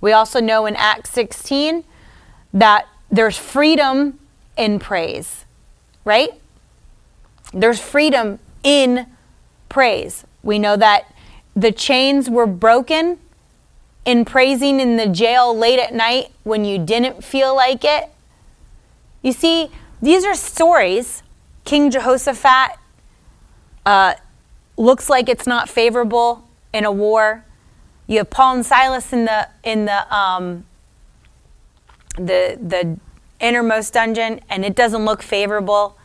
We 0.00 0.12
also 0.12 0.40
know 0.40 0.66
in 0.66 0.74
Acts 0.76 1.10
16 1.10 1.84
that 2.52 2.86
there's 3.10 3.36
freedom 3.36 4.18
in 4.56 4.78
praise, 4.78 5.44
right? 6.04 6.30
There's 7.52 7.80
freedom 7.80 8.38
in 8.62 9.06
praise. 9.74 10.24
We 10.44 10.60
know 10.60 10.76
that 10.76 11.12
the 11.56 11.72
chains 11.72 12.30
were 12.30 12.46
broken 12.46 13.18
in 14.04 14.24
praising 14.24 14.78
in 14.78 14.96
the 14.96 15.08
jail 15.08 15.56
late 15.56 15.80
at 15.80 15.92
night 15.92 16.30
when 16.44 16.64
you 16.64 16.78
didn't 16.78 17.24
feel 17.24 17.56
like 17.56 17.84
it. 17.84 18.08
You 19.20 19.32
see, 19.32 19.70
these 20.00 20.24
are 20.24 20.34
stories. 20.34 21.24
King 21.64 21.90
Jehoshaphat 21.90 22.78
uh, 23.84 24.14
looks 24.76 25.10
like 25.10 25.28
it's 25.28 25.46
not 25.46 25.68
favorable 25.68 26.46
in 26.72 26.84
a 26.84 26.92
war. 26.92 27.44
You 28.06 28.18
have 28.18 28.30
Paul 28.30 28.54
and 28.54 28.66
Silas 28.66 29.12
in 29.12 29.24
the 29.24 29.48
in 29.64 29.86
the 29.86 30.14
um, 30.14 30.66
the 32.16 32.56
the 32.62 32.96
innermost 33.40 33.92
dungeon, 33.94 34.38
and 34.48 34.64
it 34.64 34.76
doesn't 34.76 35.04
look 35.04 35.20
favorable. 35.20 35.98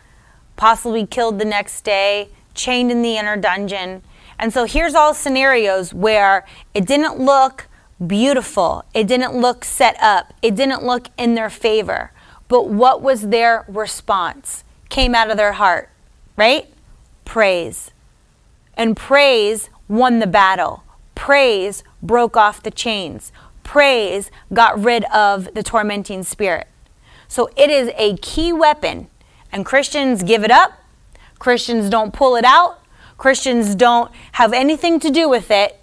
Possibly 0.56 1.06
killed 1.06 1.38
the 1.38 1.46
next 1.46 1.84
day, 1.84 2.30
chained 2.60 2.92
in 2.92 3.02
the 3.02 3.18
inner 3.18 3.38
dungeon. 3.38 4.04
And 4.38 4.54
so 4.54 4.66
here's 4.66 4.94
all 4.94 5.14
scenarios 5.14 5.94
where 5.94 6.46
it 6.74 6.86
didn't 6.86 7.20
look 7.20 7.68
beautiful, 8.06 8.84
it 8.94 9.08
didn't 9.08 9.34
look 9.34 9.66
set 9.66 9.98
up, 10.02 10.34
it 10.42 10.56
didn't 10.56 10.84
look 10.84 11.08
in 11.18 11.36
their 11.36 11.50
favor. 11.50 12.12
But 12.48 12.68
what 12.68 13.02
was 13.02 13.30
their 13.30 13.66
response? 13.68 14.64
Came 14.90 15.16
out 15.16 15.32
of 15.32 15.38
their 15.38 15.54
heart, 15.54 15.90
right? 16.36 16.68
Praise. 17.26 17.92
And 18.76 18.96
praise 18.96 19.70
won 19.88 20.20
the 20.20 20.28
battle. 20.28 20.84
Praise 21.16 21.84
broke 22.02 22.38
off 22.38 22.64
the 22.64 22.72
chains. 22.72 23.32
Praise 23.64 24.32
got 24.54 24.84
rid 24.84 25.04
of 25.06 25.54
the 25.54 25.64
tormenting 25.64 26.24
spirit. 26.24 26.68
So 27.28 27.50
it 27.56 27.70
is 27.70 27.92
a 27.96 28.18
key 28.18 28.52
weapon, 28.52 29.08
and 29.52 29.66
Christians 29.66 30.24
give 30.24 30.44
it 30.44 30.50
up. 30.52 30.79
Christians 31.40 31.90
don't 31.90 32.14
pull 32.14 32.36
it 32.36 32.46
out. 32.46 32.80
Christians 33.18 33.76
don't 33.76 34.12
have 34.34 34.54
anything 34.54 35.00
to 35.00 35.10
do 35.10 35.28
with 35.28 35.52
it. 35.52 35.80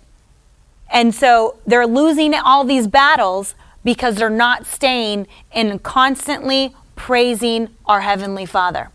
And 0.91 1.15
so 1.15 1.57
they're 1.67 1.87
losing 1.87 2.35
all 2.35 2.65
these 2.65 2.87
battles 2.87 3.55
because 3.85 4.17
they're 4.17 4.31
not 4.31 4.67
staying 4.67 5.27
in 5.53 5.79
constantly 5.81 6.75
praising 6.95 7.69
our 7.87 8.03
Heavenly 8.03 8.47
Father. 8.47 8.91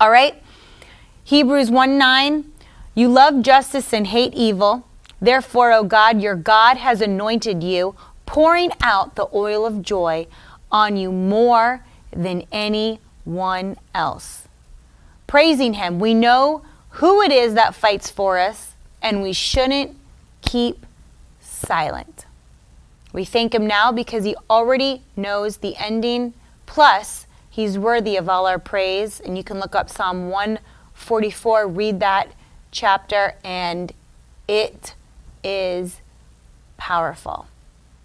All 0.00 0.10
right? 0.10 0.42
Hebrews 1.24 1.70
1 1.70 1.96
9 1.96 2.52
you 2.94 3.08
love 3.08 3.40
justice 3.40 3.94
and 3.94 4.06
hate 4.06 4.34
evil. 4.34 4.86
Therefore, 5.20 5.72
O 5.72 5.82
God, 5.82 6.20
your 6.20 6.34
God 6.34 6.76
has 6.76 7.00
anointed 7.00 7.62
you, 7.62 7.94
pouring 8.26 8.70
out 8.82 9.14
the 9.14 9.28
oil 9.32 9.64
of 9.64 9.80
joy 9.80 10.26
on 10.70 10.96
you 10.96 11.10
more 11.10 11.84
than 12.10 12.44
anyone 12.52 13.76
else. 13.94 14.46
Praising 15.32 15.72
Him, 15.72 15.98
we 15.98 16.12
know 16.12 16.60
who 16.90 17.22
it 17.22 17.32
is 17.32 17.54
that 17.54 17.74
fights 17.74 18.10
for 18.10 18.38
us, 18.38 18.74
and 19.00 19.22
we 19.22 19.32
shouldn't 19.32 19.96
keep 20.42 20.84
silent. 21.40 22.26
We 23.14 23.24
thank 23.24 23.54
Him 23.54 23.66
now 23.66 23.92
because 23.92 24.24
He 24.24 24.36
already 24.50 25.00
knows 25.16 25.56
the 25.56 25.74
ending, 25.76 26.34
plus, 26.66 27.26
He's 27.48 27.78
worthy 27.78 28.16
of 28.16 28.28
all 28.28 28.46
our 28.46 28.58
praise. 28.58 29.20
And 29.20 29.38
you 29.38 29.42
can 29.42 29.58
look 29.58 29.74
up 29.74 29.88
Psalm 29.88 30.28
144, 30.28 31.66
read 31.66 32.00
that 32.00 32.32
chapter, 32.70 33.34
and 33.42 33.90
it 34.46 34.94
is 35.42 36.02
powerful. 36.76 37.46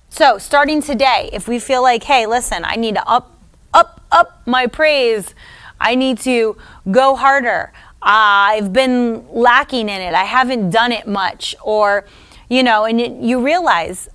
So, 0.09 0.37
starting 0.37 0.81
today, 0.81 1.29
if 1.33 1.45
we 1.45 1.59
feel 1.59 1.81
like, 1.81 2.03
hey, 2.03 2.25
listen, 2.25 2.63
I 2.63 2.77
need 2.77 2.95
to 2.95 3.05
up, 3.05 3.37
up, 3.73 4.01
up 4.13 4.43
my 4.45 4.65
praise, 4.65 5.35
I 5.79 5.95
need 5.95 6.19
to 6.19 6.57
go 6.89 7.15
harder. 7.15 7.71
I've 8.01 8.73
been 8.73 9.27
lacking 9.31 9.89
in 9.89 10.01
it. 10.01 10.13
I 10.13 10.23
haven't 10.23 10.69
done 10.69 10.91
it 10.91 11.07
much. 11.07 11.55
Or, 11.63 12.05
you 12.49 12.63
know, 12.63 12.85
and 12.85 13.01
it, 13.01 13.11
you 13.13 13.43
realize 13.43 14.09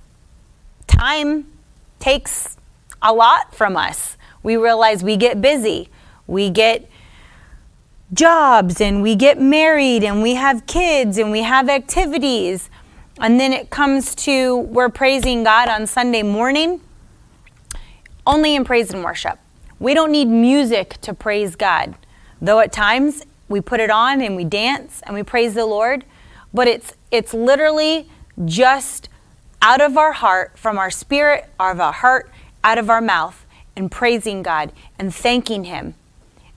time 0.87 1.47
takes 1.99 2.57
a 3.01 3.13
lot 3.13 3.53
from 3.53 3.77
us. 3.77 4.17
We 4.41 4.57
realize 4.57 5.03
we 5.03 5.17
get 5.17 5.41
busy. 5.41 5.89
We 6.27 6.49
get 6.49 6.89
jobs 8.13 8.79
and 8.79 9.01
we 9.01 9.15
get 9.15 9.39
married 9.39 10.03
and 10.03 10.21
we 10.21 10.35
have 10.35 10.65
kids 10.65 11.17
and 11.17 11.31
we 11.31 11.41
have 11.41 11.69
activities. 11.69 12.69
And 13.19 13.39
then 13.39 13.53
it 13.53 13.69
comes 13.69 14.15
to 14.15 14.57
we're 14.57 14.89
praising 14.89 15.43
God 15.43 15.69
on 15.69 15.87
Sunday 15.87 16.23
morning, 16.23 16.81
only 18.25 18.55
in 18.55 18.63
praise 18.63 18.91
and 18.91 19.03
worship. 19.03 19.39
We 19.83 19.93
don't 19.93 20.13
need 20.13 20.29
music 20.29 20.95
to 21.01 21.13
praise 21.13 21.57
God, 21.57 21.95
though 22.41 22.59
at 22.59 22.71
times 22.71 23.25
we 23.49 23.59
put 23.59 23.81
it 23.81 23.89
on 23.89 24.21
and 24.21 24.33
we 24.33 24.45
dance 24.45 25.01
and 25.05 25.13
we 25.13 25.23
praise 25.23 25.55
the 25.55 25.65
Lord, 25.65 26.05
but 26.53 26.69
it's 26.69 26.93
it's 27.11 27.33
literally 27.33 28.07
just 28.45 29.09
out 29.61 29.81
of 29.81 29.97
our 29.97 30.13
heart, 30.13 30.57
from 30.57 30.77
our 30.77 30.89
spirit, 30.89 31.49
out 31.59 31.73
of 31.73 31.81
our 31.81 31.91
heart, 31.91 32.31
out 32.63 32.77
of 32.77 32.89
our 32.89 33.01
mouth, 33.01 33.45
and 33.75 33.91
praising 33.91 34.41
God 34.41 34.71
and 34.97 35.13
thanking 35.13 35.65
Him 35.65 35.95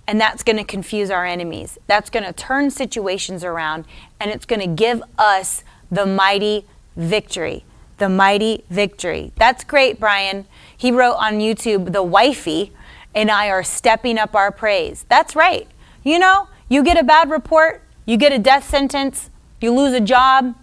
and 0.07 0.20
that's 0.20 0.45
going 0.45 0.57
to 0.57 0.62
confuse 0.62 1.11
our 1.11 1.27
enemies. 1.27 1.79
That's 1.89 2.11
going 2.11 2.24
to 2.24 2.33
turn 2.33 2.70
situations 2.70 3.43
around 3.43 3.87
and 4.20 4.31
it's 4.31 4.47
going 4.47 4.61
to 4.61 4.68
give 4.68 5.03
us 5.18 5.64
the 5.91 6.07
mighty 6.07 6.64
victory. 6.95 7.64
The 7.99 8.09
mighty 8.09 8.62
victory. 8.70 9.33
That's 9.35 9.64
great, 9.64 9.99
Brian. 9.99 10.47
He 10.77 10.93
wrote 10.93 11.14
on 11.14 11.41
YouTube, 11.41 11.93
The 11.93 12.05
wifey 12.05 12.72
and 13.17 13.33
I 13.33 13.49
are 13.49 13.64
stepping 13.64 14.17
up 14.17 14.37
our 14.37 14.53
praise. 14.53 15.05
That's 15.09 15.35
right. 15.35 15.67
You 16.05 16.21
know, 16.21 16.47
you 16.69 16.85
get 16.85 16.97
a 16.97 17.03
bad 17.03 17.29
report, 17.31 17.83
you 18.05 18.17
get 18.17 18.31
a 18.31 18.39
death 18.39 18.69
sentence, 18.69 19.31
you 19.61 19.73
lose 19.73 19.93
a 19.93 20.01
job, 20.01 20.55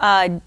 uh, 0.00 0.40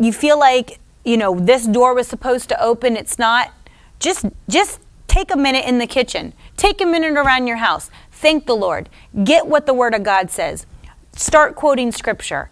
you 0.00 0.12
feel 0.12 0.38
like, 0.38 0.78
you 1.04 1.16
know, 1.16 1.40
this 1.40 1.66
door 1.66 1.94
was 1.94 2.06
supposed 2.06 2.48
to 2.50 2.62
open, 2.62 2.96
it's 2.96 3.18
not. 3.18 3.52
Just, 3.98 4.26
just 4.48 4.78
take 5.08 5.32
a 5.32 5.36
minute 5.36 5.64
in 5.64 5.78
the 5.78 5.86
kitchen 5.88 6.32
Take 6.62 6.80
a 6.80 6.86
minute 6.86 7.14
around 7.14 7.48
your 7.48 7.56
house. 7.56 7.90
Thank 8.12 8.46
the 8.46 8.54
Lord. 8.54 8.88
Get 9.24 9.48
what 9.48 9.66
the 9.66 9.74
Word 9.74 9.94
of 9.94 10.04
God 10.04 10.30
says. 10.30 10.64
Start 11.12 11.56
quoting 11.56 11.90
Scripture 11.90 12.50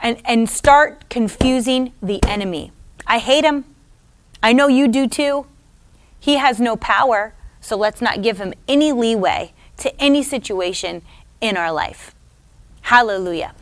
and, 0.00 0.20
and 0.24 0.48
start 0.48 1.08
confusing 1.08 1.92
the 2.00 2.22
enemy. 2.24 2.70
I 3.04 3.18
hate 3.18 3.44
him. 3.44 3.64
I 4.42 4.52
know 4.52 4.68
you 4.68 4.86
do 4.86 5.08
too. 5.08 5.46
He 6.20 6.36
has 6.36 6.60
no 6.60 6.76
power, 6.76 7.34
so 7.68 7.76
let's 7.76 8.00
not 8.00 8.22
give 8.22 8.38
him 8.38 8.54
any 8.66 8.92
leeway 8.92 9.52
to 9.76 9.94
any 10.00 10.22
situation 10.22 11.02
in 11.40 11.56
our 11.56 11.70
life. 11.70 12.14
Hallelujah. 12.82 13.54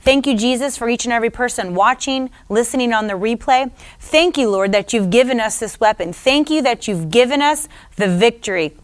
Thank 0.00 0.26
you, 0.26 0.36
Jesus, 0.36 0.76
for 0.76 0.90
each 0.90 1.06
and 1.06 1.12
every 1.14 1.30
person 1.30 1.74
watching, 1.74 2.28
listening 2.50 2.92
on 2.92 3.06
the 3.06 3.14
replay. 3.14 3.72
Thank 3.98 4.36
you, 4.36 4.50
Lord, 4.50 4.72
that 4.72 4.92
you've 4.92 5.08
given 5.08 5.40
us 5.40 5.58
this 5.58 5.80
weapon. 5.80 6.12
Thank 6.12 6.50
you 6.50 6.60
that 6.60 6.86
you've 6.86 7.10
given 7.10 7.40
us 7.40 7.68
the 7.96 8.06
victory. 8.06 8.76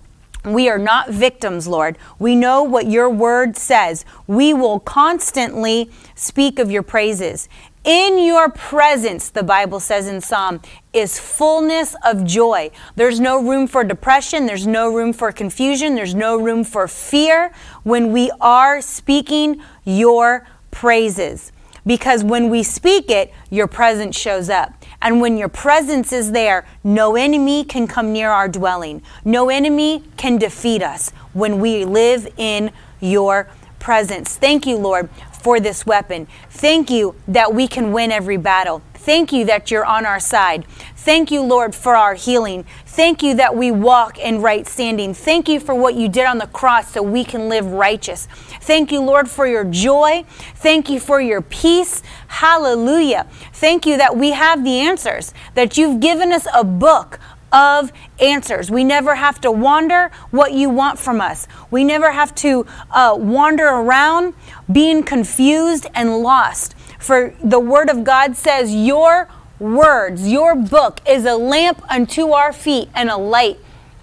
We 0.47 0.71
are 0.71 0.79
not 0.79 1.11
victims, 1.11 1.69
Lord. 1.69 1.99
We 2.19 2.35
know 2.35 2.63
what 2.63 2.87
your 2.87 3.11
word 3.11 3.59
says. 3.59 4.07
We 4.27 4.55
will 4.55 4.81
constantly 4.81 5.91
speak 6.15 6.59
of 6.59 6.71
your 6.71 6.83
praises. 6.83 7.51
In 7.85 8.19
your 8.19 8.51
presence, 8.51 9.31
the 9.31 9.43
Bible 9.43 9.81
says 9.81 10.07
in 10.07 10.21
Psalm, 10.21 10.61
is 10.93 11.19
fullness 11.19 11.97
of 12.05 12.25
joy. 12.25 12.71
There's 12.95 13.19
no 13.19 13.43
room 13.43 13.67
for 13.67 13.85
depression. 13.85 14.45
There's 14.45 14.67
no 14.67 14.93
room 14.93 15.15
for 15.15 15.33
confusion. 15.33 15.95
There's 15.95 16.15
no 16.15 16.37
room 16.39 16.63
for 16.63 16.87
fear 16.87 17.53
when 17.83 18.13
we 18.13 18.31
are 18.39 18.83
speaking 18.83 19.63
your 19.85 20.47
praises. 20.71 21.53
Because 21.87 22.23
when 22.23 22.51
we 22.51 22.63
speak 22.63 23.11
it, 23.11 23.33
your 23.49 23.67
presence 23.67 24.15
shows 24.19 24.51
up. 24.51 24.75
And 25.01 25.23
when 25.23 25.39
your 25.39 25.49
presence 25.49 26.13
is 26.13 26.33
there, 26.33 26.67
no 26.85 27.17
enemy 27.17 27.65
can 27.65 27.87
come 27.87 28.13
near 28.13 28.29
our 28.29 28.49
dwelling. 28.49 29.03
No 29.25 29.49
enemy 29.49 30.05
can 30.19 30.37
defeat 30.37 30.83
us 30.83 31.11
when 31.33 31.59
we 31.59 31.87
live 31.87 32.29
in 32.37 32.73
your 33.01 33.49
presence. 33.79 34.37
Thank 34.37 34.67
you, 34.67 34.77
Lord, 34.77 35.09
for 35.41 35.59
this 35.59 35.85
weapon. 35.87 36.29
Thank 36.51 36.91
you 36.91 37.15
that 37.27 37.55
we 37.55 37.67
can 37.67 37.93
win 37.93 38.13
every 38.13 38.37
battle. 38.37 38.83
Thank 38.95 39.33
you 39.33 39.47
that 39.47 39.71
you're 39.71 39.85
on 39.85 40.05
our 40.05 40.21
side. 40.21 40.67
Thank 40.95 41.31
you, 41.31 41.41
Lord, 41.41 41.75
for 41.75 41.97
our 41.97 42.13
healing. 42.15 42.67
Thank 42.85 43.23
you 43.23 43.35
that 43.37 43.57
we 43.57 43.71
walk 43.71 44.19
in 44.19 44.43
right 44.43 44.67
standing. 44.67 45.15
Thank 45.15 45.49
you 45.49 45.59
for 45.59 45.75
what 45.75 45.95
you 45.95 46.07
did 46.07 46.27
on 46.27 46.37
the 46.37 46.47
cross 46.49 46.93
so 46.93 47.03
we 47.03 47.25
can 47.25 47.49
live 47.49 47.65
righteous. 47.65 48.27
Thank 48.61 48.93
you, 48.93 49.01
Lord, 49.01 49.31
for 49.31 49.47
your 49.47 49.65
joy. 49.65 50.25
Thank 50.57 50.91
you 50.91 51.01
for 51.01 51.19
your 51.19 51.41
peace. 51.41 52.03
Hallelujah. 52.29 53.27
Thank 53.55 53.87
you 53.87 53.97
that 53.97 54.17
we 54.19 54.33
have 54.33 54.65
the 54.65 54.81
answers, 54.81 55.33
that 55.55 55.79
you've 55.79 56.01
given 56.01 56.31
us 56.31 56.47
a 56.53 56.63
book 56.63 57.19
of 57.53 57.93
answers. 58.21 58.71
We 58.71 58.85
never 58.85 59.15
have 59.15 59.41
to 59.43 59.51
wander 59.51 60.11
what 60.31 60.53
you 60.53 60.71
want 60.71 60.99
from 60.99 61.21
us. 61.21 61.49
We 61.71 61.85
never 61.85 62.13
have 62.13 62.35
to 62.37 62.67
uh, 62.91 63.17
wander 63.19 63.67
around 63.67 64.35
being 64.71 65.03
confused 65.03 65.87
and 65.95 66.19
lost. 66.19 66.75
For 66.99 67.35
the 67.43 67.61
Word 67.61 67.89
of 67.89 68.05
God 68.05 68.37
says, 68.37 68.75
Your 68.75 69.29
words, 69.59 70.31
your 70.31 70.55
book 70.55 71.01
is 71.07 71.25
a 71.25 71.35
lamp 71.35 71.83
unto 71.91 72.31
our 72.31 72.53
feet 72.53 72.89
and 72.95 73.11
a 73.11 73.17
light 73.17 73.59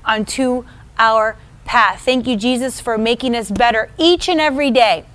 unto 0.06 0.66
our 0.98 1.38
path. 1.66 2.02
Thank 2.02 2.28
you, 2.28 2.36
Jesus, 2.36 2.80
for 2.80 2.98
making 2.98 3.36
us 3.36 3.52
better 3.52 3.92
each 3.98 4.30
and 4.30 4.40
every 4.40 4.72
day. 4.72 5.06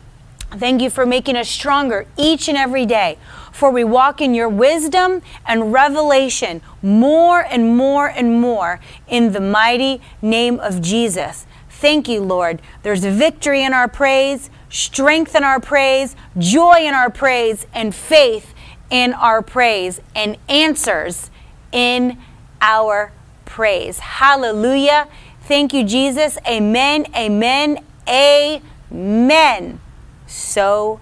Thank 0.52 0.82
you 0.82 0.90
for 0.90 1.06
making 1.06 1.36
us 1.36 1.48
stronger 1.48 2.06
each 2.18 2.48
and 2.48 2.58
every 2.58 2.84
day. 2.84 3.16
For 3.52 3.70
we 3.70 3.84
walk 3.84 4.20
in 4.20 4.34
your 4.34 4.48
wisdom 4.48 5.22
and 5.46 5.72
revelation 5.72 6.62
more 6.82 7.40
and 7.40 7.76
more 7.76 8.08
and 8.08 8.40
more 8.40 8.80
in 9.06 9.32
the 9.32 9.40
mighty 9.40 10.00
name 10.20 10.58
of 10.58 10.80
Jesus. 10.80 11.46
Thank 11.68 12.08
you, 12.08 12.20
Lord. 12.20 12.62
There's 12.82 13.04
victory 13.04 13.62
in 13.62 13.72
our 13.72 13.88
praise, 13.88 14.50
strength 14.70 15.34
in 15.34 15.44
our 15.44 15.60
praise, 15.60 16.16
joy 16.38 16.78
in 16.78 16.94
our 16.94 17.10
praise, 17.10 17.66
and 17.74 17.94
faith 17.94 18.54
in 18.88 19.12
our 19.14 19.42
praise 19.42 20.00
and 20.14 20.36
answers 20.48 21.30
in 21.72 22.18
our 22.60 23.12
praise. 23.44 23.98
Hallelujah. 23.98 25.08
Thank 25.42 25.74
you, 25.74 25.84
Jesus. 25.84 26.38
Amen. 26.46 27.06
Amen. 27.16 27.84
Amen. 28.08 29.80
So 30.26 31.00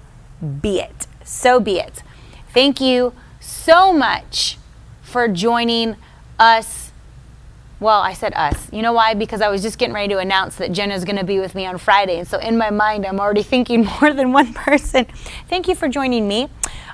be 0.62 0.80
it. 0.80 1.06
So 1.24 1.60
be 1.60 1.78
it. 1.78 2.02
Thank 2.52 2.80
you 2.80 3.12
so 3.40 3.92
much 3.92 4.58
for 5.02 5.28
joining 5.28 5.96
us. 6.38 6.90
Well, 7.78 8.00
I 8.00 8.12
said 8.12 8.34
us. 8.34 8.70
You 8.72 8.82
know 8.82 8.92
why? 8.92 9.14
Because 9.14 9.40
I 9.40 9.48
was 9.48 9.62
just 9.62 9.78
getting 9.78 9.94
ready 9.94 10.12
to 10.14 10.18
announce 10.18 10.56
that 10.56 10.72
Jenna's 10.72 11.04
going 11.04 11.16
to 11.16 11.24
be 11.24 11.38
with 11.38 11.54
me 11.54 11.64
on 11.64 11.78
Friday. 11.78 12.18
And 12.18 12.26
so 12.26 12.38
in 12.38 12.58
my 12.58 12.70
mind, 12.70 13.06
I'm 13.06 13.20
already 13.20 13.42
thinking 13.44 13.84
more 13.84 14.12
than 14.12 14.32
one 14.32 14.52
person. 14.52 15.06
Thank 15.48 15.68
you 15.68 15.74
for 15.74 15.88
joining 15.88 16.26
me. 16.26 16.48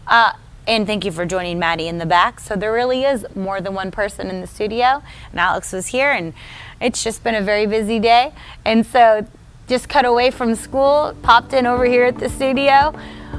Uh, 0.06 0.32
and 0.66 0.86
thank 0.86 1.04
you 1.04 1.12
for 1.12 1.24
joining 1.24 1.58
Maddie 1.58 1.88
in 1.88 1.98
the 1.98 2.06
back. 2.06 2.40
So 2.40 2.54
there 2.54 2.72
really 2.72 3.04
is 3.04 3.24
more 3.34 3.60
than 3.60 3.72
one 3.72 3.90
person 3.90 4.28
in 4.28 4.40
the 4.40 4.46
studio. 4.46 5.02
And 5.30 5.40
Alex 5.40 5.72
was 5.72 5.86
here, 5.88 6.10
and 6.10 6.34
it's 6.80 7.02
just 7.02 7.22
been 7.24 7.34
a 7.34 7.40
very 7.40 7.66
busy 7.66 7.98
day. 7.98 8.34
And 8.64 8.84
so 8.84 9.26
just 9.66 9.88
cut 9.88 10.04
away 10.04 10.30
from 10.30 10.54
school, 10.54 11.16
popped 11.22 11.52
in 11.52 11.66
over 11.66 11.84
here 11.84 12.04
at 12.04 12.18
the 12.18 12.28
studio. 12.28 12.94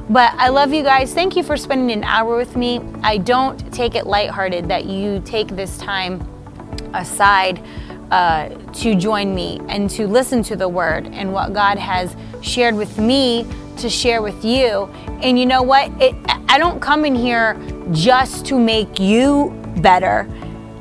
But 0.09 0.33
I 0.35 0.49
love 0.49 0.73
you 0.73 0.83
guys. 0.83 1.13
Thank 1.13 1.35
you 1.35 1.43
for 1.43 1.57
spending 1.57 1.91
an 1.91 2.03
hour 2.03 2.37
with 2.37 2.55
me. 2.55 2.81
I 3.03 3.17
don't 3.17 3.73
take 3.73 3.95
it 3.95 4.07
lighthearted 4.07 4.67
that 4.69 4.85
you 4.85 5.21
take 5.25 5.49
this 5.49 5.77
time 5.77 6.21
aside 6.93 7.61
uh, 8.11 8.49
to 8.73 8.95
join 8.95 9.35
me 9.35 9.59
and 9.67 9.89
to 9.89 10.07
listen 10.07 10.41
to 10.43 10.55
the 10.55 10.67
word 10.67 11.07
and 11.07 11.33
what 11.33 11.53
God 11.53 11.77
has 11.77 12.15
shared 12.41 12.75
with 12.75 12.97
me 12.97 13.45
to 13.77 13.89
share 13.89 14.21
with 14.21 14.45
you. 14.45 14.85
And 15.21 15.37
you 15.37 15.45
know 15.45 15.61
what? 15.61 15.91
It, 16.01 16.15
I 16.49 16.57
don't 16.57 16.81
come 16.81 17.05
in 17.05 17.15
here 17.15 17.57
just 17.91 18.45
to 18.47 18.59
make 18.59 18.99
you 18.99 19.51
better, 19.77 20.27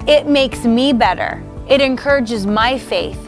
it 0.07 0.27
makes 0.27 0.65
me 0.65 0.93
better. 0.93 1.43
It 1.69 1.81
encourages 1.81 2.47
my 2.47 2.79
faith 2.79 3.26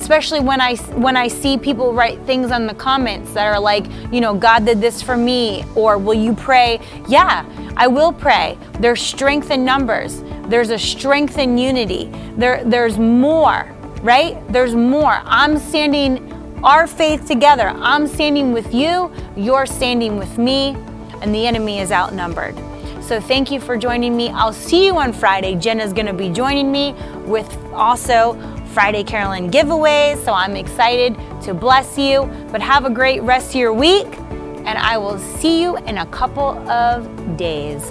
especially 0.00 0.40
when 0.40 0.60
I 0.60 0.76
when 0.76 1.16
I 1.16 1.28
see 1.28 1.58
people 1.58 1.92
write 1.92 2.20
things 2.22 2.50
on 2.50 2.66
the 2.66 2.74
comments 2.74 3.32
that 3.34 3.46
are 3.46 3.60
like, 3.60 3.86
you 4.12 4.20
know, 4.20 4.34
God 4.34 4.64
did 4.64 4.80
this 4.80 5.02
for 5.02 5.16
me 5.16 5.64
or 5.74 5.98
will 5.98 6.14
you 6.14 6.34
pray? 6.34 6.80
Yeah, 7.08 7.44
I 7.76 7.86
will 7.86 8.12
pray. 8.12 8.56
There's 8.80 9.02
strength 9.02 9.50
in 9.50 9.64
numbers. 9.64 10.22
There's 10.48 10.70
a 10.70 10.78
strength 10.78 11.38
in 11.38 11.58
unity. 11.58 12.10
There 12.36 12.62
there's 12.64 12.98
more, 12.98 13.74
right? 14.02 14.36
There's 14.52 14.74
more. 14.74 15.20
I'm 15.24 15.58
standing 15.58 16.28
our 16.64 16.86
faith 16.86 17.26
together. 17.26 17.68
I'm 17.68 18.06
standing 18.06 18.52
with 18.52 18.74
you, 18.74 19.12
you're 19.36 19.66
standing 19.66 20.16
with 20.16 20.38
me, 20.38 20.76
and 21.22 21.34
the 21.34 21.46
enemy 21.46 21.78
is 21.78 21.92
outnumbered. 21.92 22.56
So 23.00 23.20
thank 23.20 23.50
you 23.50 23.60
for 23.60 23.76
joining 23.76 24.16
me. 24.16 24.28
I'll 24.28 24.52
see 24.52 24.84
you 24.84 24.98
on 24.98 25.12
Friday. 25.12 25.54
Jenna's 25.54 25.92
going 25.92 26.06
to 26.06 26.12
be 26.12 26.28
joining 26.28 26.70
me 26.70 26.94
with 27.24 27.48
also 27.72 28.34
Friday 28.68 29.02
Carolyn 29.02 29.50
giveaways. 29.50 30.24
So 30.24 30.32
I'm 30.32 30.56
excited 30.56 31.16
to 31.42 31.54
bless 31.54 31.98
you. 31.98 32.24
But 32.52 32.60
have 32.60 32.84
a 32.84 32.90
great 32.90 33.22
rest 33.22 33.50
of 33.50 33.56
your 33.56 33.72
week, 33.72 34.06
and 34.06 34.78
I 34.78 34.98
will 34.98 35.18
see 35.18 35.60
you 35.60 35.76
in 35.78 35.98
a 35.98 36.06
couple 36.06 36.58
of 36.68 37.36
days. 37.36 37.90